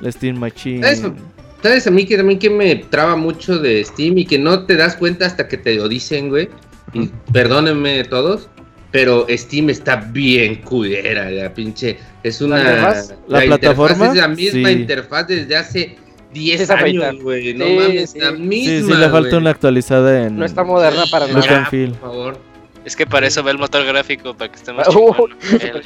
[0.00, 0.88] la Steam Machine.
[0.88, 1.14] Eso.
[1.62, 4.76] ¿Sabes a mí que también que me traba mucho de Steam y que no te
[4.76, 6.48] das cuenta hasta que te lo dicen, güey?
[6.92, 8.48] Y perdónenme todos,
[8.92, 11.98] pero Steam está bien culera, la pinche.
[12.22, 12.58] Es una.
[12.60, 13.14] interfaz?
[13.28, 14.06] ¿La interfaz plataforma?
[14.08, 14.74] es la misma Sí.
[14.74, 15.96] interfaz desde hace
[16.38, 17.08] 10 Sí, se afeita.
[17.08, 17.54] años, güey.
[17.54, 18.18] No Sí, mames, sí.
[18.20, 18.70] la misma.
[18.70, 21.58] Sí, sí, le falta una actualizada en No está moderna para Look nada.
[21.58, 21.90] and feel.
[21.92, 22.38] Por favor.
[22.84, 25.12] Es que para eso ve el motor gráfico, para que esté más Uh.
[25.60, 25.82] El.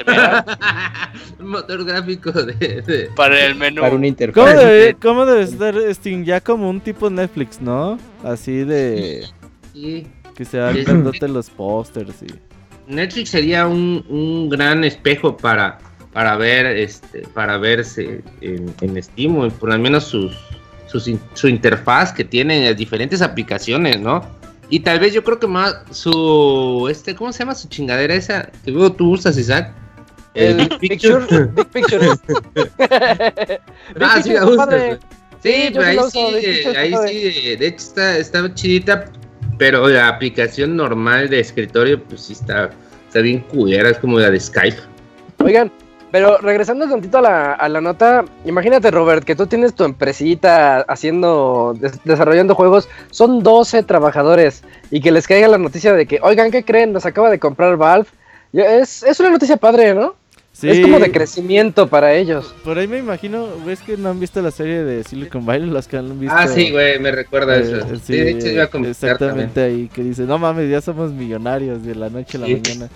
[1.38, 2.52] Un motor gráfico de.
[2.82, 3.80] de- Para el menú.
[3.80, 4.56] Para ¿Cómo interfaz.
[4.58, 6.24] debe, ¿Cómo debe estar Steam?
[6.24, 7.98] Ya como un tipo Netflix, ¿no?
[8.22, 9.24] Así de
[9.72, 10.06] Sí.
[10.36, 10.84] que se van Sí.
[10.84, 12.26] dándote los pósters y...
[12.92, 15.78] Netflix sería un, un gran espejo para,
[16.12, 20.36] para ver este para verse en, en Steam por lo menos sus,
[20.86, 24.22] sus su interfaz que tiene las diferentes aplicaciones, ¿no?
[24.68, 28.50] Y tal vez yo creo que más su este ¿cómo se llama su chingadera esa
[28.64, 29.72] que luego tú usas Isaac?
[30.34, 31.46] El Big Picture.
[31.46, 32.08] Big Picture.
[32.54, 32.68] Big
[34.00, 34.98] Ah, sí, la usas.
[35.42, 36.18] Sí, pero ahí sí,
[36.76, 39.06] ahí sí, de hecho está, está chidita,
[39.56, 42.70] pero la aplicación normal de escritorio, pues sí está,
[43.06, 44.76] está bien culera, es como la de Skype.
[45.38, 45.72] Oigan,
[46.10, 50.80] pero regresando tantito a la, a la nota, imagínate Robert, que tú tienes tu empresita
[50.82, 56.18] haciendo, des- desarrollando juegos, son 12 trabajadores y que les caiga la noticia de que,
[56.22, 56.92] oigan, ¿qué creen?
[56.92, 58.08] Nos acaba de comprar Valve.
[58.52, 60.14] Es, es una noticia padre, ¿no?
[60.52, 62.52] Sí, Es como de crecimiento para ellos.
[62.64, 65.70] por ahí me imagino, ¿ves que no han visto la serie de Silicon Valley?
[65.70, 66.34] Los que han visto...
[66.36, 67.86] Ah, sí, güey, me recuerda eh, eso.
[67.94, 69.46] sí, Sí, de hecho iba a comentar también.
[69.46, 72.54] exactamente ahí, que dice, no mames, ya somos millonarios de la noche a la Sí.
[72.56, 72.88] mañana.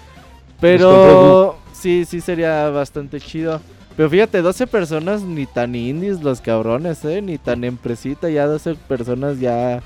[0.61, 3.61] Pero sí, sí sería bastante chido.
[3.97, 7.21] Pero fíjate, 12 personas ni tan indies los cabrones, ¿eh?
[7.23, 9.83] Ni tan empresita, ya 12 personas ya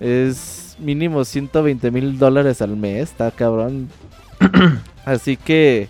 [0.00, 3.88] es mínimo 120 mil dólares al mes, está cabrón.
[5.04, 5.88] Así que,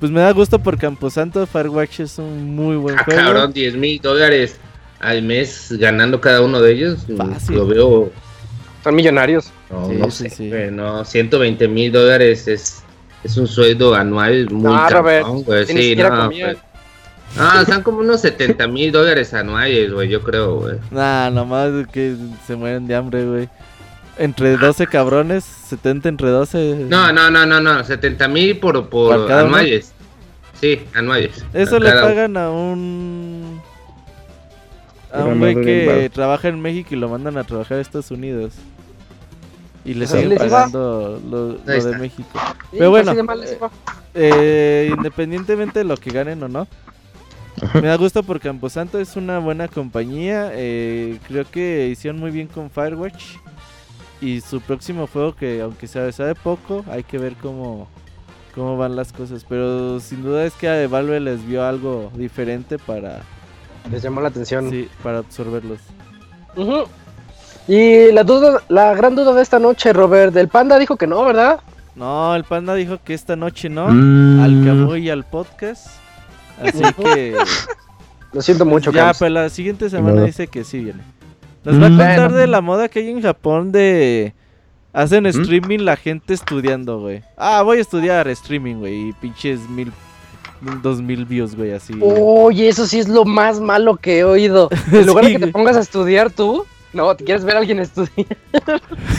[0.00, 3.20] pues me da gusto por Camposanto, Firewatch es un muy buen Ah, juego.
[3.20, 4.56] cabrón, 10 mil dólares
[5.00, 7.06] al mes ganando cada uno de ellos.
[7.16, 7.56] Fácil.
[7.56, 8.10] Lo veo,
[8.82, 9.50] Son millonarios.
[9.70, 10.48] no, Sí, no sí, sé, sí.
[10.48, 12.82] güey, no, 120 mil dólares es,
[13.24, 15.66] es un sueldo anual muy No, Robert, cabrón, güey.
[15.66, 16.50] Sí, no, comían.
[16.56, 16.68] pues.
[17.36, 20.76] Ah, están como unos 70 mil dólares anuales, güey, yo creo, güey.
[20.90, 22.16] Nah, nomás que
[22.46, 23.48] se mueren de hambre, güey.
[24.16, 26.86] Entre 12 cabrones, 70 entre 12.
[26.88, 29.92] No, no, no, no, no, 70 mil por, por anuales.
[30.60, 31.44] Sí, anuales.
[31.52, 33.60] Eso A le pagan a un.
[35.12, 38.54] A un güey que trabaja en México y lo mandan a trabajar a Estados Unidos.
[39.88, 41.98] Y le siguen les pagando lo, de.
[41.98, 42.38] México.
[42.70, 43.70] Pero bueno, de mal les va.
[44.12, 46.68] Eh, independientemente de lo que ganen o no,
[47.74, 50.50] me da gusto por Camposanto es una buena compañía.
[50.52, 53.36] eh, creo que hicieron muy bien con Firewatch.
[54.20, 57.88] Y su próximo juego, que aunque sea sabe poco, hay que ver cómo,
[58.54, 59.46] cómo van las cosas.
[59.48, 63.20] Pero sin duda es que a Valve les vio algo diferente para,
[63.90, 64.68] Les llamó la atención.
[64.70, 65.78] sí, para absorberlos.
[66.56, 66.84] Ujú.
[67.68, 71.22] Y la duda, la gran duda de esta noche, Robert, del panda dijo que no,
[71.24, 71.60] ¿verdad?
[71.94, 73.88] No, el panda dijo que esta noche no.
[73.90, 75.88] Mm, Al Camuy y al podcast.
[76.62, 77.34] Así que
[78.32, 80.24] Lo siento mucho, ya, pero la siguiente semana modo.
[80.26, 81.00] dice que sí viene.
[81.64, 81.96] Nos va a Mm.
[81.96, 82.36] contar Bueno.
[82.36, 84.32] de la moda que hay en Japón de...
[84.94, 85.26] Hacen ¿Mm?
[85.26, 87.22] streaming la gente estudiando, güey.
[87.36, 89.08] Ah, voy a estudiar streaming, güey.
[89.10, 89.92] Y pinches mil...
[90.82, 91.94] Dos mil views, güey, así.
[92.00, 94.68] Oye, eso sí es lo más malo que he oído.
[94.92, 97.58] En lugar Sí, de que te pongas a estudiar tú, no, te quieres ver a
[97.60, 98.26] alguien estudiar.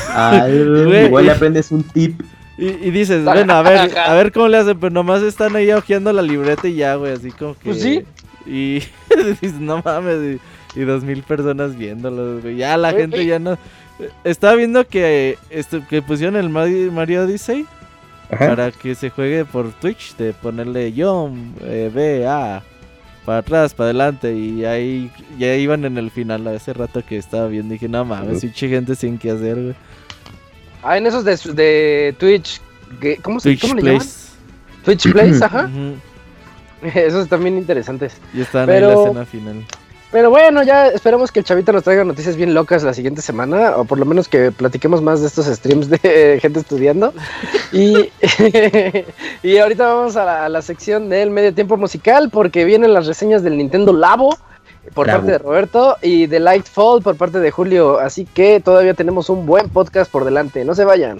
[0.10, 1.06] ay, Güey.
[1.06, 2.22] igual le aprendes un tip.
[2.58, 5.72] Y, y dices, bueno, a ver, a ver cómo le hacen, pero nomás están ahí
[5.72, 7.62] hojeando la libreta y ya, güey, así como que...
[7.70, 8.04] Pues sí.
[8.46, 8.82] Y
[9.42, 10.40] dices, no mames,
[10.76, 12.58] y, y dos mil personas viéndolo, güey.
[12.58, 13.28] Ya la Güey, gente güey.
[13.28, 13.58] ya no...
[14.26, 17.66] Estaba viendo que, este, que pusieron el Mario, Mario Odyssey
[18.32, 18.48] Ajá.
[18.50, 21.30] para que se juegue por Twitch, de ponerle yo,
[21.64, 22.62] eh, B, A,
[23.26, 27.48] para atrás, para adelante, y ahí ya iban en el final, hace rato que estaba
[27.48, 29.76] viendo, dije, no mames, pinche gente sin que hacer, güey.
[30.82, 32.62] Ah, en esos de, de Twitch,
[33.02, 33.98] que- ¿cómo, se, Twitch ¿cómo le llaman?
[34.00, 34.32] Plays.
[34.86, 35.66] Twitch Plays, ajá.
[35.72, 35.96] Ujú.
[36.98, 38.14] Esos están bien interesantes.
[38.34, 39.66] Y están Pero- ahí en la escena final.
[40.12, 43.78] Pero bueno, ya esperemos que el chavito nos traiga noticias bien locas la siguiente semana,
[43.78, 47.14] o por lo menos que platiquemos más de estos streams de gente estudiando.
[47.72, 48.10] Y,
[49.44, 53.06] y ahorita vamos a la, a la sección del medio tiempo musical, porque vienen las
[53.06, 54.36] reseñas del Nintendo Labo
[54.94, 55.20] por Labo.
[55.20, 58.00] parte de Roberto y de Lightfall por parte de Julio.
[58.00, 60.66] Así que todavía tenemos un buen podcast por delante.
[60.66, 61.20] No se vayan.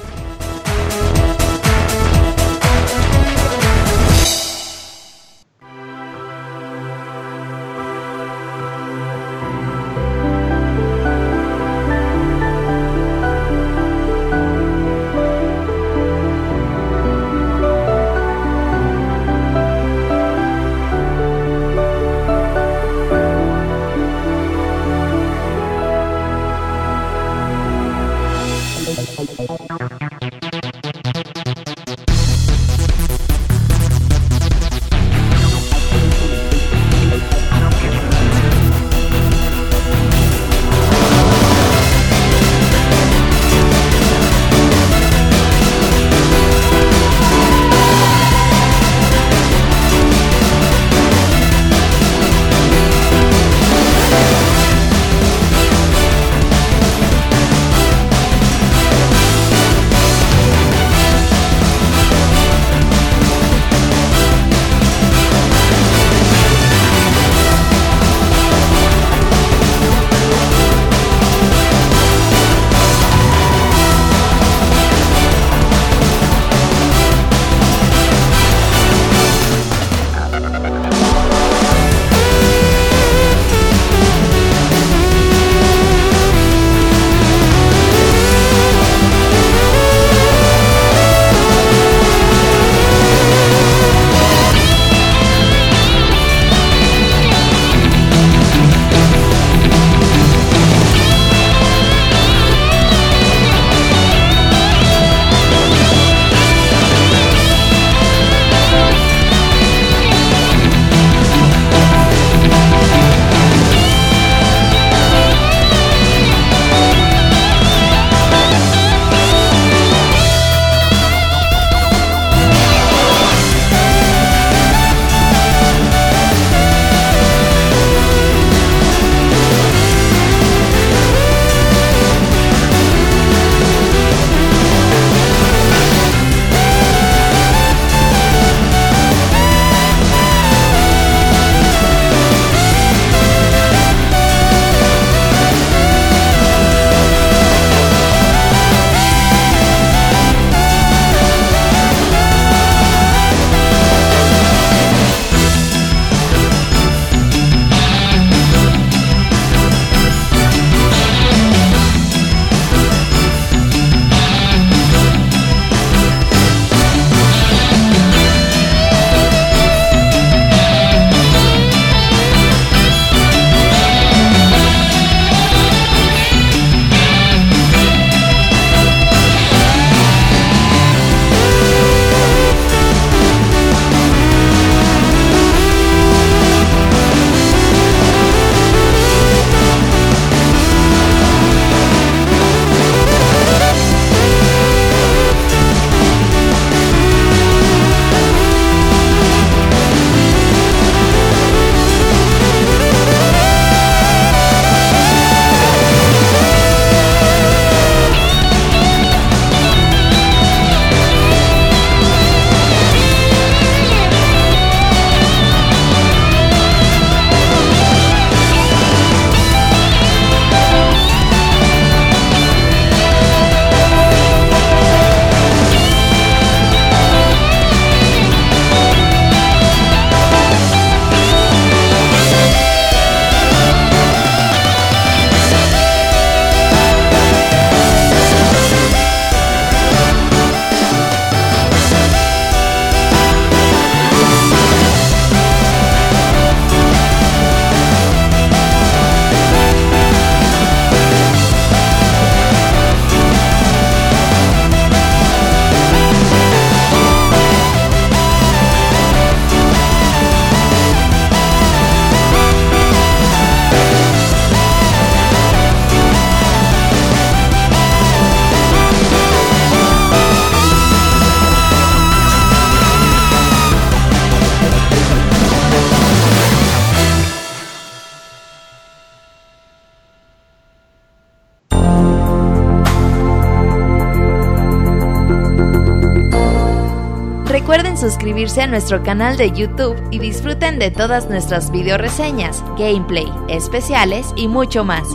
[288.51, 294.27] suscribirse a nuestro canal de YouTube y disfruten de todas nuestras video reseñas, gameplay, especiales
[294.35, 295.07] y mucho más.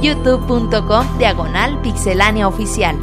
[0.00, 2.96] youtube.com diagonal pixelania oficial.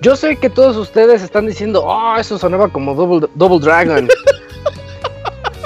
[0.00, 4.08] Yo sé que todos ustedes están diciendo, oh, eso sonaba como Double, Double Dragon.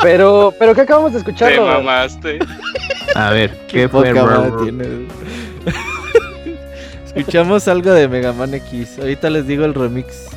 [0.02, 1.52] pero, pero ¿qué acabamos de escuchar?
[1.52, 2.38] Te mamaste.
[3.14, 4.88] A ver, Qué ¿qué poca tienes.
[7.14, 8.98] Escuchamos algo de Mega Man X.
[8.98, 10.28] Ahorita les digo el remix.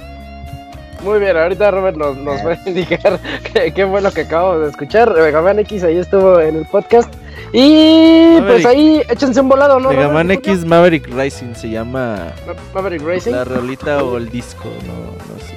[1.03, 3.19] Muy bien, ahorita Robert nos, nos va a indicar
[3.53, 5.13] qué, qué fue lo que acabamos de escuchar.
[5.13, 7.13] Mega Man X ahí estuvo en el podcast.
[7.53, 8.45] Y Maverick.
[8.47, 9.89] pues ahí échense un volado, ¿no?
[9.89, 10.09] Mega?
[10.09, 10.31] Man.
[10.31, 13.31] X Maverick Rising se llama Ma- Maverick Racing.
[13.31, 14.67] la rolita o el disco.
[14.85, 14.93] No,
[15.33, 15.55] no sé.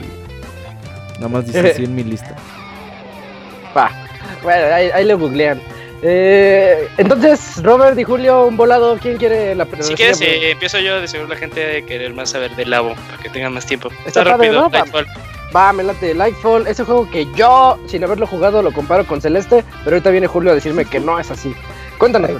[1.16, 2.36] Nada más dice así en mi lista.
[4.42, 5.60] Bueno, ahí, ahí le googlean.
[6.02, 8.98] Eh, entonces, Robert y Julio, un volado.
[8.98, 11.00] ¿Quién quiere la Si quieres, eh, empiezo yo.
[11.00, 13.88] De seguro la gente debe querer más saber del Labo para que tengan más tiempo.
[14.06, 14.62] Está, Está padre, rápido.
[14.62, 14.68] ¿no?
[14.70, 15.06] Lightfall.
[15.54, 16.66] Va, me late Lightfall.
[16.66, 19.64] Ese juego que yo, sin haberlo jugado, lo comparo con Celeste.
[19.84, 21.54] Pero ahorita viene Julio a decirme que no es así.
[21.98, 22.30] Cuéntanos.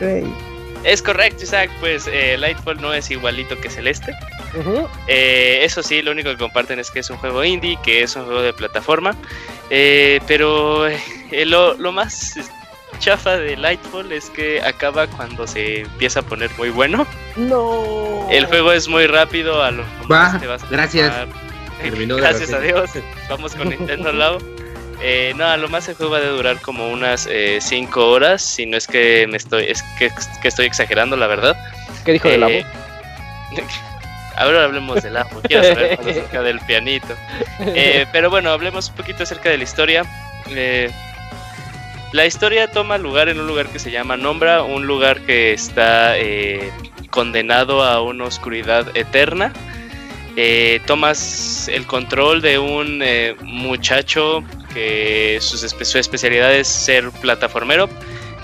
[0.84, 1.70] Es correcto, Isaac.
[1.80, 4.12] Pues eh, Lightfall no es igualito que Celeste.
[5.08, 8.14] Eh, eso sí, lo único que comparten es que es un juego indie, que es
[8.14, 9.16] un juego de plataforma.
[9.70, 10.86] Eh, pero
[11.30, 12.34] eh, lo, lo más
[12.98, 17.06] chafa de Lightfall es que acaba cuando se empieza a poner muy bueno.
[17.36, 18.26] No.
[18.30, 21.10] El juego es muy rápido, a lo Va, más te vas a gracias.
[21.12, 21.28] tomar.
[21.82, 22.58] Terminó de Gracias a.
[22.60, 22.90] Dios.
[23.28, 24.38] Vamos con Nintendo Labo.
[25.00, 27.28] Eh, no, a lo más el juego va a durar como unas
[27.60, 30.10] 5 horas, si no es que me estoy es que,
[30.42, 31.56] que estoy exagerando, la verdad.
[32.04, 32.66] ¿Qué dijo de la Eh,
[34.36, 37.14] Ahora hablemos del Labo, quiero saber más acerca del pianito.
[37.60, 40.04] Eh, pero bueno, hablemos un poquito acerca de la historia.
[40.50, 40.90] Eh,
[42.12, 46.18] la historia toma lugar en un lugar que se llama Nombra, un lugar que está
[46.18, 46.70] eh,
[47.10, 49.52] condenado a una oscuridad eterna.
[50.36, 57.88] Eh, tomas el control de un eh, muchacho que espe- su especialidad es ser plataformero.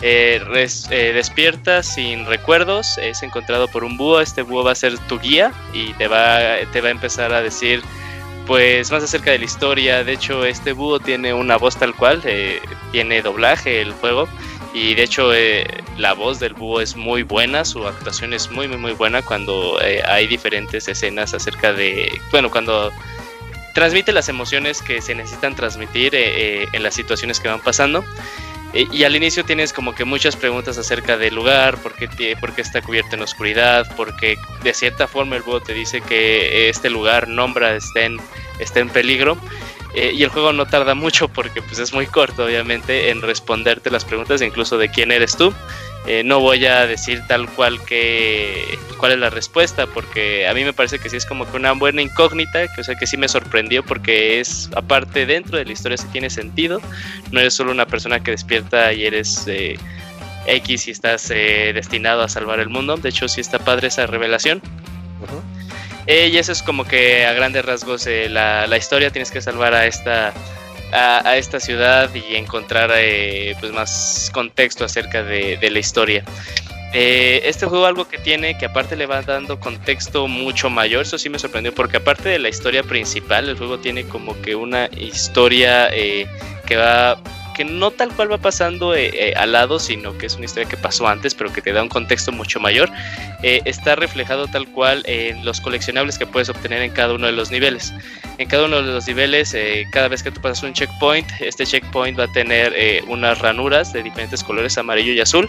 [0.03, 0.43] Eh,
[1.15, 5.53] despierta sin recuerdos, es encontrado por un búho, este búho va a ser tu guía
[5.73, 7.81] y te va, te va a empezar a decir
[8.47, 12.21] pues más acerca de la historia, de hecho este búho tiene una voz tal cual,
[12.25, 12.61] eh,
[12.93, 14.29] tiene doblaje el juego
[14.75, 15.67] y de hecho eh,
[15.97, 19.81] la voz del búho es muy buena, su actuación es muy muy muy buena cuando
[19.83, 22.93] eh, hay diferentes escenas acerca de, bueno, cuando
[23.75, 28.05] transmite las emociones que se necesitan transmitir en las situaciones que van pasando.
[28.75, 32.09] Y al inicio tienes como que muchas preguntas acerca del lugar, por qué,
[32.57, 37.29] está cubierto en oscuridad, porque de cierta forma el búho te dice que este lugar,
[37.29, 38.19] Nombra, está en,
[38.59, 39.39] está en peligro.
[39.95, 43.93] Eh, y el juego no tarda mucho porque pues es muy corto obviamente en responderte
[43.93, 45.55] las preguntas incluso de quién eres tú.
[46.07, 50.63] Eh, no voy a decir tal cual que cuál es la respuesta porque a mí
[50.63, 53.17] me parece que sí es como que una buena incógnita, que o sea que sí
[53.17, 56.83] me sorprendió porque es aparte dentro de la historia sí tiene sentido,
[57.31, 59.79] no eres solo una persona que despierta y eres eh,
[60.47, 64.07] X y estás eh, destinado a salvar el mundo, de hecho sí está padre esa
[64.07, 64.61] revelación.
[66.07, 69.87] Y eso es como que a grandes rasgos la, la historia, tienes que salvar a
[69.87, 70.35] esta
[70.95, 76.25] a, esta ciudad y encontrar eh, pues más contexto acerca de, de la historia.
[76.97, 81.19] Eh, este juego algo que tiene que aparte le va dando contexto mucho mayor, eso
[81.19, 84.89] sí me sorprendió porque aparte de la historia principal, el juego tiene como que una
[84.97, 86.29] historia eh,
[86.67, 87.19] que va
[87.55, 90.69] que no tal cual va pasando eh, eh, al lado, sino que es una historia
[90.69, 92.91] que pasó antes, pero que te da un contexto mucho mayor.
[93.43, 97.33] Eh, está reflejado tal cual en los coleccionables que puedes obtener en cada uno de
[97.33, 97.95] los niveles.
[98.39, 99.57] En cada uno de los niveles,
[99.93, 104.03] cada vez que tú pasas un checkpoint, este checkpoint va a tener unas ranuras de
[104.03, 105.49] diferentes colores, amarillo y azul,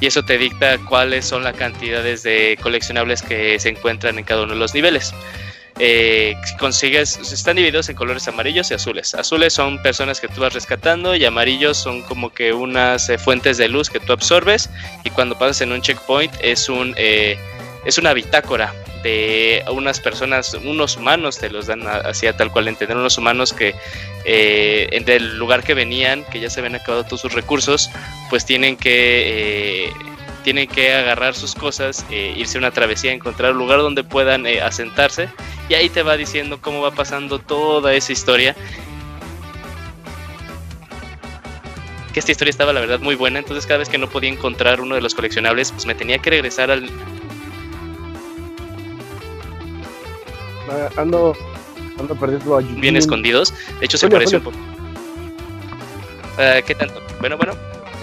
[0.00, 4.42] y eso te dicta cuáles son las cantidades de coleccionables que se encuentran en cada
[4.42, 5.14] uno de los niveles.
[5.80, 9.14] Eh, si consigues, están divididos en colores amarillos y azules.
[9.14, 13.56] Azules son personas que tú vas rescatando y amarillos son como que unas eh, fuentes
[13.58, 14.70] de luz que tú absorbes
[15.02, 17.36] y cuando pasas en un checkpoint es un eh,
[17.84, 18.72] es una bitácora
[19.02, 23.18] de unas personas, unos humanos te los dan a- así a tal cual entender, unos
[23.18, 23.74] humanos que
[24.24, 27.90] eh, del lugar que venían, que ya se habían acabado todos sus recursos,
[28.30, 29.92] pues tienen que eh,
[30.44, 34.46] tienen que agarrar sus cosas, eh, irse a una travesía, encontrar un lugar donde puedan
[34.46, 35.28] eh, asentarse
[35.68, 38.54] y ahí te va diciendo cómo va pasando toda esa historia.
[42.12, 44.80] Que esta historia estaba la verdad muy buena, entonces cada vez que no podía encontrar
[44.80, 46.88] uno de los coleccionables, pues me tenía que regresar al,
[50.70, 51.36] Ah, ando,
[51.98, 52.14] ando
[52.60, 52.80] Yujin.
[52.80, 53.52] bien escondidos.
[53.80, 54.56] De hecho, se Julio, parece un poco.
[56.38, 57.02] Ah, ¿Qué tanto?
[57.20, 57.54] Bueno, bueno.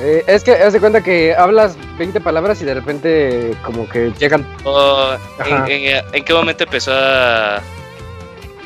[0.01, 4.11] Eh, es que haz de cuenta que hablas 20 palabras y de repente como que
[4.19, 4.45] llegan...
[4.63, 5.13] O,
[5.45, 5.65] ¿en, Ajá.
[5.69, 7.57] en- en qué momento empezó a...?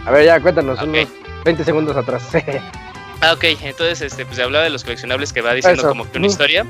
[0.06, 0.88] A ver, ya cuéntanos, Ok.
[0.88, 1.08] unos
[1.44, 2.24] 20 segundos atrás.
[3.22, 5.88] Ah, ok, entonces este, pues hablaba de los coleccionables que va diciendo Eso.
[5.90, 6.66] como que una historia.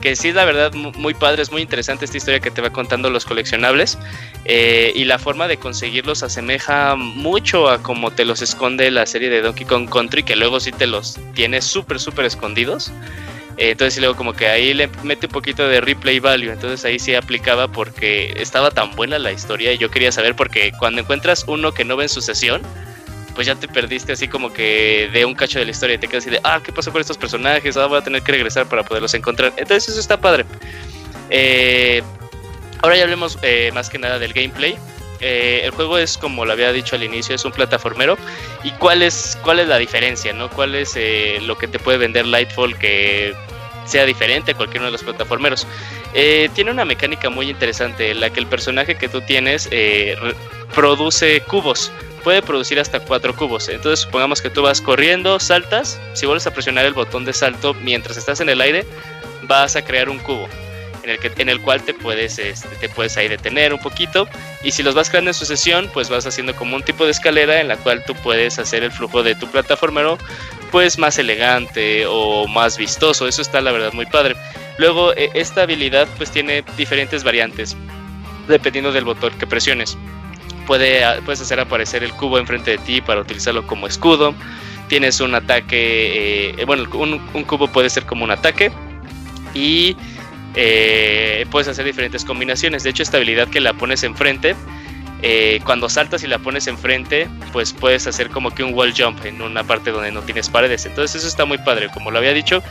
[0.00, 2.70] Que sí, la verdad, mu- muy padre, es muy interesante esta historia que te va
[2.70, 3.98] contando los coleccionables.
[4.44, 9.28] eh, y la forma de conseguirlos asemeja mucho a como te los esconde la serie
[9.28, 12.92] de Donkey Kong Country, que luego sí te los tiene súper, súper escondidos.
[13.62, 16.50] Eh, entonces, luego como que ahí le mete un poquito de replay value.
[16.50, 20.72] Entonces ahí sí aplicaba porque estaba tan buena la historia y yo quería saber porque
[20.80, 22.60] cuando encuentras uno que no ve en sucesión,
[23.36, 26.24] pues ya te perdiste así como que de un cacho de la historia te quedas
[26.24, 27.76] así de, ah, ¿qué pasó con estos personajes?
[27.76, 29.52] Ah, voy a tener que regresar para poderlos encontrar.
[29.56, 30.44] Entonces eso está padre.
[31.30, 32.02] Eh,
[32.82, 34.76] ahora ya hablemos eh, más que nada del gameplay.
[35.20, 38.18] Eh, el juego es, como lo había dicho al inicio, es un plataformero.
[38.64, 40.32] ¿Y cuál es, cuál es la diferencia?
[40.32, 40.50] ¿no?
[40.50, 40.98] ¿Cuál es
[41.42, 43.36] lo que te puede vender Lightfall que
[43.84, 45.66] sea diferente a cualquier de los plataformeros?
[46.14, 50.16] Eh, tiene una mecánica muy interesante, en la que el personaje que tú tienes eh,
[50.74, 51.92] produce cubos
[52.22, 53.68] puede producir hasta cuatro cubos.
[53.68, 57.74] Entonces supongamos que tú vas corriendo, saltas, si vuelves a presionar el botón de salto
[57.74, 58.86] mientras estás en el aire,
[59.42, 60.48] vas a crear un cubo
[61.02, 64.28] en el, que, en el cual te puedes, este, te puedes ahí detener un poquito
[64.62, 67.60] y si los vas creando en sucesión, pues vas haciendo como un tipo de escalera
[67.60, 70.18] en la cual tú puedes hacer el flujo de tu plataformero
[70.70, 73.28] pues más elegante o más vistoso.
[73.28, 74.36] Eso está la verdad muy padre.
[74.78, 77.76] Luego eh, esta habilidad pues tiene diferentes variantes
[78.48, 79.96] dependiendo del botón que presiones
[80.66, 84.34] puede, puedes hacer aparecer el cubo enfrente de ti para utilizarlo como escudo.
[84.88, 88.70] Tienes un ataque, eh, bueno, un, un cubo puede ser como un ataque
[89.54, 89.96] y
[90.54, 92.82] eh, puedes hacer diferentes combinaciones.
[92.82, 94.54] De hecho, esta habilidad que la pones enfrente,
[95.22, 99.24] eh, cuando saltas y la pones enfrente, pues puedes hacer como que un wall jump
[99.24, 100.84] en una parte donde no tienes paredes.
[100.84, 101.88] Entonces eso está muy padre.
[101.94, 102.62] Como lo había dicho,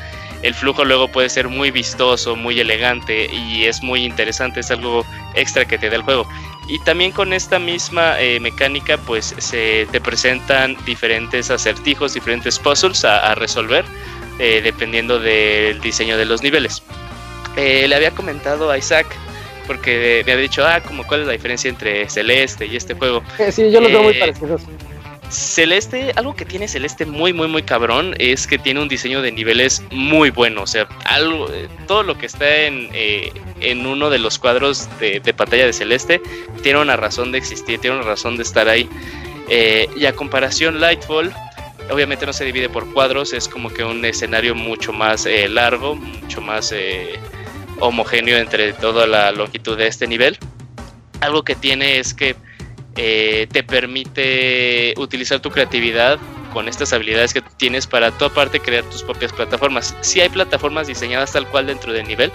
[0.43, 4.59] el flujo luego puede ser muy vistoso, muy elegante y es muy interesante.
[4.59, 6.27] Es algo extra que te da el juego.
[6.67, 13.03] Y también con esta misma eh, mecánica, pues se te presentan diferentes acertijos, diferentes puzzles
[13.05, 13.85] a, a resolver,
[14.39, 16.83] eh, dependiendo del diseño de los niveles.
[17.57, 19.07] Eh, le había comentado a Isaac,
[19.67, 23.23] porque me había dicho, ah, como cuál es la diferencia entre Celeste y este juego.
[23.39, 24.61] Eh, sí, yo los veo muy Eh, parecidos.
[25.29, 29.31] Celeste, algo que tiene Celeste muy, muy, muy cabrón es que tiene un diseño de
[29.31, 30.63] niveles muy bueno.
[30.63, 34.89] O sea, algo, eh, todo lo que está en, eh, en uno de los cuadros
[34.99, 36.21] de, de pantalla de Celeste
[36.63, 38.89] tiene una razón de existir, tiene una razón de estar ahí.
[39.47, 41.31] Eh, y a comparación, Lightfall,
[41.89, 45.95] obviamente no se divide por cuadros, es como que un escenario mucho más eh, largo,
[45.95, 47.17] mucho más eh,
[47.81, 50.37] homogéneo entre toda la longitud de este nivel.
[51.19, 52.35] Algo que tiene es que
[52.95, 56.19] eh, te permite utilizar tu creatividad
[56.53, 59.95] con estas habilidades que tienes para tu aparte crear tus propias plataformas.
[60.01, 62.31] Sí hay plataformas diseñadas tal cual dentro del nivel,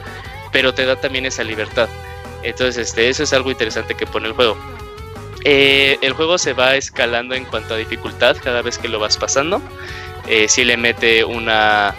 [0.52, 1.88] pero te da también esa libertad.
[2.42, 4.56] Entonces, este, eso es algo interesante que pone el juego.
[5.44, 9.16] Eh, el juego se va escalando en cuanto a dificultad cada vez que lo vas
[9.16, 9.60] pasando.
[10.28, 11.94] Eh, sí le mete una,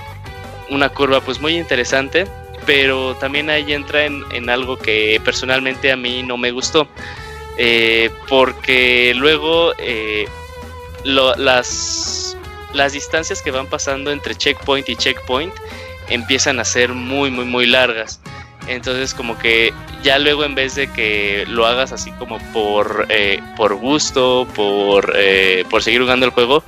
[0.69, 2.27] una curva pues muy interesante,
[2.67, 6.87] pero también ahí entra en, algo que personalmente a mí no me gustó.
[7.57, 10.27] Eh, porque luego eh,
[11.05, 12.37] las,
[12.73, 15.53] las distancias que van pasando entre checkpoint y checkpoint
[16.09, 18.19] empiezan a ser muy, muy, muy largas.
[18.67, 19.73] Entonces como que
[20.03, 25.15] ya luego en vez de que lo hagas así como por, eh, por gusto, por,
[25.69, 26.63] por seguir jugando el juego,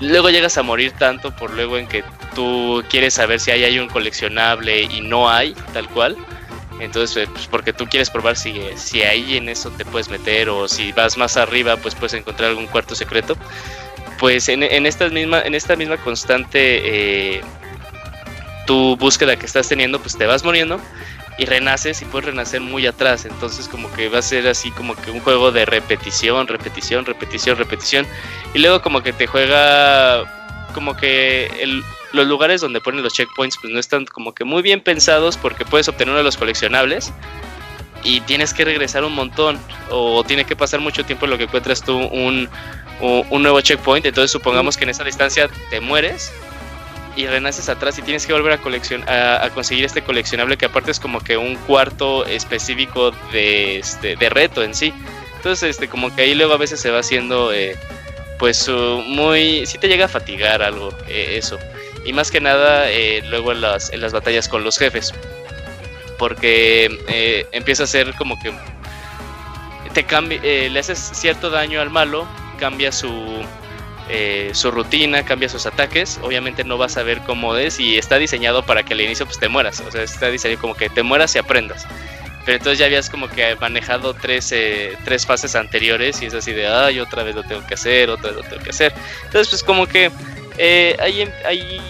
[0.00, 2.04] luego llegas a morir tanto por luego en que
[2.34, 6.16] tú quieres saber si ahí hay un coleccionable y no hay, tal cual.
[6.80, 10.50] Entonces, eh, pues porque tú quieres probar si, si ahí en eso te puedes meter
[10.50, 13.36] o si vas más arriba, pues puedes encontrar algún cuarto secreto.
[14.18, 17.40] Pues en, en, esta, misma, en esta misma constante eh,
[18.66, 20.80] tu búsqueda que estás teniendo, pues te vas muriendo
[21.38, 23.24] y renaces y puedes renacer muy atrás.
[23.24, 27.56] Entonces como que va a ser así como que un juego de repetición, repetición, repetición,
[27.56, 28.06] repetición.
[28.54, 30.24] Y luego como que te juega
[30.74, 31.82] como que el,
[32.12, 35.64] los lugares donde ponen los checkpoints pues no están como que muy bien pensados porque
[35.64, 37.12] puedes obtener uno de los coleccionables
[38.02, 39.58] y tienes que regresar un montón
[39.90, 42.48] o tiene que pasar mucho tiempo en lo que encuentras tú un,
[43.00, 44.06] un, un nuevo checkpoint.
[44.06, 46.32] Entonces supongamos que en esa distancia te mueres
[47.16, 50.90] y renaces atrás y tienes que volver a, coleccion a, conseguir este coleccionable que aparte
[50.90, 54.92] es como que un cuarto específico de, este, de reto en sí.
[55.36, 57.76] Entonces este como que ahí luego a veces se va haciendo eh,
[58.38, 59.64] pues muy...
[59.64, 61.58] sí te llega a fatigar algo eh, eso.
[62.04, 65.12] Y más que nada eh, luego en las, en las batallas con los jefes.
[66.18, 68.52] Porque empieza a ser como que
[69.92, 72.26] te cambia, le haces cierto daño al malo,
[72.58, 73.10] cambia su,
[74.08, 76.20] eh, su rutina, cambia sus ataques.
[76.22, 79.38] Obviamente no vas a ver cómo es y está diseñado para que al inicio pues
[79.38, 79.80] te mueras.
[79.80, 81.86] O sea, está diseñado como que te mueras y aprendas.
[82.44, 86.52] Pero entonces ya habías como que manejado tres, eh, tres fases anteriores y es así
[86.52, 88.94] de, ay, otra vez lo tengo que hacer, otra vez lo tengo que hacer.
[89.24, 90.12] Entonces pues como que
[90.56, 91.80] eh, ahí, ahí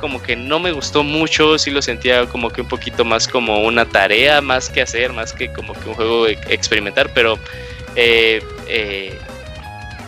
[0.00, 3.60] como que no me gustó mucho, sí lo sentía como que un poquito más como
[3.60, 7.38] una tarea, más que hacer, más que como que un juego experimentar, pero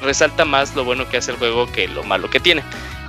[0.03, 2.63] resalta más lo bueno que hace el juego que lo malo que tiene.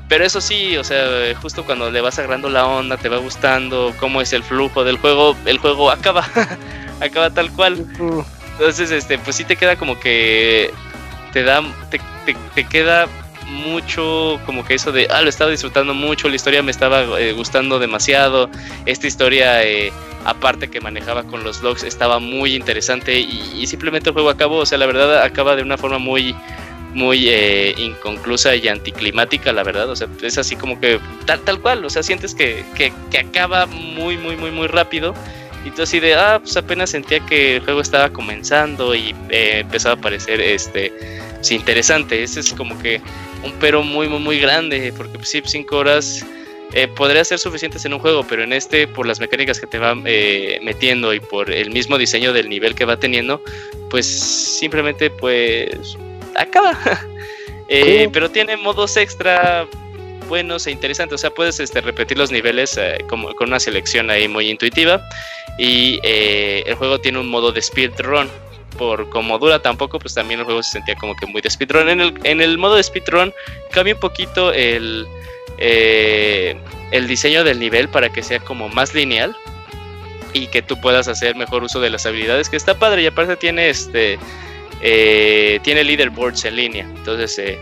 [0.07, 1.05] Pero eso sí, o sea,
[1.41, 4.97] justo cuando le vas agarrando la onda, te va gustando cómo es el flujo del
[4.97, 6.27] juego, el juego acaba,
[6.99, 7.85] acaba tal cual.
[8.53, 10.71] Entonces, este, pues sí te queda como que
[11.31, 12.01] te da, te,
[12.53, 13.07] te queda
[13.51, 17.33] mucho como que eso de, ah, lo estaba disfrutando mucho, la historia me estaba eh,
[17.33, 18.49] gustando demasiado,
[18.85, 19.91] esta historia eh,
[20.25, 24.65] aparte que manejaba con los logs estaba muy interesante y, simplemente el juego acabó, o
[24.65, 26.35] sea, la verdad acaba de una forma muy
[26.93, 31.59] muy eh, inconclusa y anticlimática, la verdad, o sea, es así como que tal, tal
[31.61, 35.13] cual, o sea, sientes que, que, que acaba muy, muy, muy, muy rápido.
[35.63, 39.93] Y tú así de, ah, pues apenas sentía que el juego estaba comenzando y empezaba
[39.93, 40.91] a aparecer este,
[41.35, 42.23] pues, interesante.
[42.23, 42.99] Ese es como que
[43.43, 46.25] un pero muy, muy, muy grande, porque pues, sí, 5 horas
[46.73, 49.77] eh, podría ser suficientes en un juego, pero en este, por las mecánicas que te
[49.77, 53.43] va eh, metiendo y por el mismo diseño del nivel que va teniendo,
[53.89, 55.97] pues simplemente pues
[56.35, 56.77] acaba.
[57.67, 59.67] eh, pero tiene modos extra
[60.27, 64.09] buenos e interesantes, o sea, puedes este, repetir los niveles eh, como, con una selección
[64.09, 65.01] ahí muy intuitiva.
[65.57, 68.29] Y el juego tiene un modo de speedrun.
[68.77, 71.89] Por como dura tampoco, pues también el juego se sentía como que muy de speedrun.
[71.89, 73.33] En el, en el modo de speedrun
[73.71, 75.05] cambia un poquito el,
[75.63, 76.55] eh,
[76.89, 79.37] el diseño del nivel para que sea como más lineal
[80.33, 83.03] y que tú puedas hacer mejor uso de las habilidades, que está padre.
[83.03, 84.17] Y aparte tiene este
[84.81, 87.57] eh, tiene leaderboards en línea, entonces eh,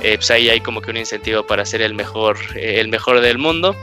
[0.00, 3.74] pues ahí hay como que un incentivo para ser el mejor el mejor del mundo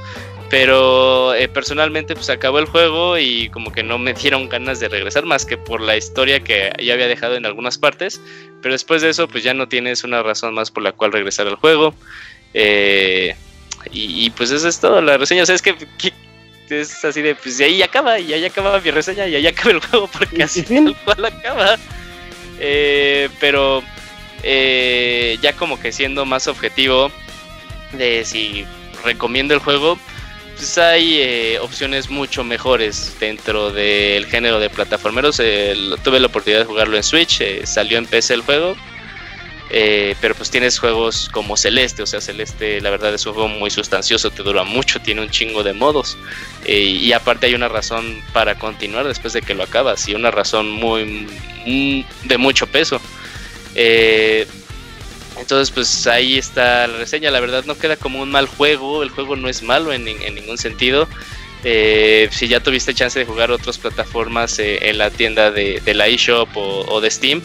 [0.49, 4.87] pero eh, personalmente pues acabó el juego y como que no me dieron ganas de
[4.89, 8.21] regresar más que por la historia que ya había dejado en algunas partes.
[8.61, 11.47] Pero después de eso pues ya no tienes una razón más por la cual regresar
[11.47, 11.93] al juego.
[12.53, 13.35] Eh,
[13.91, 15.43] y, pues eso es todo, la reseña.
[15.43, 15.75] O sea, es que,
[16.69, 19.71] es así de pues de ahí acaba y ahí acaba mi reseña y ahí acaba
[19.71, 21.77] el juego porque así tal cual acaba.
[22.59, 23.83] Eh, pero
[24.43, 27.11] ya como que siendo más objetivo
[27.93, 28.65] de si
[29.03, 29.97] recomiendo el juego
[30.55, 35.39] pues hay eh, opciones mucho mejores dentro del género de plataformeros.
[35.43, 38.75] Eh, tuve la oportunidad de jugarlo en Switch, eh, salió en PC el juego.
[39.69, 43.69] Pero pues tienes juegos como Celeste, o sea, Celeste la verdad es un juego muy
[43.69, 46.17] sustancioso, te dura mucho, tiene un chingo de modos.
[46.67, 50.69] y aparte hay una razón para continuar después de que lo acabas, y una razón
[50.69, 51.27] muy,
[51.65, 53.01] muy de mucho peso.
[55.37, 57.31] Entonces, pues ahí está la reseña.
[57.31, 59.03] La verdad no queda como un mal juego.
[59.03, 61.07] El juego no es malo en, ningún sentido.
[61.63, 66.07] Eh, si ya tuviste chance de jugar otras plataformas eh, en la tienda de, la
[66.07, 67.41] eShop o, de Steam,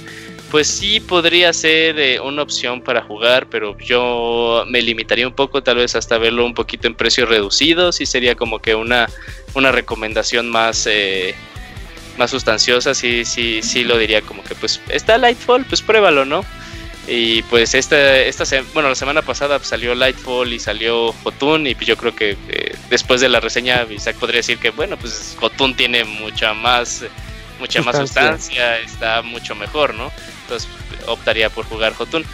[0.50, 5.62] pues sí podría ser eh, una opción para jugar, pero yo me limitaría un poco,
[5.62, 7.92] tal vez hasta verlo un poquito en precio reducido.
[7.92, 9.08] Sí sería como que una,
[9.54, 10.88] una recomendación más,
[12.18, 12.94] más sustanciosa.
[12.94, 16.44] Sí, sí, sí lo diría como que pues está Lightfall, pues pruébalo, ¿no?
[17.12, 18.44] Y pues esta, esta
[18.74, 22.76] bueno, la semana pasada salió Lightfall y salió Jotun y pues yo creo que eh,
[22.88, 27.04] después de la reseña Isaac podría decir que bueno, pues Jotun tiene mucha más
[27.58, 30.12] mucha más sustancia, está mucho mejor, ¿no?
[30.50, 30.68] Entonces
[31.06, 32.24] optaría por jugar Jotun.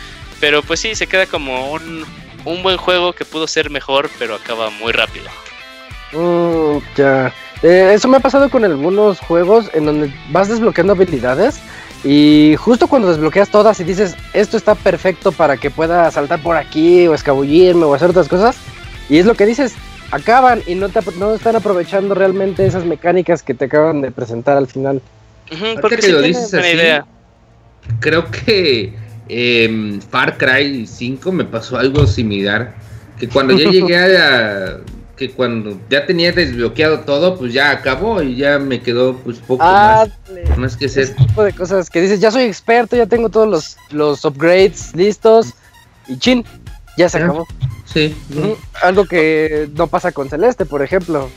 [0.40, 2.05] Pero pues sí, se queda como un,
[2.44, 5.26] un buen juego que pudo ser mejor, pero acaba muy rápido.
[6.12, 7.32] Mm, ya.
[7.62, 11.60] Eh, eso me ha pasado con algunos juegos en donde vas desbloqueando habilidades
[12.05, 16.56] y justo cuando desbloqueas todas y dices, esto está perfecto para que pueda saltar por
[16.56, 18.56] aquí o escabullirme o hacer otras cosas,
[19.09, 19.74] y es lo que dices,
[20.10, 20.88] acaban y no,
[21.18, 25.01] no están aprovechando realmente esas mecánicas que te acaban de presentar al final.
[25.80, 27.06] porque si lo dices así, idea.
[28.00, 28.94] Creo que
[29.28, 32.74] eh, Far Cry 5 me pasó algo similar,
[33.18, 34.80] que cuando ya llegué a
[35.16, 39.64] que cuando ya tenía desbloqueado todo, pues ya acabó y ya me quedó pues poco
[39.64, 40.10] más,
[40.56, 41.04] más que ser.
[41.04, 44.94] Ese tipo de cosas que dices, ya soy experto, ya tengo todos los, los upgrades
[44.94, 45.54] listos
[46.06, 46.44] y chin,
[46.98, 47.46] ya se acabó.
[47.86, 48.14] Sí.
[48.82, 51.30] Algo que no pasa con Celeste, por ejemplo.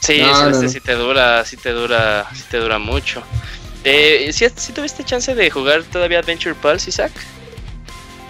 [0.00, 3.22] Sí, Celeste sí te dura, sí te dura, sí te dura mucho.
[3.84, 7.12] Eh, ¿sí, tuviste chance de jugar todavía Adventure Pulse, Isaac?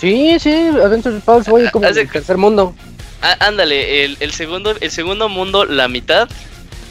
[0.00, 2.74] Sí, sí, Adventure Pulse voy ah, como el tercer mundo.
[3.22, 6.28] Ah, ándale, el, segundo, el segundo mundo, la mitad,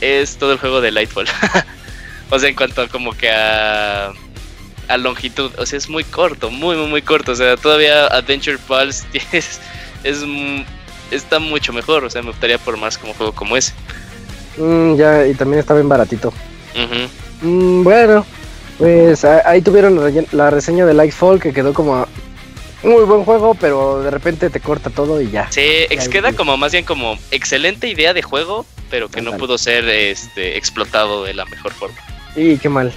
[0.02, 1.28] es todo el juego de Lightfall.
[2.30, 4.14] o sea, en cuanto como que a,
[4.88, 7.34] a longitud, o sea, es muy corto, muy, muy, muy corto.
[7.34, 9.60] O sea, todavía Adventure Pulse es,
[10.04, 10.24] es,
[11.12, 12.06] está mucho mejor.
[12.06, 13.74] O sea, me optaría por más como juego como ese.
[14.58, 16.34] Mm, ya, y también está bien baratito.
[17.42, 18.26] Mm, bueno,
[18.78, 20.00] pues ahí tuvieron
[20.32, 22.08] la reseña de Lightfall que quedó como
[22.84, 25.50] muy buen juego, pero de repente te corta todo y ya.
[25.50, 29.88] Sí, queda como más bien como excelente idea de juego, pero que no pudo ser
[29.88, 31.98] este, explotado de la mejor forma.
[32.36, 32.92] Y qué mal.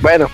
[0.00, 0.30] Bueno,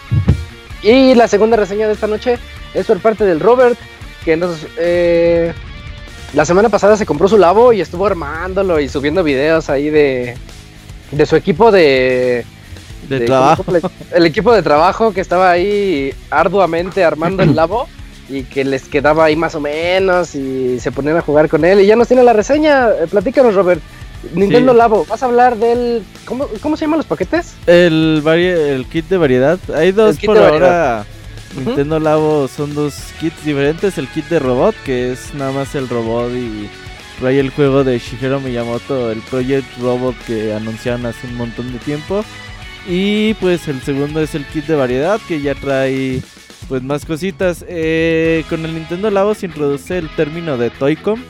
[0.82, 2.38] y la segunda reseña de esta noche
[2.74, 3.78] es por parte del Robert,
[4.24, 5.52] que entonces eh,
[6.32, 10.36] la semana pasada se compró su labo y estuvo armándolo y subiendo videos ahí de,
[11.10, 12.44] de su equipo de...
[13.08, 13.64] De, trabajo.
[14.12, 17.88] El equipo de trabajo que estaba ahí arduamente armando el labo
[18.28, 21.80] y que les quedaba ahí más o menos y se ponían a jugar con él
[21.80, 22.88] y ya nos tiene la reseña.
[22.88, 23.80] Eh, platícanos, Robert.
[24.34, 26.02] Nintendo Labo, ¿vas a hablar del...
[26.24, 27.54] ¿Cómo, se llaman los paquetes?
[27.66, 29.58] El, el kit de variedad.
[29.74, 31.04] Hay dos por ahora.
[31.54, 33.98] Nintendo Labo son dos kits diferentes.
[33.98, 36.68] El kit de robot, que es nada más el robot y
[37.20, 41.78] trae el juego de Shigeru Miyamoto, el Project Robot que anunciaron hace un montón de
[41.78, 42.24] tiempo.
[42.88, 46.22] Y pues el segundo es el kit de variedad, que ya trae
[46.68, 47.64] pues más cositas.
[47.68, 51.20] Eh, con el Nintendo Labo se introduce el término de Toycom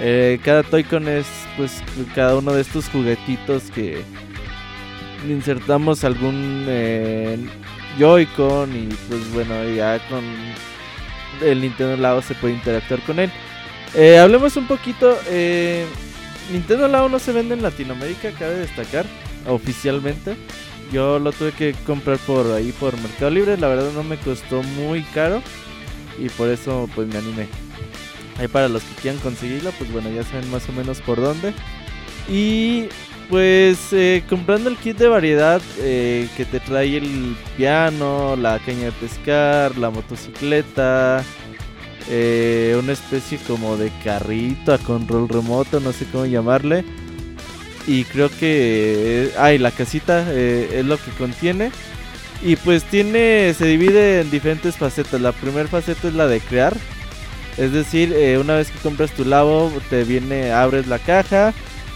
[0.00, 1.26] eh, cada Toy-Con es
[1.56, 1.82] pues
[2.14, 4.02] cada uno de estos juguetitos que
[5.28, 7.36] insertamos algún eh,
[7.98, 10.22] Joy-Con y pues bueno, ya con
[11.42, 13.30] el Nintendo Labo se puede interactuar con él.
[13.94, 15.18] Eh, hablemos un poquito.
[16.52, 19.04] Nintendo Labo no se vende en Latinoamérica, cabe destacar,
[19.48, 20.36] oficialmente.
[20.92, 23.58] Yo lo tuve que comprar por ahí, por Mercado Libre.
[23.58, 25.42] La verdad no me costó muy caro
[26.18, 27.48] y por eso pues me animé.
[28.38, 31.52] Ahí para los que quieran conseguirlo, pues bueno, ya saben más o menos por dónde.
[32.28, 32.88] Y
[33.28, 38.86] pues eh, comprando el kit de variedad eh, que te trae el piano, la caña
[38.86, 41.22] de pescar, la motocicleta,
[42.08, 46.84] eh, una especie como de carrito a control remoto, no sé cómo llamarle.
[47.88, 49.32] Y creo que...
[49.36, 51.72] ay, la casita es lo que contiene.
[52.42, 55.20] Y pues tiene, se divide en diferentes facetas.
[55.20, 56.76] La primera faceta es la de crear,
[57.58, 61.52] es decir, eh, una vez que compras tu labo, te viene, abres la caja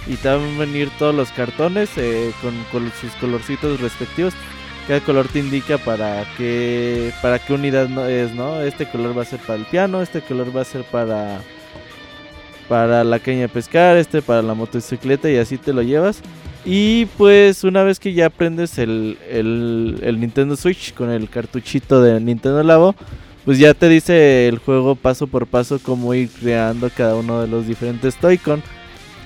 [0.09, 4.35] y te van a venir todos los cartones eh, con, sus colorcitos respectivos.
[4.89, 8.61] Cada color te indica para qué, para qué unidad es, ¿no?
[8.61, 11.41] Este color va a ser para el piano, este color va a ser para,
[12.73, 16.23] para la caña de pescar, este para la motocicleta y así te lo llevas.
[16.65, 22.19] Y pues una vez que ya aprendes el, el Nintendo Switch con el cartuchito de
[22.19, 22.95] Nintendo Labo,
[23.45, 27.49] pues ya te dice el juego paso por paso cómo ir creando cada uno de
[27.49, 28.63] los diferentes Toy-Con.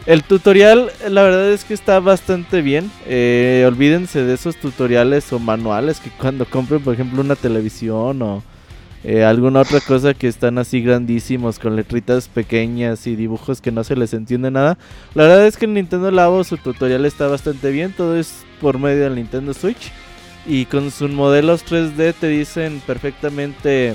[0.06, 2.90] El tutorial, la verdad es que está bastante bien.
[3.06, 8.42] Eh, olvídense de esos tutoriales o manuales que cuando compren, por ejemplo, una televisión o
[9.08, 13.84] eh, alguna otra cosa que están así grandísimos con letritas pequeñas y dibujos que no
[13.84, 14.78] se les entiende nada.
[15.14, 17.92] La verdad es que en Nintendo Labo su tutorial está bastante bien.
[17.92, 19.92] Todo es por medio del Nintendo Switch.
[20.44, 23.94] Y con sus modelos 3D te dicen perfectamente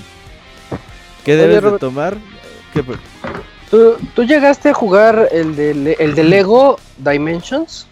[1.26, 2.16] qué debes de tomar.
[3.70, 7.86] ¿Tú, llegaste a jugar el de, el de Lego Dimensions?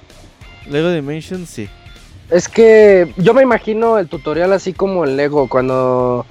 [0.70, 1.68] Lego Dimensions, sí.
[2.30, 6.26] Es que yo me imagino el tutorial así como el Lego, cuando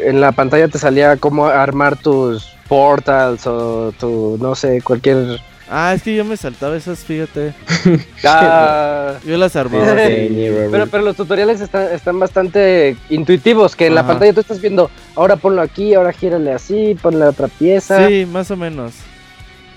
[0.00, 5.92] en la pantalla te salía cómo armar tus portals o tu, no sé, cualquier Ah,
[5.94, 7.52] es que yo me saltaba esas, fíjate.
[8.24, 9.94] Ah, yo las armaba.
[9.94, 14.90] pero, pero los tutoriales están, están bastante intuitivos, que en la pantalla tú estás viendo,
[15.14, 18.08] ahora ponlo aquí, ahora gírale así, ponle otra pieza.
[18.08, 18.94] Sí, más o menos.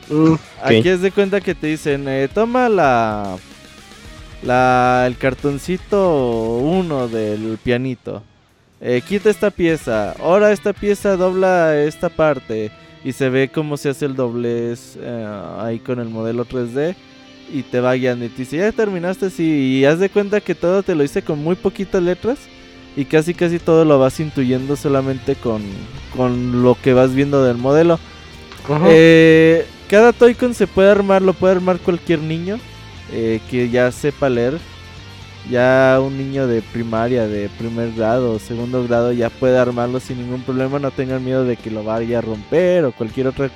[0.09, 0.33] Mm,
[0.63, 3.37] aquí es de cuenta que te dicen, eh, toma la,
[4.43, 8.23] la, el cartoncito uno del pianito.
[8.81, 10.13] Eh, quita esta pieza.
[10.13, 12.71] Ahora esta pieza dobla esta parte
[13.03, 15.27] y se ve cómo se hace el doblez eh,
[15.59, 16.95] ahí con el modelo 3D
[17.53, 20.55] y te va guiando y te dice, ya terminaste, sí, y haz de cuenta que
[20.55, 22.39] todo te lo hice con muy poquitas letras
[22.95, 25.61] y casi casi todo lo vas intuyendo solamente con,
[26.15, 27.99] con lo que vas viendo del modelo.
[28.87, 32.57] Eh, cada Toy-Con se puede armar, lo puede armar cualquier niño
[33.11, 34.57] eh, que ya sepa leer
[35.49, 40.43] ya un niño de primaria, de primer grado segundo grado ya puede armarlo sin ningún
[40.43, 43.49] problema, no tengan miedo de que lo vaya a romper o cualquier otra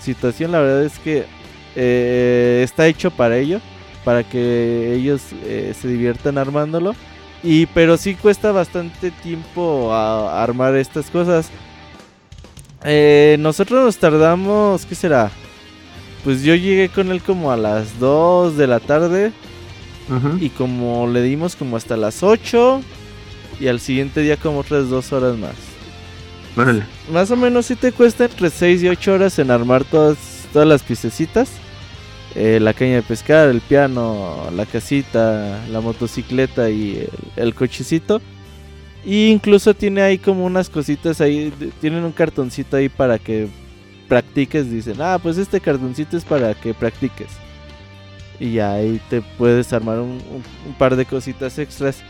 [0.00, 1.24] situación, la verdad es que
[1.74, 3.60] eh, está hecho para ello,
[4.04, 6.94] para que ellos eh, se diviertan armándolo.
[7.42, 11.50] Y pero sí cuesta bastante tiempo a, armar estas cosas.
[12.84, 15.30] Eh, nosotros nos tardamos, ¿qué será?
[16.24, 19.32] Pues yo llegué con él como a las 2 de la tarde
[20.40, 22.80] y como le dimos como hasta las 8,
[23.60, 25.54] y al siguiente día como otras dos horas más.
[27.12, 30.16] Más o menos si te cuesta entre 6 y 8 horas en armar todas,
[30.52, 31.50] todas las piececitas.
[32.34, 38.20] Eh, la caña de pescar, el piano, la casita, la motocicleta y el, el cochecito.
[39.04, 43.48] Y incluso tiene ahí como unas cositas ahí, tienen un cartoncito ahí para que
[44.08, 44.70] practiques.
[44.70, 47.28] Dicen, ah, pues este cartoncito es para que practiques.
[48.38, 50.20] Y ahí te puedes armar un
[50.78, 52.02] par de cositas extras.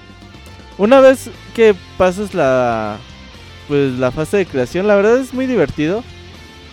[0.78, 2.98] Una vez que pasas la,
[3.69, 6.03] pues la fase de creación, la verdad es muy divertido.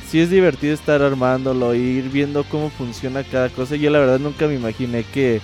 [0.10, 3.76] Sí es divertido estar armándolo, ir viendo cómo funciona cada cosa.
[3.76, 5.42] Yo la verdad nunca me imaginé que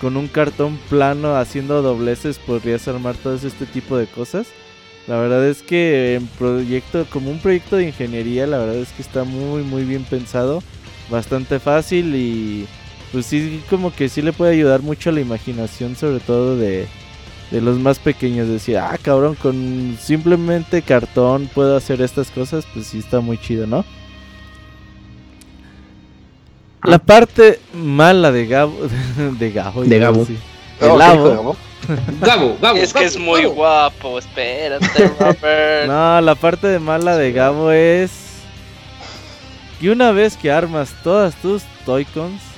[0.00, 4.48] con un cartón plano haciendo dobleces podrías armar todo este tipo de cosas.
[5.06, 9.02] La verdad es que en proyecto, como un proyecto de ingeniería, la verdad es que
[9.02, 10.62] está muy muy bien pensado,
[11.10, 12.66] bastante fácil y
[13.12, 16.86] pues sí como que sí le puede ayudar mucho a la imaginación, sobre todo de,
[17.50, 18.48] de los más pequeños.
[18.48, 23.66] Decir, ah cabrón, con simplemente cartón puedo hacer estas cosas, pues sí está muy chido,
[23.66, 23.84] ¿no?
[26.84, 28.76] La parte mala de Gabo,
[29.38, 30.20] de Gabo, De Gabo.
[30.20, 30.38] decir.
[30.80, 31.14] Oh, De ¿qué Labo.
[31.28, 31.56] dijo Gabo?
[32.20, 32.78] Gabo, Gabo.
[32.78, 33.54] Es que Gabo, es muy Gabo.
[33.54, 34.86] guapo, espérate,
[35.20, 35.86] Robert.
[35.86, 38.10] No, la parte de mala de Gabo es
[39.80, 42.51] que una vez que armas todas tus Toycons, Ah.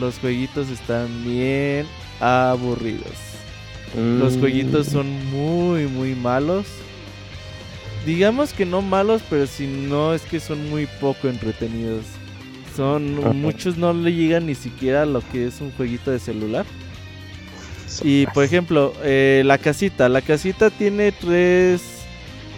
[0.00, 1.86] Los jueguitos están bien
[2.20, 3.12] aburridos.
[3.96, 4.40] Los Mm.
[4.40, 6.66] jueguitos son muy, muy malos.
[8.06, 12.04] Digamos que no malos, pero si no es que son muy poco entretenidos.
[12.76, 13.32] Son Ajá.
[13.32, 16.66] muchos no le llegan ni siquiera a lo que es un jueguito de celular.
[18.02, 20.08] Y por ejemplo, eh, la casita.
[20.08, 21.80] La casita tiene tres,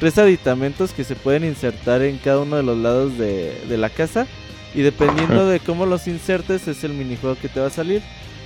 [0.00, 3.90] tres aditamentos que se pueden insertar en cada uno de los lados de, de la
[3.90, 4.26] casa.
[4.76, 8.02] Y dependiendo de cómo los insertes es el minijuego que te va a salir.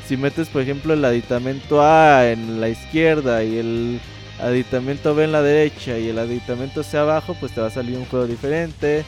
[0.06, 4.00] Si metes por ejemplo el aditamento A en la izquierda y el
[4.40, 7.98] aditamento B en la derecha y el aditamento C abajo, pues te va a salir
[7.98, 9.04] un juego diferente.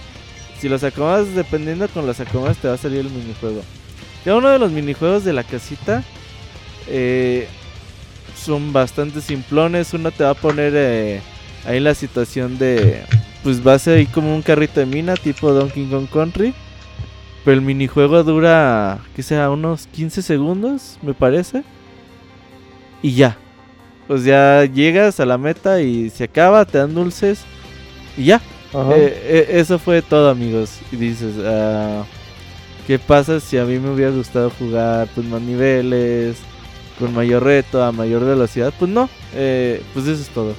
[0.59, 3.63] Si los acomodas dependiendo con los acomodas te va a salir el minijuego.
[4.25, 6.03] Cada uno de los minijuegos de la casita
[6.89, 7.47] eh,
[8.37, 9.95] son bastante simplones.
[9.95, 11.21] Uno te va a poner eh,
[11.67, 13.05] ahí la situación de,
[13.45, 16.53] pues va a ser ahí como un carrito de mina tipo Donkey Kong Country.
[17.45, 21.65] Pero el minijuego dura, que sea, unos 15 segundos, me parece.
[23.03, 23.37] Y ya.
[24.07, 27.45] Pues ya llegas a la meta y se acaba, te dan dulces.
[28.17, 28.41] Y ya.
[28.75, 30.79] Eh, eh, eso fue todo, amigos.
[30.93, 32.05] Y dices, ah,
[32.87, 36.37] ¿qué pasa si a mí me hubiera gustado jugar pues más niveles,
[36.99, 38.73] con mayor reto, a mayor velocidad?
[38.79, 40.55] Pues no, eh, pues eso es todo.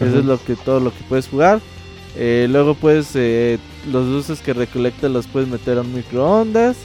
[0.00, 1.60] Eso es lo que todo lo que puedes jugar.
[2.16, 6.76] Eh, luego puedes eh, los dulces que recolectas los puedes meter a un microondas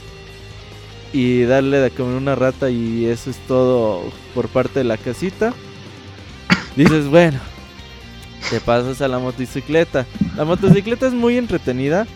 [1.12, 4.02] y darle de comer una rata y eso es todo
[4.34, 5.54] por parte de la casita.
[6.76, 7.38] Dices, bueno,
[8.50, 10.06] te pasas a la motocicleta.
[10.36, 12.06] La motocicleta es muy entretenida.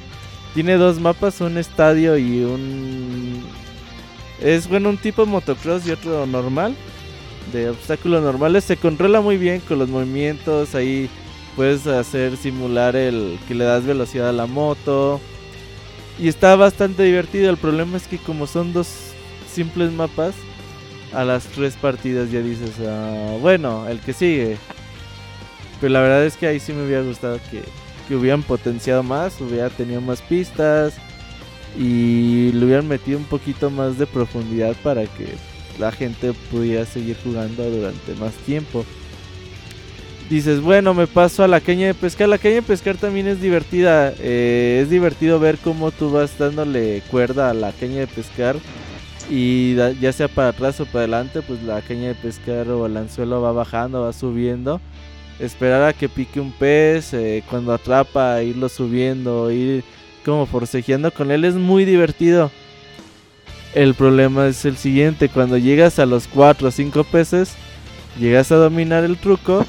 [0.54, 3.42] Tiene dos mapas, un estadio y un...
[4.40, 6.74] Es bueno, un tipo motocross y otro normal.
[7.52, 8.64] De obstáculos normales.
[8.64, 10.74] Se controla muy bien con los movimientos.
[10.74, 11.08] Ahí
[11.60, 15.20] puedes hacer simular el que le das velocidad a la moto.
[16.18, 17.50] Y está bastante divertido.
[17.50, 18.88] El problema es que como son dos
[19.46, 20.34] simples mapas,
[21.12, 24.56] a las tres partidas ya dices, "Ah, bueno, el que sigue.
[25.82, 27.60] Pero la verdad es que ahí sí me hubiera gustado que,
[28.08, 30.94] que hubieran potenciado más, hubiera tenido más pistas
[31.78, 35.34] y le hubieran metido un poquito más de profundidad para que
[35.78, 38.86] la gente pudiera seguir jugando durante más tiempo.
[40.30, 42.28] Dices, bueno, me paso a la caña de pescar.
[42.28, 44.14] La caña de pescar también es divertida.
[44.20, 48.54] eh, es divertido ver cómo tú vas dándole cuerda a la caña de pescar.
[49.28, 52.96] Y ya sea para atrás o para adelante, pues la caña de pescar o el
[52.96, 54.80] anzuelo va bajando, va subiendo.
[55.40, 59.82] Esperar a que pique un pez, eh, cuando atrapa, irlo subiendo, ir
[60.24, 62.52] como forcejeando con él es muy divertido.
[63.74, 67.54] El problema es el siguiente, cuando llegas a los 4 o 5 peces,
[68.18, 69.66] llegas a dominar el truco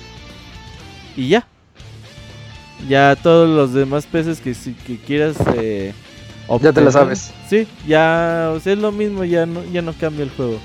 [1.15, 1.47] y ya.
[2.87, 5.35] Ya todos los demás peces que, si- que quieras...
[5.55, 5.93] eh,
[6.59, 7.31] Ya te la sabes.
[7.49, 10.59] Sí, ya o sea, es lo mismo, ya no, ya no cambia el juego.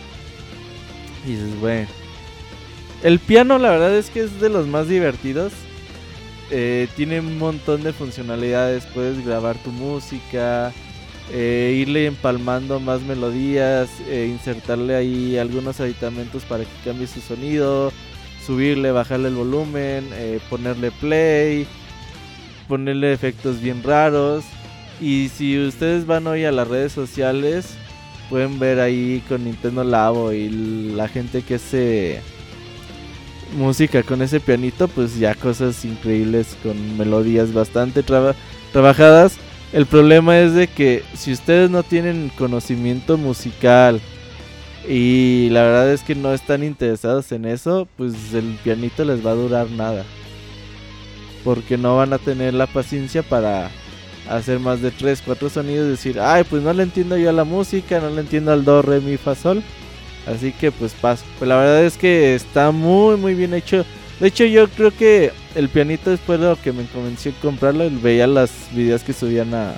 [1.26, 1.88] Y dices, bueno.
[3.02, 5.52] El piano la verdad es que es de los más divertidos.
[6.50, 8.86] Eh, tiene un montón de funcionalidades.
[8.86, 10.72] Puedes grabar tu música,
[11.32, 17.92] eh, irle empalmando más melodías, eh, insertarle ahí algunos aditamentos para que cambie su sonido,
[18.46, 21.66] subirle, bajarle el volumen, eh, ponerle play,
[22.68, 24.44] ponerle efectos bien raros.
[25.00, 27.76] Y si ustedes van hoy a las redes sociales,
[28.30, 30.48] pueden ver ahí con Nintendo Labo y
[30.94, 32.20] la gente que hace
[33.56, 38.02] música con ese pianito, pues ya cosas increíbles con melodías bastante
[38.72, 39.36] trabajadas.
[39.72, 44.00] El problema es de que si ustedes no tienen conocimiento musical
[44.88, 49.32] y la verdad es que no están interesados en eso, pues el pianito les va
[49.32, 50.04] a durar nada.
[51.44, 53.70] Porque no van a tener la paciencia para
[54.28, 57.32] hacer más de 3, 4 sonidos y decir, ay, pues no le entiendo yo a
[57.32, 59.62] la música, no le entiendo al do, re, mi, fa, sol.
[60.26, 61.24] Así que pues paso.
[61.38, 63.84] Pues la verdad es que está muy, muy bien hecho.
[64.20, 68.26] De hecho, yo creo que el pianito después de lo que me convenció comprarlo, veía
[68.26, 69.74] las videos que subían a,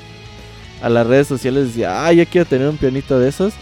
[0.81, 3.53] a las redes sociales, decía, ah, yo quiero tener un pianito de esos.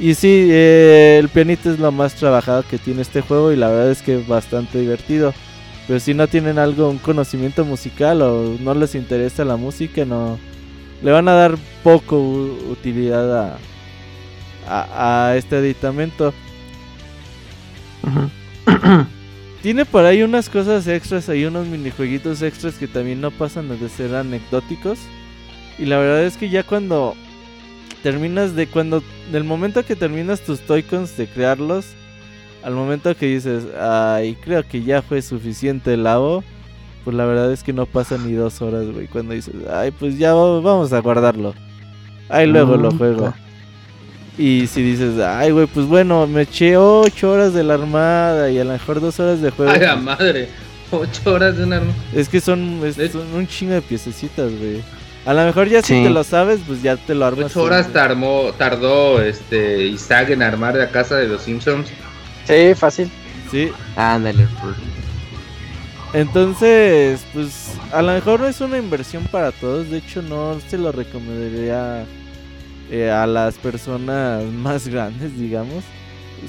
[0.00, 3.68] Y sí, eh, el pianito es lo más trabajado que tiene este juego y la
[3.68, 5.34] verdad es que es bastante divertido.
[5.86, 10.38] Pero si no tienen algo, un conocimiento musical o no les interesa la música, no
[11.02, 13.58] le van a dar poco utilidad
[14.66, 16.32] a, a, este aditamento.
[19.62, 23.88] Tiene por ahí unas cosas extras, hay unos minijueguitos extras que también no pasan de
[23.90, 24.98] ser anecdóticos.
[25.78, 27.16] Y la verdad es que ya cuando
[28.02, 31.86] terminas de cuando del momento que terminas tus toycons de crearlos
[32.62, 36.44] al momento que dices ay creo que ya fue suficiente el lavo
[37.04, 40.18] pues la verdad es que no pasa ni dos horas güey cuando dices ay pues
[40.18, 41.54] ya vamos a guardarlo
[42.28, 43.34] ahí luego lo juego.
[44.38, 48.58] y si dices ay güey pues bueno me eché ocho horas de la armada y
[48.58, 50.48] a lo mejor dos horas de juego ay la madre
[50.90, 52.80] ocho horas de una armada es que son,
[53.12, 54.82] son un chingo de piececitas güey
[55.26, 57.46] a lo mejor ya si te lo sabes, pues ya te lo armas.
[57.46, 61.88] Ocho horas tardó, tardó este Isaac en armar la casa de los Simpsons.
[62.46, 63.10] Sí, fácil.
[63.50, 63.70] Sí.
[63.96, 64.46] Ándale.
[66.12, 69.90] Entonces, pues a lo mejor no es una inversión para todos.
[69.90, 72.04] De hecho, no se lo recomendaría
[72.90, 75.84] eh, a las personas más grandes, digamos.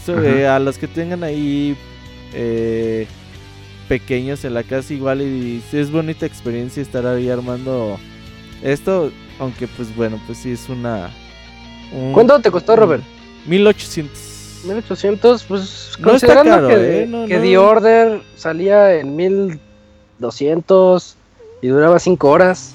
[0.07, 1.75] Eh, a los que tengan ahí
[2.33, 3.05] eh,
[3.89, 7.99] pequeños en la casa igual y, y es bonita experiencia estar ahí armando
[8.61, 11.09] esto, aunque pues bueno, pues sí es una...
[12.13, 13.03] ¿Cuánto te costó, Robert?
[13.45, 14.63] 1800.
[14.65, 17.25] 1800, pues considerando que, ¿eh?
[17.27, 21.15] que The Order salía en 1200
[21.61, 22.73] y duraba 5 horas.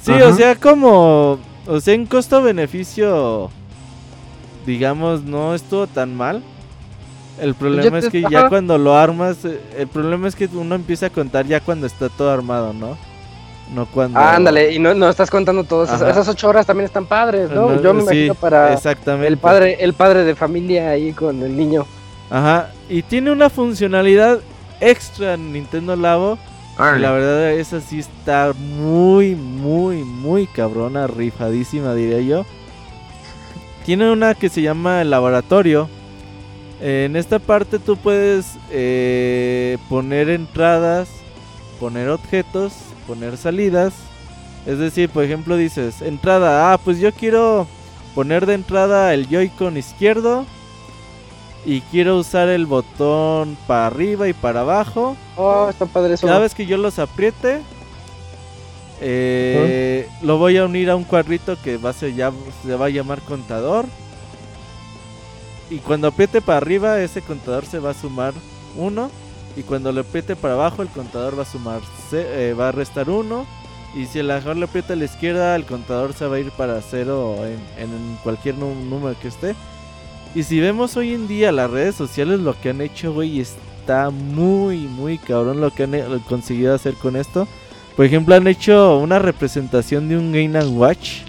[0.00, 1.38] Sí, o sea, como...
[1.66, 3.50] O sea, en costo-beneficio,
[4.66, 6.42] digamos, no estuvo tan mal.
[7.40, 11.06] El problema es que ya cuando lo armas, eh, el problema es que uno empieza
[11.06, 12.96] a contar ya cuando está todo armado, ¿no?
[13.72, 14.18] No cuando.
[14.18, 17.80] ándale, y no, no estás contando todas esas, ocho horas también están padres, ¿no?
[17.80, 19.28] Yo me imagino para exactamente.
[19.28, 21.86] el padre, el padre de familia ahí con el niño.
[22.30, 24.40] Ajá, y tiene una funcionalidad
[24.80, 26.38] extra en Nintendo Labo.
[26.76, 32.44] La verdad, esa sí está muy, muy, muy cabrona, rifadísima, diría yo.
[33.84, 35.88] Tiene una que se llama el laboratorio.
[36.80, 41.08] En esta parte tú puedes eh, poner entradas,
[41.78, 42.72] poner objetos
[43.06, 43.92] poner salidas.
[44.66, 47.66] Es decir, por ejemplo, dices, entrada, ah, pues yo quiero
[48.14, 50.46] poner de entrada el Joy-Con izquierdo
[51.66, 55.16] y quiero usar el botón para arriba y para abajo.
[55.36, 56.26] Oh, está padre eso.
[56.26, 57.60] Cada vez que yo los apriete,
[59.00, 62.32] eh, lo voy a unir a un cuadrito que va a ser ya,
[62.64, 63.86] se va a llamar contador.
[65.70, 68.34] Y cuando apriete para arriba, ese contador se va a sumar
[68.76, 69.23] 1
[69.56, 71.80] y cuando le apriete para abajo el contador va a sumar,
[72.12, 73.46] eh, va a restar 1
[73.94, 76.50] y si el mejor le aprieta a la izquierda el contador se va a ir
[76.50, 77.36] para 0
[77.78, 79.54] en, cualquier número que esté.
[80.34, 84.10] Y si vemos hoy en día las redes sociales lo que han hecho, güey, está
[84.10, 87.46] muy, muy cabrón lo que han eh, conseguido hacer con esto.
[87.94, 91.20] Por ejemplo, han hecho una representación de un Game Watch.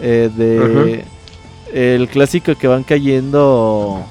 [0.00, 1.04] Eh, de
[1.72, 4.04] el clásico que van cayendo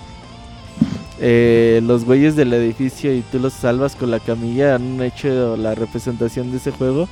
[1.19, 5.73] eh, los güeyes del edificio y tú los salvas con la camilla han hecho la
[5.73, 7.07] representación de ese juego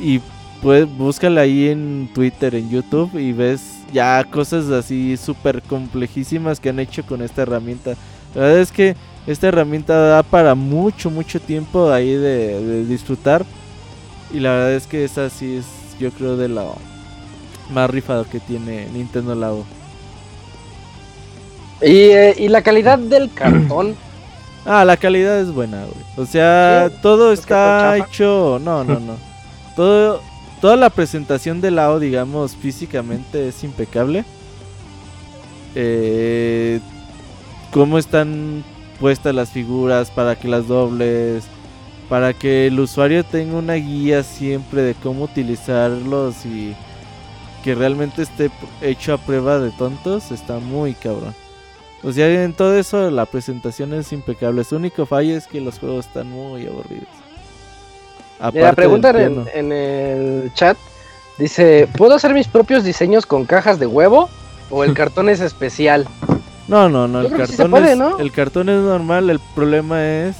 [0.00, 0.20] y
[0.62, 6.70] pues búscala ahí en Twitter, en YouTube y ves ya cosas así súper complejísimas que
[6.70, 7.96] han hecho con esta herramienta.
[8.34, 8.96] La verdad es que
[9.26, 13.44] esta herramienta da para mucho, mucho tiempo ahí de, disfrutar
[14.32, 15.66] y la verdad es que esa sí es
[15.98, 16.74] yo creo de lo
[17.72, 19.64] más rifado que tiene Nintendo Labo.
[21.80, 23.96] Eh, y, la calidad del cartón.
[24.64, 26.04] Ah, la calidad es buena, güey.
[26.16, 28.58] O sea, todo está hecho.
[28.62, 29.16] No, no, no.
[29.76, 30.22] todo,
[30.60, 34.24] toda la presentación del lado, digamos, físicamente es impecable.
[35.74, 36.80] Eh,
[37.72, 38.64] cómo están
[39.00, 41.44] puestas las figuras para que las dobles.
[42.08, 46.74] Para que el usuario tenga una guía siempre de cómo utilizarlos y
[47.64, 48.50] que realmente esté
[48.82, 50.30] hecho a prueba de tontos.
[50.30, 51.34] Está muy cabrón.
[52.04, 54.62] O sea, en todo eso la presentación es impecable.
[54.64, 57.08] Su único fallo es que los juegos están muy aburridos.
[58.58, 60.76] La Aparte pregunta del en, en el chat
[61.38, 64.28] dice, ¿puedo hacer mis propios diseños con cajas de huevo?
[64.70, 66.06] ¿O el cartón es especial?
[66.68, 68.18] No, no, no, Yo el sí se cartón puede, es ¿no?
[68.18, 70.36] el cartón es normal, el problema es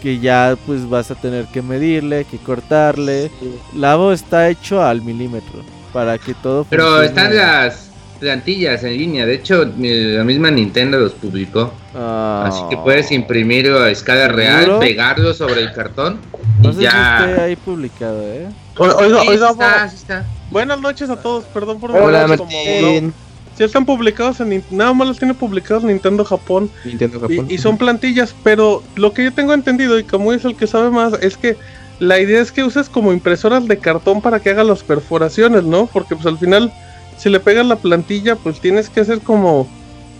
[0.00, 3.30] que ya pues vas a tener que medirle, que cortarle.
[3.74, 7.06] Lavo está hecho al milímetro para que todo Pero funcione.
[7.06, 7.89] están las
[8.20, 9.26] plantillas en línea.
[9.26, 11.72] De hecho, eh, la misma Nintendo los publicó.
[11.94, 12.44] Ah.
[12.46, 14.78] Así que puedes imprimir a escala real, ¿Seguro?
[14.80, 16.20] pegarlo sobre el cartón
[16.62, 17.26] No y sé si ya.
[17.30, 18.46] esté ahí publicado, ¿eh?
[18.76, 20.24] O- Oiga, Sí, oiga, sí está, sí está.
[20.50, 23.12] buenas noches a todos, perdón por Hola Martín.
[23.56, 27.46] Si están publicados en nada más los tiene publicados Nintendo Japón Nintendo Japón.
[27.50, 30.66] y, y son plantillas, pero lo que yo tengo entendido y como es el que
[30.66, 31.56] sabe más es que
[31.98, 35.84] la idea es que uses como impresoras de cartón para que haga las perforaciones, ¿no?
[35.92, 36.72] Porque pues al final
[37.20, 39.68] si le pegas la plantilla pues tienes que hacer como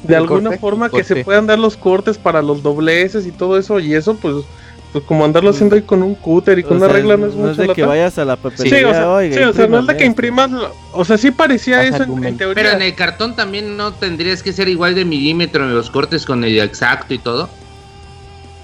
[0.03, 0.59] de El alguna corte.
[0.59, 4.15] forma que se puedan dar los cortes para los dobleces y todo eso y eso
[4.17, 4.45] pues
[4.93, 7.27] pues como andarlo haciendo ahí con un cúter y con O una sea, regla no
[7.27, 9.43] es no es mucho de que vayas a la Sí, papelería, o sea, oiga, sí,
[9.45, 10.51] o sea, no es de que imprimas,
[10.93, 12.55] o sea, sí parecía eso en, teoría.
[12.55, 16.27] Pero en el cartón también no tendrías que ser igual de milímetro en los cortes
[16.27, 17.49] con el exacto y todo.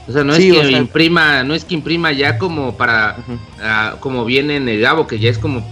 [0.08, 2.76] O sea, no Sí, es o que sea- imprima, no es que imprima ya como
[2.76, 3.18] para,
[3.62, 5.64] ah, como viene en el Gabo, que ya es como,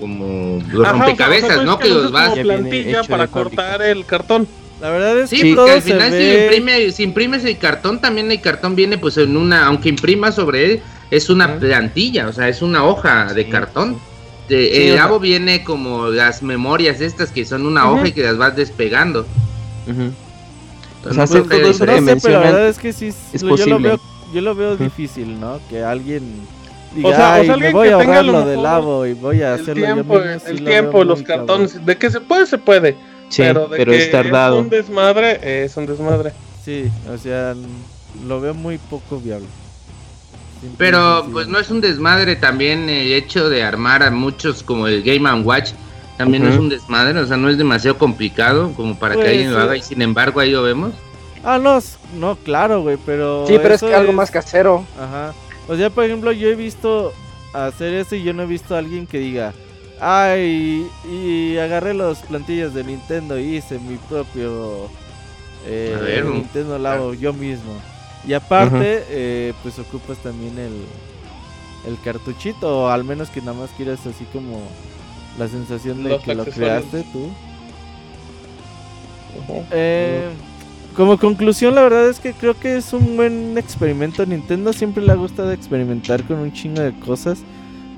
[0.00, 1.78] como los Ajá, sea, rompecabezas, o sea, ¿no?
[1.78, 2.30] Que lo los vas.
[2.30, 4.46] como plantilla para cortar el cartón.
[4.80, 7.98] La verdad es Sí, que porque al se final si, imprime, si imprimes el cartón,
[8.00, 12.32] también el cartón viene pues en una, aunque imprima sobre él, es una plantilla, o
[12.32, 13.98] sea, es una hoja de Sí, cartón.
[14.48, 18.08] De- Sí, o el sea- Gabo viene como las memorias estas que son una hoja
[18.08, 19.26] y que las vas despegando.
[19.86, 20.12] Entonces,
[21.04, 23.66] O sea, no todo eso que pero la verdad es que sí, es lo- yo
[23.66, 23.88] lo posible.
[23.88, 24.00] veo,
[24.34, 25.58] yo lo veo difícil, ¿no?
[25.70, 26.22] Que alguien
[26.94, 28.48] diga, O sea, o sea, "Ay, me alguien voy que a tenga lo lo del
[28.48, 30.30] mejor lavo y voy a El hacerlo yo tiempo, mismo.
[30.40, 31.46] sí el lo tiempo, los cabrón.
[31.46, 31.86] cartones.
[31.86, 32.92] De que se puede, se puede.
[33.28, 34.56] Sí, pero pero, de que es tardado.
[34.58, 36.32] Es un desmadre, es un desmadre.
[36.64, 37.54] Sí, o sea,
[38.26, 39.46] lo veo muy poco viable.
[40.60, 44.86] Simple Pero pues no es un desmadre también el hecho de armar a muchos como
[44.88, 45.72] el Game and Watch.
[46.16, 49.30] También no es un desmadre, o sea, no es demasiado complicado como para Pues, que
[49.32, 49.62] alguien lo sí.
[49.64, 50.92] haga y sin embargo ahí lo vemos.
[51.44, 51.78] Ah, no,
[52.18, 53.44] no, claro, güey, pero...
[53.46, 54.84] Sí, pero es que algo más casero.
[54.98, 55.34] Ajá.
[55.68, 57.12] O sea, por ejemplo, yo he visto
[57.52, 59.52] hacer eso y yo no he visto a alguien que diga,
[60.00, 64.88] ay, y agarré las plantillas de Nintendo y hice mi propio
[65.66, 67.72] eh, ver, Nintendo Labo yo mismo.
[68.26, 70.84] Y aparte, eh, pues ocupas también el,
[71.86, 74.60] el cartuchito, o al menos que nada más quieras así como
[75.38, 77.30] la sensación de Los que lo creaste tú.
[79.38, 79.64] Ujú.
[79.70, 80.28] Eh,
[80.96, 84.24] como conclusión, la verdad es que creo que es un buen experimento.
[84.24, 87.42] Nintendo siempre le ha gustado experimentar con un chingo de cosas.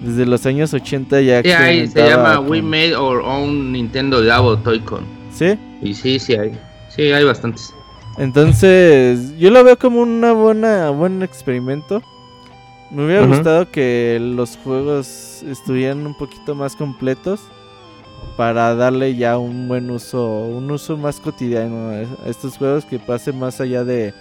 [0.00, 4.56] Desde los años 80 ya Sí, hay, se llama We Made Our Own Nintendo Labo
[4.58, 5.04] Toy-Con.
[5.32, 5.58] ¿Sí?
[5.80, 6.58] Y sí, sí hay.
[6.88, 7.74] Sí, hay bastantes.
[8.16, 12.02] Entonces, yo lo veo como una buena buen experimento.
[12.90, 17.40] Me hubiera gustado que los juegos estuvieran un poquito más completos
[18.36, 23.32] para darle ya un buen uso, un uso más cotidiano a estos juegos que pase
[23.32, 24.14] más allá de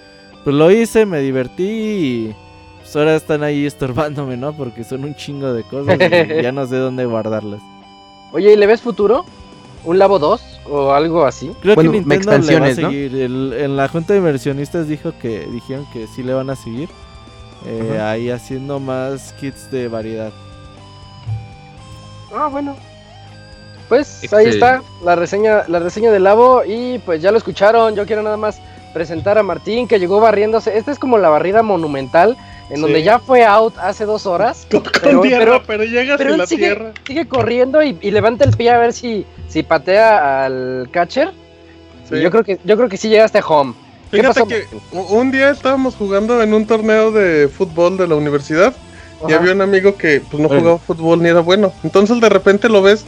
[0.44, 2.36] pues lo hice, me divertí y
[2.82, 4.54] pues ahora están ahí estorbándome, ¿no?
[4.56, 7.62] Porque son un chingo de cosas y ya no sé dónde guardarlas.
[8.32, 9.26] Oye, ¿y le ves futuro?
[9.84, 11.52] ¿Un Labo 2 o algo así?
[11.62, 12.76] Creo Bueno, que Nintendo le va a ¿no?
[12.76, 13.16] seguir.
[13.16, 16.90] El- en la junta de inversionistas dijo que dijeron que sí le van a seguir.
[17.66, 20.32] eh, ahí haciendo más kits de variedad.
[22.34, 22.76] Ah, bueno.
[23.90, 27.96] Pues Este- ahí está la reseña, la reseña del Labo y pues ya lo escucharon.
[27.96, 28.60] Yo quiero nada más
[28.94, 30.78] presentar a Martín que llegó barriéndose.
[30.78, 32.36] Esta es como la barrida monumental
[32.70, 32.82] en Sí.
[32.82, 34.68] donde ya fue out hace dos horas.
[34.72, 36.92] Con, con Pero- tierra, pero- pero, llegas Pero la sigue, tierra.
[37.06, 41.32] sigue corriendo y, y levanta el pie a ver si, si patea al catcher.
[42.10, 42.16] Sí.
[42.16, 43.74] Y yo creo que yo creo que sí llegaste home.
[44.12, 44.66] ¿Qué Fíjate pasó, que
[45.14, 48.74] un día estábamos jugando en un torneo de fútbol de la universidad
[49.28, 51.74] y había un amigo que pues no jugaba fútbol ni era bueno.
[51.84, 53.04] Entonces de repente lo ves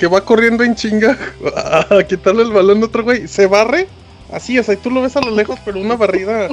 [0.00, 1.18] que va corriendo en chinga
[1.90, 3.28] a quitarle el balón a otro güey.
[3.28, 3.86] Se barre,
[4.32, 6.48] así, o sea, tú lo ves a lo lejos, pero una barrida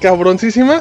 [0.00, 0.78] cabroncísima.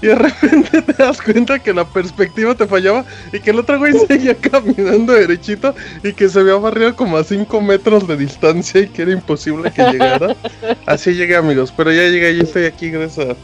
[0.00, 3.80] Y de repente te das cuenta que la perspectiva te fallaba y que el otro
[3.80, 5.74] güey seguía caminando derechito
[6.04, 9.72] y que se había barrido como a 5 metros de distancia y que era imposible
[9.72, 10.36] que llegara.
[10.86, 13.36] Así llegué amigos, pero ya llegué y estoy aquí gracias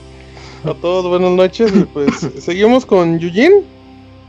[0.64, 1.06] a, a todos.
[1.08, 3.64] Buenas noches y pues seguimos con Yujin.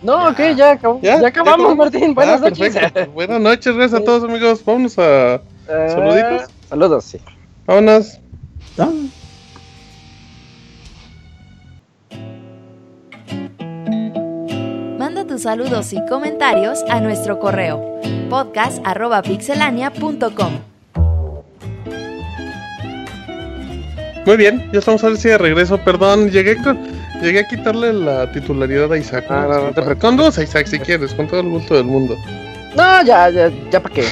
[0.02, 1.20] No, ok, ya, acabó- ¿Ya?
[1.20, 1.76] ya acabamos, ¿Ya?
[1.76, 2.14] Martín.
[2.14, 2.76] Buenas Ah, noches.
[3.14, 4.64] Buenas noches, gracias a todos amigos.
[4.64, 5.36] Vámonos a...
[5.36, 5.40] Eh,
[5.90, 6.50] ¿Saluditos?
[6.70, 7.20] Saludos, sí.
[7.66, 8.20] Vámonos.
[8.78, 8.90] Ah,
[15.00, 18.00] Manda tus saludos y comentarios a nuestro correo
[18.30, 20.52] podcast.pixelania.com.
[24.26, 25.78] Muy bien, ya estamos a ver si de regreso.
[25.78, 26.78] Perdón, llegué con,
[27.22, 29.26] llegué a quitarle la titularidad a Isaac.
[29.30, 29.98] Ah, no, no te preocupes.
[30.00, 32.16] con dos a Isaac si quieres, con todo el gusto del mundo.
[32.76, 34.06] No, ya, ya, ya para qué.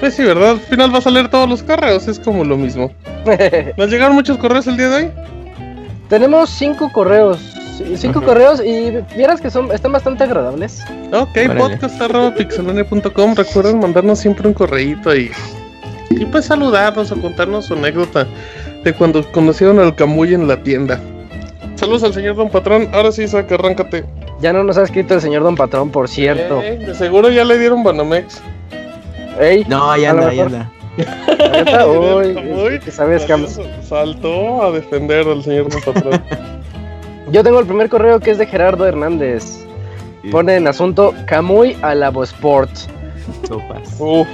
[0.00, 0.50] Pues sí, ¿verdad?
[0.50, 2.90] Al final vas a leer todos los correos, es como lo mismo.
[3.76, 5.10] ¿Nos llegaron muchos correos el día de hoy?
[6.08, 7.38] Tenemos cinco correos.
[7.96, 8.26] Cinco Ajá.
[8.28, 10.82] correos y vieras que son, están bastante agradables.
[11.12, 11.60] Ok, Órale.
[11.60, 13.34] podcast.pixelania.com.
[13.34, 15.30] Recuerden mandarnos siempre un correíto y,
[16.10, 18.26] y pues saludarnos o contarnos su anécdota
[18.84, 21.00] de cuando conocieron al Camuy en la tienda.
[21.82, 22.88] Saludos al señor Don Patrón.
[22.92, 24.04] Ahora sí, Isaac, arráncate.
[24.40, 26.62] Ya no nos ha escrito el señor Don Patrón, por cierto.
[26.62, 28.40] Eh, de seguro ya le dieron Banamex.
[29.40, 30.70] Ey, No, ya a anda, ya anda.
[30.96, 33.60] la uy, sabes, salió- Cams.
[33.82, 36.22] saltó a defender al señor Don Patrón.
[37.32, 39.64] Yo tengo el primer correo que es de Gerardo Hernández.
[40.30, 42.70] Pone en asunto Camuy Alabo Sport.
[43.48, 43.96] Sopas.
[43.98, 44.28] Uf,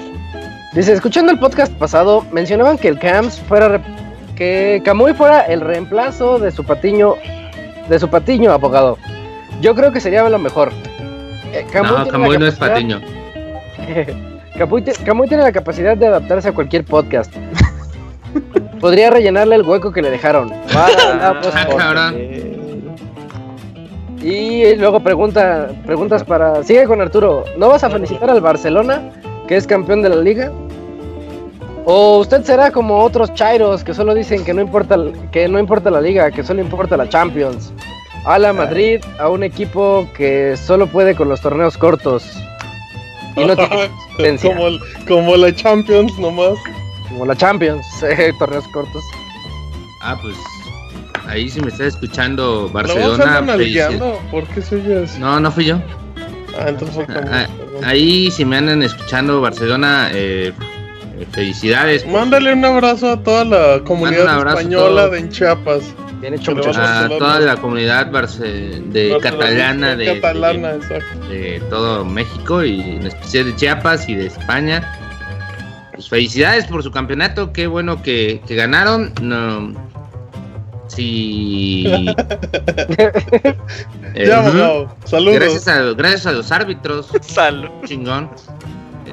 [0.74, 3.80] Dice, escuchando el podcast pasado, mencionaban que el Camps fuera re-
[4.36, 7.14] que Camuy fuera el reemplazo de su patiño
[7.88, 8.98] de su patiño abogado.
[9.60, 10.70] Yo creo que sería lo mejor.
[11.52, 13.00] Eh, Camuy No, Camuy no es patiño.
[14.58, 17.32] Camuy, ti- Camuy tiene la capacidad de adaptarse a cualquier podcast.
[18.80, 20.50] Podría rellenarle el hueco que le dejaron.
[20.72, 21.78] Para Alabo Ah, Sport.
[21.78, 22.16] cabrón.
[24.20, 26.62] Y luego pregunta, preguntas para.
[26.64, 27.44] Sigue con Arturo.
[27.56, 29.00] ¿No vas a felicitar al Barcelona,
[29.46, 30.50] que es campeón de la liga?
[31.84, 34.96] ¿O usted será como otros chairos que solo dicen que no importa
[35.32, 37.72] que no importa la liga, que solo importa la Champions?
[38.26, 42.30] A la Madrid, a un equipo que solo puede con los torneos cortos.
[43.36, 46.58] Y no tiene como, el- como la Champions nomás.
[47.08, 49.02] como la Champions, eh, torneos cortos.
[50.02, 50.34] Ah, pues
[51.26, 53.40] ahí si me estás escuchando ¿La vamos Barcelona.
[53.40, 54.18] nalgueando?
[54.30, 55.18] ¿Por qué se oye así?
[55.18, 55.80] No, no fui yo.
[56.58, 57.06] Ah, entonces.
[57.30, 57.46] Ah.
[57.84, 60.52] Ahí si me andan escuchando Barcelona, eh,
[61.26, 62.06] felicidades.
[62.06, 65.82] Mándale un abrazo a toda la comunidad a española de en Chiapas.
[66.20, 67.08] Bien hecho, A Barcelona.
[67.18, 71.28] toda la comunidad barce- de catalana de, Catalana, de- exacto.
[71.28, 74.94] de todo México y en especial de Chiapas y de España.
[75.92, 79.12] Pues felicidades por su campeonato, qué bueno que, que ganaron.
[79.22, 79.72] No,
[80.88, 81.84] sí.
[81.86, 82.14] Eh,
[84.26, 84.42] Ya.
[85.04, 85.34] Saludos.
[85.38, 87.08] Gracias a, gracias a los árbitros.
[87.20, 87.68] Salud.
[87.84, 88.28] Chingón.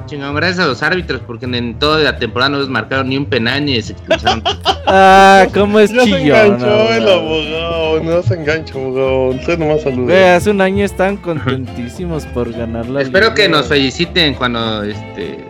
[0.06, 3.26] Chingón, gracias a los árbitros, porque en, toda la temporada no les marcaron ni un
[3.26, 4.42] penal ni les expulsaron.
[4.88, 8.02] Ah, cómo es Ya se enganchó el abogado.
[8.04, 9.28] No se engancha, abogado.
[9.30, 10.04] Usted nomás saluda.
[10.04, 15.44] Güey, hace un año están contentísimos por ganar la Espero que nos feliciten cuando este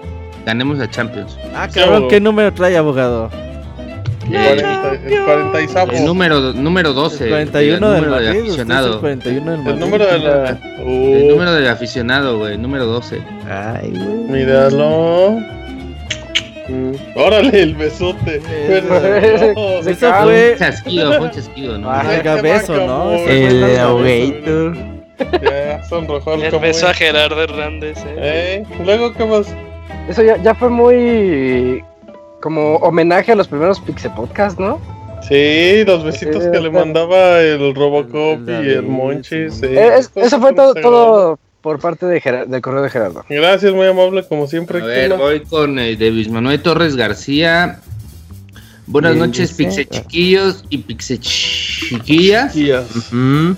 [0.46, 1.36] ganemos la Champions.
[1.54, 3.30] Ah, cabrón, ¿qué número trae, abogado?
[4.26, 5.92] El 40 el 40 y sapo.
[5.92, 7.24] El número, número 12.
[7.24, 8.26] El 41 del el número Madrid.
[8.26, 9.00] del el aficionado.
[9.00, 9.72] 41 del Madrid.
[9.72, 10.48] El número de la.
[10.50, 13.20] El Uh, número del aficionado, güey, número 12.
[13.48, 14.06] Ay, güey.
[14.44, 15.38] Míralo.
[16.68, 18.40] Mm, Órale, el besote.
[19.86, 21.90] Eso fue Un chasquido, fue un chasquido, ¿no?
[21.90, 23.12] Ah, qué beso, ¿no?
[23.12, 24.76] El fue el Ahogator.
[25.42, 27.96] Ya, sonrojó el El beso a Gerardo Hernández.
[28.06, 28.62] eh.
[28.62, 29.46] Eh, luego, ¿qué más?
[30.08, 31.84] Eso ya, ya fue muy
[32.46, 34.80] como homenaje a los primeros Pixel Podcast, ¿no?
[35.26, 39.54] Sí, los besitos Sí, que le mandaba el Robocop El y el Monchis.
[39.54, 39.66] sí.
[39.66, 43.24] Eh, es- eso fue todo, todo por parte de del correo de Gerardo.
[43.28, 44.80] Gracias, muy amable, como siempre.
[44.80, 47.80] A ver, voy con el de Luis Manuel Torres García.
[48.86, 49.52] Buenas Bien, noches.
[49.52, 52.54] Pixe Chiquillos y Pixe Chiquillas.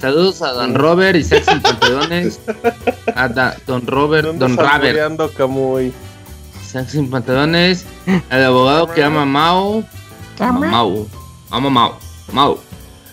[0.00, 2.40] Saludos a Don Robert, Isaac Sin Pantalones.
[3.14, 4.96] A da- Don Robert, ¿Dónde Don Robert,
[6.68, 7.84] Isaac Sin Pantalones.
[8.30, 9.82] Al abogado que ama Mao.
[10.38, 11.06] Ama Mao.
[11.50, 11.98] Ama Mao.
[12.32, 12.58] Mao.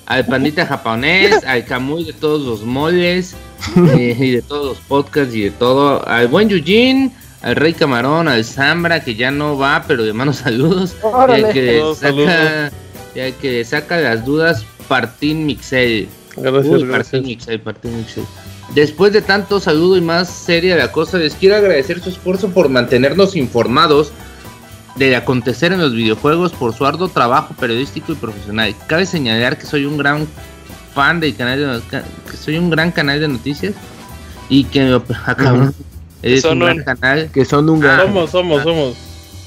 [0.06, 3.34] Al pandita japonés, al Camuy de todos los moles.
[3.98, 6.06] eh, y de todos los podcasts y de todo.
[6.08, 7.12] Al buen Yujin.
[7.42, 10.96] Al Rey Camarón, al Zambra, que ya no va, pero de manos saludos.
[11.02, 11.54] Y al Órale.
[11.54, 12.72] que saca, saludos.
[13.16, 16.08] y al que saca las dudas, Partín Mixel.
[16.36, 17.08] Gracias, Uy, gracias.
[17.12, 18.24] Partín Mixel, Partín Mixel.
[18.74, 22.68] Después de tanto saludo y más seria la cosa, les quiero agradecer su esfuerzo por
[22.70, 24.12] mantenernos informados
[24.96, 28.76] del acontecer en los videojuegos por su arduo trabajo periodístico y profesional.
[28.88, 30.28] Cabe señalar que soy un gran
[30.94, 32.02] fan del canal de
[32.32, 33.74] que soy un gran canal de noticias
[34.50, 35.72] y que acá
[36.22, 38.00] es Son un gran un- canal Que son un Ah, gran.
[38.08, 38.96] Somos, somos, somos.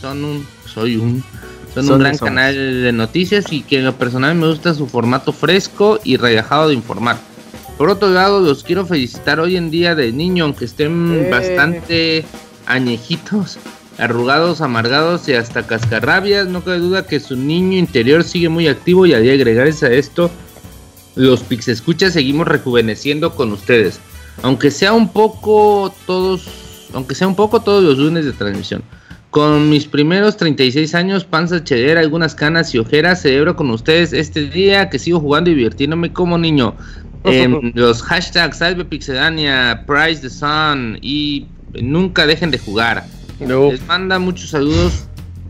[0.01, 1.25] son un soy un
[1.75, 2.29] son, Son un de gran somos.
[2.31, 6.69] canal de noticias y que en lo personal me gusta su formato fresco y relajado
[6.69, 7.17] de informar.
[7.79, 11.29] Por otro lado, los quiero felicitar hoy en día de niño, aunque estén Eh.
[11.31, 12.25] bastante
[12.67, 13.57] añejitos,
[13.99, 16.49] arrugados, amargados y hasta cascarrabias.
[16.49, 19.55] No cabe duda que su niño interior sigue muy activo y alegre.
[19.55, 20.29] Gracias a esto,
[21.15, 24.01] los Pixescuchas seguimos rejuveneciendo con ustedes.
[24.43, 26.49] Aunque sea un poco todos,
[26.93, 28.83] aunque sea un poco todos los lunes de transmisión.
[29.31, 34.49] Con mis primeros 36 años, panza cheder, algunas canas y ojeras, celebro con ustedes este
[34.49, 36.75] día que sigo jugando y divirtiéndome como niño.
[37.25, 41.47] Em, los hashtags Salve Pixedania, Price the Sun y
[41.83, 43.05] nunca dejen de jugar.
[43.41, 43.71] No.
[43.71, 45.05] Les manda muchos saludos.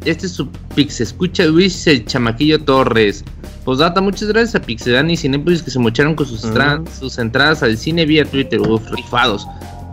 [0.05, 3.24] Este es su Pix Escucha Luis el Chamaquillo Torres.
[3.65, 7.62] Posdata, muchas gracias a Pixedani y Cinepolis que se mocharon con sus, tra- sus entradas
[7.62, 8.61] al cine vía Twitter.
[8.61, 9.47] Uf, rifados.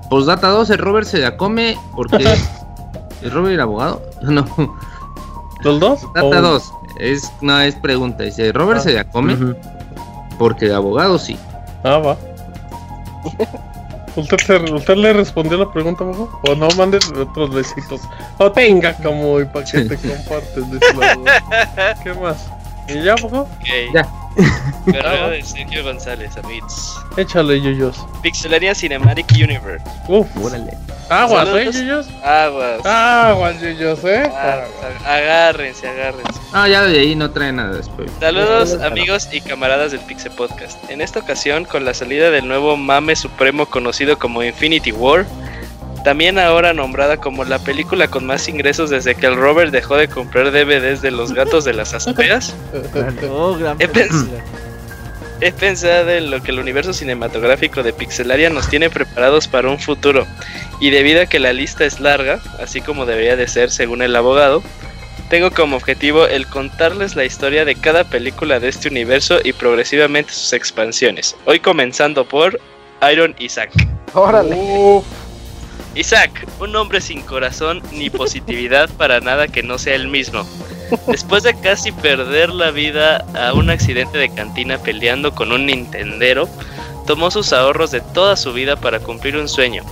[0.10, 2.24] Posdata 2, el Robert se la come porque.
[3.24, 4.02] ¿El Robert era abogado?
[4.24, 4.46] No.
[5.64, 6.02] ¿Los dos?
[6.14, 6.42] Data Oh.
[6.42, 6.72] 2.
[7.00, 8.24] Es, no, es pregunta.
[8.24, 8.84] Dice, ¿Robert Ah.
[8.84, 9.36] se la come?
[10.38, 11.36] Porque el abogado sí.
[11.86, 12.18] Ah, va.
[14.16, 16.40] ¿Usted, se- ¿Usted le respondió la pregunta, Mojo?
[16.48, 18.02] O no mande otros besitos.
[18.38, 20.64] O tenga como y pa' que te compartes.
[22.04, 22.48] ¿Qué más?
[22.88, 23.42] ¿Y ya, Mojo?
[23.42, 23.68] Ok.
[23.94, 24.08] Ya.
[24.86, 27.00] Correo de Sergio González, amigos.
[27.18, 28.06] Échale, Yuyos.
[28.22, 29.84] Pixelania Cinematic Universe.
[30.08, 30.28] Uf.
[30.44, 30.74] Órale.
[31.10, 31.70] Aguas, ¿eh.
[31.72, 32.08] Yuyos?
[32.24, 32.86] Aguas.
[32.86, 34.30] Aguas, Yuyos, ¿eh?
[34.34, 34.64] Ah,
[35.06, 36.40] agárrense, agárrense.
[36.52, 38.10] Ah, ya de ahí no trae nada después.
[38.20, 38.92] Saludos Saludos.
[38.92, 40.78] amigos y camaradas del Pixel Podcast.
[40.90, 45.26] En esta ocasión, con la salida del nuevo mame supremo conocido como Infinity War,
[46.06, 50.08] también ahora nombrada como la película con más ingresos desde que el Robert dejó de
[50.08, 52.56] comprar DVDs de los gatos de las azoteas,
[53.30, 54.28] Oh, gran He pens-
[55.42, 59.80] he pensado en lo que el universo cinematográfico de Pixelaria nos tiene preparados para un
[59.80, 60.26] futuro.
[60.80, 64.16] Y debido a que la lista es larga, así como debería de ser según el
[64.16, 64.62] abogado,
[65.30, 70.32] tengo como objetivo el contarles la historia de cada película de este universo y progresivamente
[70.32, 71.36] sus expansiones.
[71.46, 72.60] Hoy comenzando por
[73.12, 73.72] Iron Isaac.
[74.14, 74.56] Órale.
[74.56, 75.04] Uf.
[75.96, 80.46] Isaac, un hombre sin corazón ni positividad para nada que no sea el mismo.
[81.08, 86.50] Después de casi perder la vida a un accidente de cantina peleando con un Nintendero,
[87.08, 89.84] tomó sus ahorros de toda su vida para cumplir un sueño.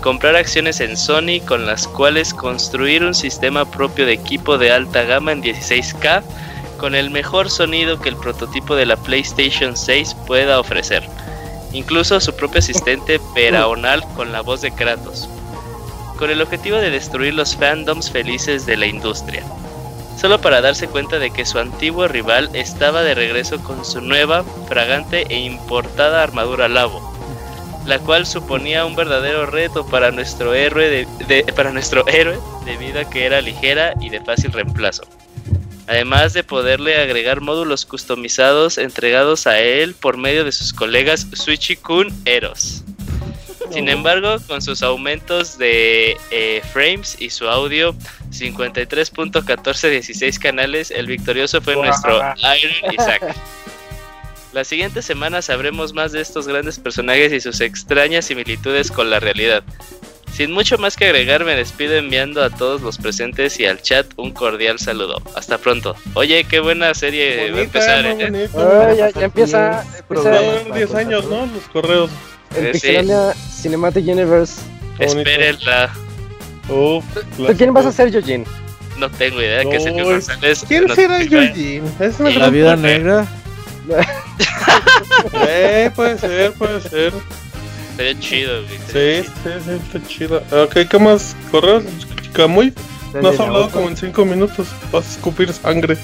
[0.00, 5.02] Comprar acciones en Sony con las cuales construir un sistema propio de equipo de alta
[5.02, 6.22] gama en 16K
[6.78, 11.06] con el mejor sonido que el prototipo de la PlayStation 6 pueda ofrecer.
[11.74, 15.28] Incluso su propio asistente Peraonal con la voz de Kratos
[16.22, 19.42] con el objetivo de destruir los fandoms felices de la industria.
[20.20, 24.44] Solo para darse cuenta de que su antiguo rival estaba de regreso con su nueva,
[24.68, 27.12] fragante e importada armadura Labo,
[27.86, 33.10] la cual suponía un verdadero reto para nuestro héroe, de- para nuestro héroe debido a
[33.10, 35.02] que era ligera y de fácil reemplazo.
[35.88, 42.14] Además de poderle agregar módulos customizados entregados a él por medio de sus colegas Suichi-kun
[42.26, 42.84] Eros.
[43.72, 47.94] Sin embargo, con sus aumentos de eh, frames y su audio
[48.30, 53.36] 53.1416 canales, el victorioso fue nuestro Iron Isaac.
[54.52, 59.18] La siguiente semana sabremos más de estos grandes personajes y sus extrañas similitudes con la
[59.18, 59.64] realidad.
[60.32, 64.06] Sin mucho más que agregar, me despido enviando a todos los presentes y al chat
[64.16, 65.20] un cordial saludo.
[65.36, 65.94] Hasta pronto.
[66.14, 68.50] Oye, qué buena serie va a empezar, muy ¿eh?
[68.96, 71.46] ya, ya empieza, empieza haber 10 años, ¿no?
[71.46, 72.10] Los correos.
[72.56, 72.72] El.
[72.72, 74.62] Pixelania Cinematic Universe.
[74.98, 75.04] Qué.
[75.06, 75.92] Espérenla.
[76.66, 77.02] ¿Tú
[77.56, 78.44] quién vas a ser, Yojin?
[78.98, 80.64] No tengo idea que Sergio Uy, González.
[80.66, 81.22] ¿Quién será.
[81.22, 81.84] Yojin?
[81.98, 83.26] Es una La vida negra.
[85.46, 87.12] Eh, puede ser, puede ser.
[87.96, 88.78] Sería chido, güey.
[89.22, 90.42] Sí, sí, sí, está chido.
[90.50, 91.36] Ok, ¿qué más?
[91.50, 91.84] ¿Correos?
[92.32, 92.72] Camuy,
[93.20, 94.68] no has hablado como en 5 minutos.
[94.90, 95.96] Vas a escupir sangre.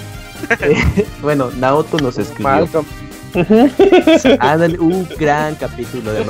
[1.23, 2.45] Bueno, Naoto nos escribió.
[2.45, 2.87] Malcolm.
[4.41, 6.23] Ándale, un gran capítulo de.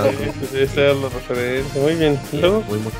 [0.55, 1.83] Esa la referencia.
[1.83, 2.19] Muy bien.
[2.31, 2.97] Sí, muy mucho.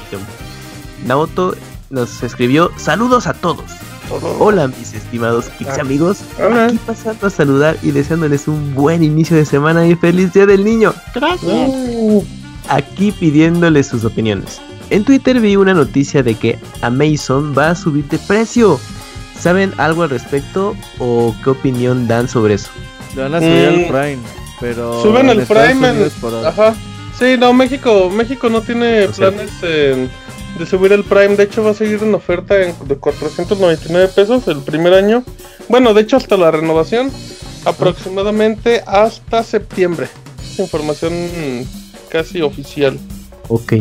[1.05, 1.55] Naoto
[1.91, 3.65] nos escribió saludos a todos.
[4.39, 6.67] Hola mis estimados Pix amigos, Hola.
[6.67, 10.65] aquí pasando a saludar y deseándoles un buen inicio de semana y feliz día del
[10.65, 10.95] niño.
[11.43, 12.25] Uh,
[12.71, 14.61] Aquí pidiéndoles sus opiniones.
[14.91, 18.81] En Twitter vi una noticia de que Amazon va a subir de precio.
[19.39, 22.71] ¿Saben algo al respecto o qué opinión dan sobre eso?
[23.19, 23.89] Le van a subir al Mm.
[23.89, 24.19] Prime.
[24.61, 25.03] Pero.
[25.03, 26.47] Suben Estados Prime en-.
[26.47, 26.75] Ajá.
[27.19, 30.09] Sí, no, México, México no tiene O sea- planes en-
[30.59, 31.35] de subir el Prime.
[31.37, 35.25] De hecho, va a seguir en oferta en- de 499 pesos el primer año.
[35.69, 37.11] Bueno, de hecho, hasta la renovación,
[37.65, 40.07] aproximadamente hasta septiembre.
[40.53, 41.13] Es información
[42.09, 42.99] casi oficial.
[43.49, 43.75] Ok.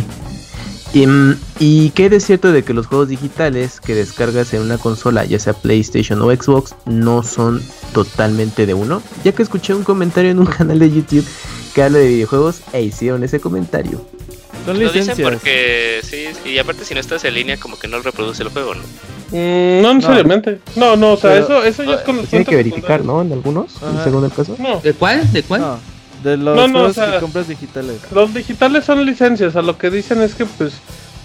[0.94, 4.78] Y, mm, ¿Y qué es cierto de que los juegos digitales que descargas en una
[4.78, 7.62] consola, ya sea PlayStation o Xbox, no son
[7.94, 9.02] totalmente de uno?
[9.24, 11.26] Ya que escuché un comentario en un canal de YouTube
[11.76, 14.04] que habla de videojuegos e hicieron ese comentario.
[14.66, 18.02] Son Lo dicen porque sí, y aparte si no estás en línea como que no
[18.02, 18.82] reproduce el juego, ¿no?
[19.32, 20.60] Mm, no necesariamente.
[20.76, 23.22] No, no, o sea, Pero- eso, eso ya es con los Tienen que verificar, ¿no?
[23.22, 24.04] En algunos, Ajá.
[24.04, 24.56] según el caso.
[24.60, 25.32] No, ¿De cuál?
[25.32, 25.62] ¿De cuál?
[25.62, 25.80] No,
[26.24, 27.98] de los No, no, juegos o sea- que compras digitales.
[28.12, 29.56] los digitales son licencias.
[29.56, 30.74] A lo que dicen es que, pues,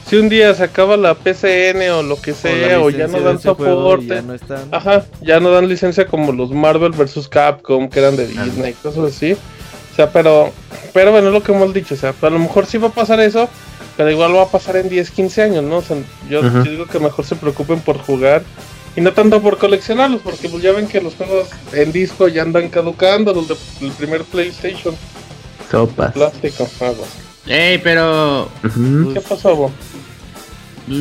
[0.09, 3.40] si un día se acaba la PCN o lo que sea, o, ya no dan
[3.40, 4.69] soporte, ya no están.
[4.70, 9.14] ajá, ya no dan licencia como los Marvel vs Capcom, que eran de Disney, cosas
[9.14, 9.32] así.
[9.32, 10.51] O sea, pero,
[10.93, 12.93] pero bueno, es lo que hemos dicho, o sea, a lo mejor sí va a
[12.93, 13.48] pasar eso,
[13.97, 15.77] pero igual va a pasar en 10, 15 años, ¿no?
[15.77, 15.97] O sea,
[16.31, 18.43] yo, yo digo que mejor se preocupen por jugar
[18.97, 22.43] y no tanto por coleccionarlos, porque pues ya ven que los juegos en disco ya
[22.43, 24.94] andan caducando, los del primer PlayStation,
[25.70, 26.12] Sopas.
[26.12, 27.06] plástico, agua.
[27.47, 28.48] Ey, pero.
[29.14, 29.73] ¿Qué pasó, Bo?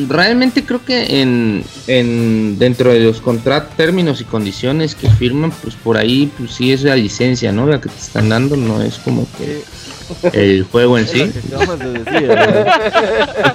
[0.08, 5.74] realmente creo que en, en dentro de los contratos, términos y condiciones que firman, pues
[5.74, 7.66] por ahí pues sí es la licencia, ¿no?
[7.66, 9.62] La que te están dando, no es como que
[10.32, 11.30] el juego en sí.
[11.50, 11.58] no,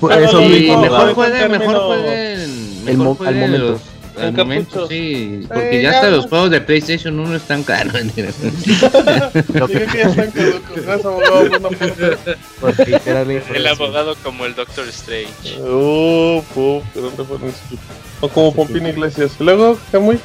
[0.01, 2.39] mejor jueguen, mejor jueguen,
[2.87, 3.67] El mejor mo- al jueguen momento.
[3.71, 3.81] los-
[4.17, 7.93] al En momento, sí, porque Eh, ya hasta los juegos de PlayStation 1 están caros.
[7.93, 8.11] Que
[9.97, 11.69] ya están caducos, abogado,
[13.53, 15.59] El abogado como el Doctor Strange.
[15.61, 17.77] Uh, uh, gran referencia.
[18.21, 19.33] O como Pompín Iglesias.
[19.39, 20.19] Y luego, muy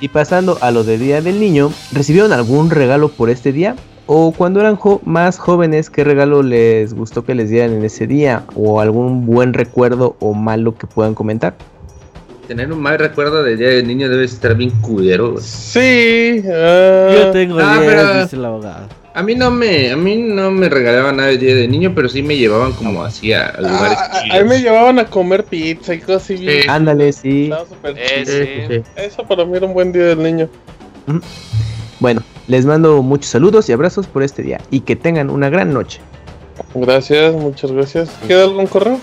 [0.00, 3.76] Y pasando a lo de Día del Niño, ¿recibieron algún regalo por este día?
[4.06, 8.06] ¿O cuando eran jo- más jóvenes, qué regalo les gustó que les dieran en ese
[8.06, 8.44] día?
[8.54, 11.54] ¿O algún buen recuerdo o malo que puedan comentar?
[12.48, 15.32] Tener un mal recuerdo del día del niño debe estar bien culero.
[15.32, 15.42] güey.
[15.44, 16.42] Sí.
[16.52, 18.86] ah, Yo tengo Ah, 10, pero- dice el abogado.
[19.16, 22.08] A mí no me, a mí no me regalaban nada el día del niño, pero
[22.08, 24.36] sí me llevaban como así a, a lugares ah, chidos.
[24.38, 26.34] ahí me llevaban a comer pizza y cosas así.
[26.36, 26.62] bien.
[26.62, 26.68] Sí.
[26.68, 27.44] Ándale, sí.
[27.44, 28.90] Estaba súper Eh, sí.
[29.00, 30.48] Eso para mí era un buen día del niño.
[32.00, 34.60] Bueno, les mando muchos saludos y abrazos por este día.
[34.72, 36.00] Y que tengan una gran noche.
[36.74, 38.10] Gracias, muchas gracias.
[38.26, 38.98] ¿Queda algún correo?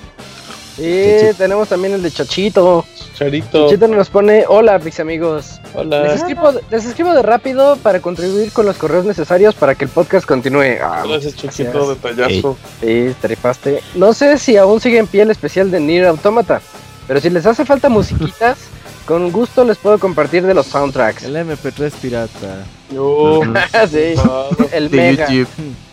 [0.81, 2.85] Y tenemos también el de Chachito.
[3.13, 3.65] Charito.
[3.67, 5.59] Chachito nos pone, hola mis amigos.
[5.63, 6.13] Les Hola.
[6.13, 10.25] escribo, les escribo de rápido para contribuir con los correos necesarios para que el podcast
[10.25, 10.77] continúe.
[10.81, 11.71] Ah, Gracias, gracias.
[11.73, 12.57] detallazo.
[12.81, 13.81] Sí, rifaste.
[13.95, 16.61] No sé si aún sigue en pie el especial de Nier Automata,
[17.07, 18.57] pero si les hace falta musiquitas,
[19.05, 21.23] con gusto les puedo compartir de los soundtracks.
[21.23, 22.65] El MP3 pirata.
[22.91, 23.41] Yo.
[23.91, 24.15] sí,
[24.71, 25.29] el De mega.
[25.29, 25.47] YouTube.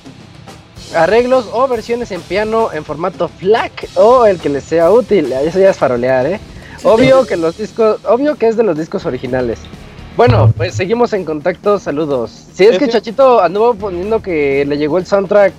[0.94, 5.32] Arreglos o versiones en piano en formato FLAC o el que les sea útil.
[5.32, 6.40] Eso ya es farolear, ¿eh?
[6.84, 9.58] Obvio que los discos, obvio que es de los discos originales.
[10.16, 12.30] Bueno, pues seguimos en contacto, saludos.
[12.52, 15.52] Si es que Chachito anduvo poniendo que le llegó el soundtrack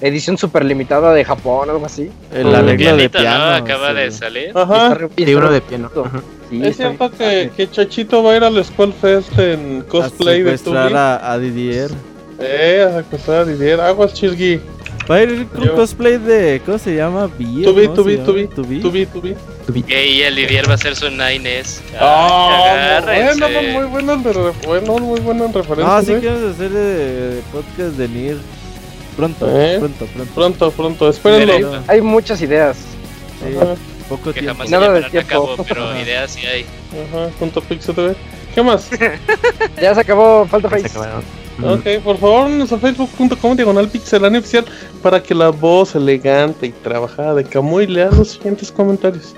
[0.00, 2.10] edición super limitada de Japón, algo así.
[2.32, 2.54] El Mm.
[2.54, 3.44] arreglo de piano.
[3.54, 3.94] Acaba sí.
[3.96, 4.52] de salir.
[4.54, 4.88] Ajá.
[5.16, 5.90] Sí, re- de piano.
[6.50, 10.42] Sí, Es cierto que, que Chachito va a ir al Skull Fest en A cosplay
[10.42, 10.76] de Tubi.
[10.76, 11.90] a, a Didier.
[12.38, 13.80] Eh, a secuestrar a Didier.
[13.80, 14.60] Aguas, Chirgui.
[15.10, 16.60] Va a ir Yo- cosplay de.
[16.66, 17.28] ¿Cómo se llama?
[17.38, 17.88] Bier, Tubi.
[17.88, 18.16] Tubi?
[18.18, 18.46] Tubi.
[18.48, 18.80] Tubi.
[18.80, 19.36] Tubi, Tubi.
[19.88, 21.80] Y el Didier va a hacer su 9S.
[22.00, 23.40] Ah, Agárrense.
[23.40, 25.96] bueno, no, muy bueno, en re- bueno, muy bueno en referencia.
[25.96, 28.36] Ah, sí queremos hacer podcast de Nier.
[29.16, 29.76] Pronto, ¿Eh?
[29.78, 30.34] pronto, pronto.
[30.34, 31.82] Pronto, pronto, espérenlo.
[31.88, 32.76] Hay muchas ideas.
[34.08, 34.52] Poco Que tiempo.
[34.62, 35.56] jamás se Nada de tiempo.
[35.68, 36.62] pero ideas sí hay.
[36.62, 38.14] ajá, junto a Pixel TV.
[38.54, 38.88] ¿Qué más?
[39.80, 40.98] Ya se acabó, falta Se Face.
[41.62, 44.64] Ok, por favor, nos a facebook.com diagonal pixelania oficial
[45.02, 49.34] para que la voz elegante y trabajada de Camuy lea los siguientes comentarios.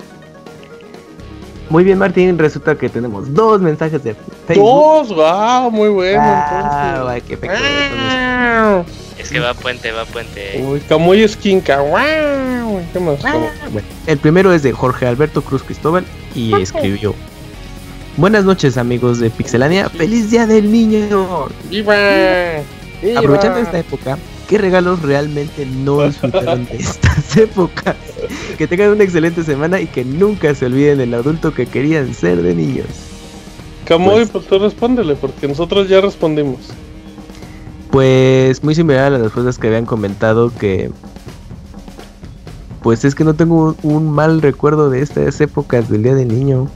[1.69, 2.37] Muy bien, Martín.
[2.37, 4.15] Resulta que tenemos dos mensajes de
[4.47, 4.65] Facebook.
[4.65, 6.19] Dos, wow, muy bueno.
[6.21, 7.09] Ah, entonces.
[7.09, 8.73] ay, qué.
[8.73, 8.85] Wow.
[9.17, 10.63] Es que va puente, va puente.
[10.65, 12.81] Uy, Camuy Skinka, wow.
[12.91, 13.21] ¿Qué más?
[13.21, 17.13] Bueno, el primero es de Jorge Alberto Cruz Cristóbal y escribió.
[18.19, 21.47] Buenas noches amigos de Pixelania, feliz día del niño.
[21.69, 21.95] ¡Viva!
[23.15, 24.17] Aprovechando esta época,
[24.49, 27.95] ¿qué regalos realmente no disfrutaron de estas épocas?
[28.57, 32.41] Que tengan una excelente semana y que nunca se olviden del adulto que querían ser
[32.41, 32.87] de niños.
[33.85, 36.59] Camuy, Pues- pues tú respóndele, porque nosotros ya respondimos.
[37.89, 40.91] Pues muy similar a las respuestas que habían comentado que...
[42.83, 46.69] Pues es que no tengo un mal recuerdo de estas épocas del día del niño.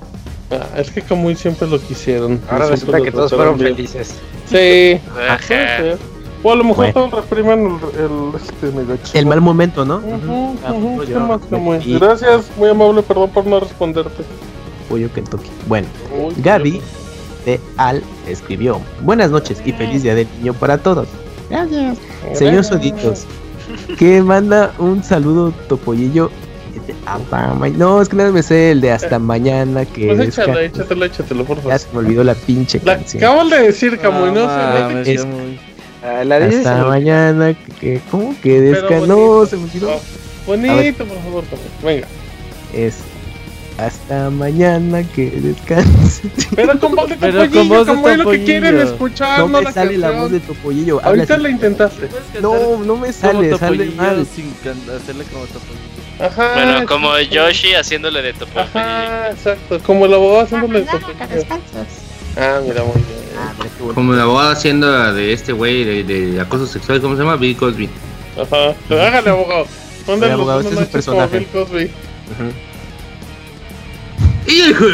[0.51, 2.39] Ah, es que Camuy siempre lo quisieron.
[2.49, 3.75] Ahora resulta que todos fueron bien.
[3.75, 4.15] felices.
[4.49, 4.99] Sí.
[5.29, 5.95] Ajá.
[6.43, 7.09] O a lo mejor Bueno.
[7.09, 7.59] todos repriman
[7.95, 9.17] el, el, este.
[9.19, 9.97] El mal momento, ¿no?
[9.97, 14.23] Ujú, Ah, ujú, pues Gracias, muy amable, perdón por no responderte.
[14.89, 15.49] Pollo Kentucky.
[15.67, 15.87] Bueno,
[16.21, 16.81] Uy, Gaby
[17.45, 18.81] de Al escribió.
[19.01, 21.07] Buenas noches y feliz día del niño para todos.
[21.49, 21.97] Gracias.
[22.33, 22.63] Señor.
[22.65, 23.25] Soditos,
[23.97, 26.29] que manda un saludo topollillo.
[26.87, 30.19] De hasta ma- No, es que nada me sé el de hasta mañana que Pues
[30.19, 31.79] es échale, ca- échatelo, échatelo, por ya favor.
[31.79, 33.23] se me olvidó la pinche La canción.
[33.23, 35.13] acabas de decir, Camuy, no Ah, sé.
[35.13, 35.27] Es- ya
[36.05, 39.07] Ah, la dices Hasta mañana que, que- ¿cómo que Pero desca bonito.
[39.39, 39.91] No, se me olvidó.
[39.91, 39.99] Ah,
[40.45, 41.65] bonito, por favor, Camuy.
[41.95, 42.07] Venga.
[42.73, 42.95] Es
[43.77, 46.29] hasta mañana que descanse.
[46.55, 49.47] Pero con voz de Pero con topollillo, voz de Camuy, lo que quieren escuchar, No
[49.47, 50.23] no, me la sale la canción.
[50.23, 51.01] voz de topollillo.
[51.05, 52.09] Ahorita la intentaste.
[52.41, 52.53] No,
[52.83, 54.27] no me como sale, sale mal.
[54.27, 54.51] sin
[54.93, 56.02] hacerle como Topollillo.
[56.23, 56.53] Ajá.
[56.53, 57.19] Bueno, como.
[57.19, 58.59] Yoshi haciéndole de topo.
[58.59, 59.79] Ajá, exacto.
[59.79, 61.45] Como el abogado haciéndole de topollillo.
[62.37, 63.93] Ah, mira, muy bien.
[63.93, 67.35] Como el abogado haciendo la de este güey de, de acoso sexual, ¿cómo se llama?
[67.35, 67.89] Bill Cosby.
[68.41, 68.73] Ajá.
[68.89, 69.67] Hágale, abogado.
[70.07, 71.39] Mándale El abogado, los este es como personaje.
[71.39, 71.91] Bill Cosby.
[74.53, 74.85] ¡Hijo!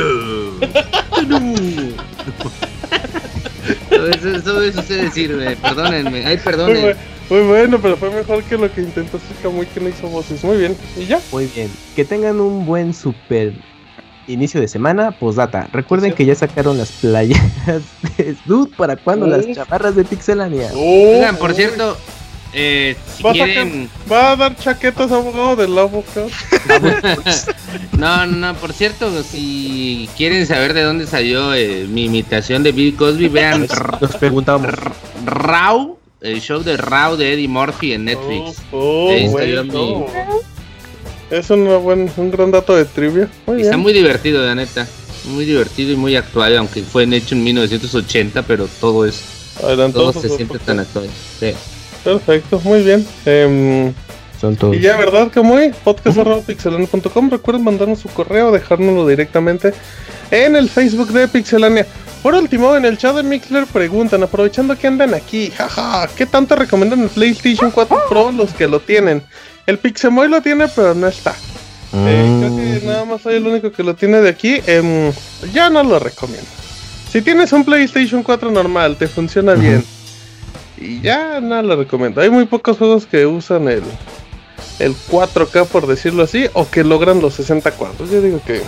[3.89, 5.55] Todo eso, todo eso sé decir, güey.
[5.55, 6.25] Perdónenme.
[6.25, 6.85] Ay, Muy, perdonen.
[6.85, 6.95] bu-
[7.29, 10.43] muy bueno, pero fue mejor que lo que intentó Kamui que no hizo voces.
[10.43, 10.75] Muy bien.
[10.97, 11.19] ¿Y ya?
[11.31, 11.69] Muy bien.
[11.95, 13.53] Que tengan un buen super
[14.27, 15.11] inicio de semana.
[15.11, 15.67] Postdata.
[15.71, 16.17] Recuerden Sí.
[16.17, 17.39] que ya sacaron las playas
[18.17, 19.55] de Dude para cuando las Uf.
[19.55, 20.69] chamarras de Pixelania.
[20.75, 21.97] Oigan, por cierto,
[22.53, 24.11] eh, si ¿Va a.
[24.11, 26.29] ¿Va a dar chaquetas abogado del abogado?
[27.97, 32.95] No, no, por cierto, si quieren saber de dónde salió eh, mi imitación de Bill
[32.95, 33.67] Cosby, vean
[33.99, 34.73] Nos preguntábamos.
[35.25, 38.61] Raw, el show de Raw de Eddie Murphy en Netflix.
[38.71, 40.05] Oh, oh, mi-.
[41.29, 43.29] Es una buen, un gran dato de trivia.
[43.45, 43.81] Muy está bien.
[43.81, 44.87] muy divertido, la neta.
[45.25, 49.21] Muy divertido y muy actual, aunque fue hecho en 1980, pero todo es
[49.93, 51.09] todo se siente tan actual.
[51.39, 51.53] Sí.
[52.03, 53.05] Perfecto, muy bien.
[53.25, 53.93] Em,
[54.39, 54.75] Son todos.
[54.75, 55.71] y ya, ¿verdad, Kamui?
[55.83, 57.29] Podcast.pixelania.com.
[57.29, 59.73] Recuerden mandarnos su correo, dejárnoslo directamente
[60.31, 61.85] en el Facebook de Pixelania.
[62.23, 66.55] Por último, en el chat de Mixler preguntan, aprovechando que andan aquí, jaja, ¿qué tanto
[66.55, 69.23] recomiendan el PlayStation 4 Pro los que lo tienen?
[69.65, 71.33] El Pixemoy lo tiene, pero no está.
[71.93, 74.61] Eh, creo que nada más soy el único que lo tiene de aquí.
[74.67, 75.11] Em,
[75.53, 76.47] ya no lo recomiendo.
[77.11, 79.83] Si tienes un PlayStation 4 normal, te funciona bien.
[80.79, 82.21] Y ya no lo recomiendo.
[82.21, 83.83] Hay muy pocos juegos que usan el,
[84.79, 88.09] el 4K, por decirlo así, o que logran los 60 cuadros.
[88.09, 88.61] Yo digo que.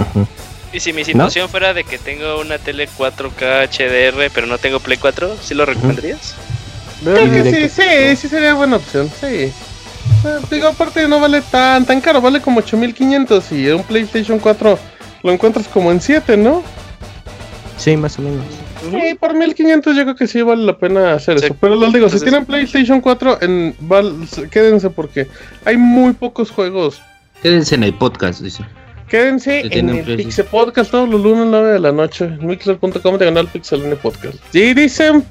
[0.74, 4.80] Y si mi situación fuera de que tengo una tele 4K HDR, pero no tengo
[4.80, 6.36] Play 4, ¿sí lo recomendarías?
[7.04, 9.12] Creo que sí, sí, sí sería buena opción.
[9.20, 9.52] Sí.
[10.50, 14.80] Digo, aparte no vale tan, tan caro, vale como 8500 y un PlayStation 4
[15.24, 16.64] lo encuentras como en 7, ¿no?
[17.82, 18.45] Sí, más o menos.
[18.91, 21.45] Sí, por 1500 yo creo que sí vale la pena hacer Sí.
[21.45, 21.56] eso.
[21.60, 24.16] Pero les digo, si Entonces- tienen PlayStation 4, en, val-
[24.52, 25.28] quédense porque
[25.66, 27.02] hay muy pocos juegos.
[27.41, 28.64] Quédense en el podcast, dice.
[29.10, 30.18] Quédense Que en el precios.
[30.18, 32.26] Pixel Podcast todos los lunes 9 de la noche.
[32.26, 34.38] En mixler.com diagonal Pixelania Podcast.
[34.56, 35.26] Y dicen,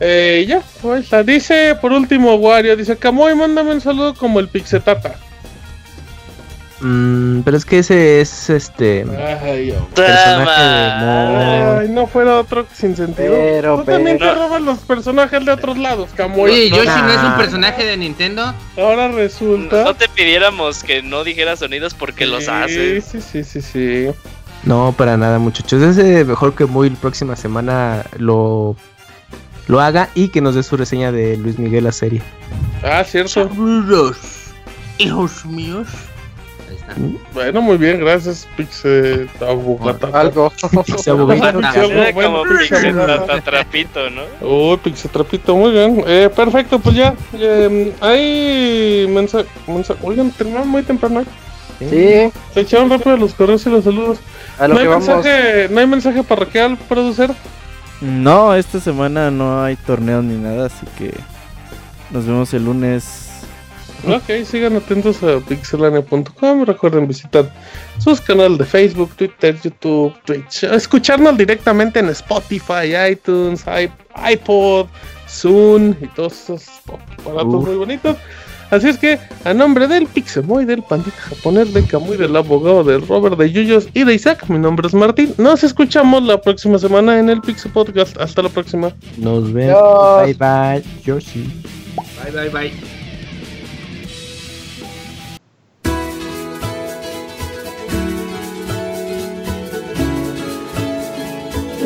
[0.00, 0.62] eh, ya,
[0.92, 1.22] ahí está.
[1.22, 5.14] Dice, por último, Wario, dice, Camoy, mándame un saludo como el Pixetata.
[6.80, 9.04] Mm, pero es que ese es este.
[9.42, 9.86] Ay, hombre.
[9.94, 13.30] Personaje de Ay, no fuera otro sin sentido.
[13.32, 16.50] Pero, Tú también te robas los personajes de otros lados, Camoy.
[16.50, 17.36] Oye, Yoshi no es un Ah.
[17.38, 18.52] personaje de Nintendo.
[18.76, 19.84] Ahora resulta.
[19.84, 23.04] No te pidiéramos que no dijeras sonidos porque los Sí, haces.
[23.04, 24.06] Sí, sí, sí, sí.
[24.64, 25.80] No, para nada, muchachos.
[25.82, 28.76] Es eh, mejor que muy la próxima semana lo
[29.68, 32.20] lo haga y que nos dé su reseña de Luis Miguel la serie.
[32.82, 33.30] Ah, cierto.
[33.48, 34.16] Saludos,
[34.98, 35.86] hijos míos.
[37.32, 40.08] Bueno, muy bien, gracias, Pixe Abogata.
[40.12, 40.52] Algo.
[41.04, 42.94] Como bueno, Pixel
[43.44, 44.22] trapito, ¿no?
[44.46, 46.04] Uy, Pixe Trapito, muy bien.
[46.06, 47.14] Eh, perfecto, pues ya.
[47.32, 49.46] eh, hay mensaje.
[50.02, 51.22] Oigan, terminamos muy temprano.
[51.22, 51.24] ¿eh?
[51.78, 54.18] Sí, Se echaron rápido los correos y los saludos.
[54.58, 55.08] a lo No que hay, vamos.
[55.08, 57.30] mensaje, no hay mensaje parroquial, producer.
[58.00, 61.14] No, esta semana no hay torneos ni nada, así que
[62.10, 63.23] nos vemos el lunes.
[64.08, 66.64] Ok, sigan atentos a pixelania.com.
[66.64, 67.50] Recuerden visitar
[67.98, 70.64] sus canales de Facebook, Twitter, YouTube, Twitch.
[70.64, 73.64] Escucharnos directamente en Spotify, iTunes,
[74.30, 74.86] iPod,
[75.28, 76.68] Zoom y todos esos
[77.18, 77.66] aparatos Uf.
[77.66, 78.16] muy bonitos.
[78.70, 83.06] Así es que, a nombre del Pixemoy, del Pandita Japonés, de Kamui, del abogado, del
[83.06, 85.32] Robert, de Yuyos y de Isaac, mi nombre es Martín.
[85.38, 88.18] Nos escuchamos la próxima semana en el Pixel Podcast.
[88.18, 88.92] Hasta la próxima.
[89.16, 90.24] Nos vemos.
[90.24, 90.82] Bye bye.
[91.04, 91.44] Yoshi.
[92.24, 92.93] Bye, bye, bye.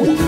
[0.01, 0.28] Ooh.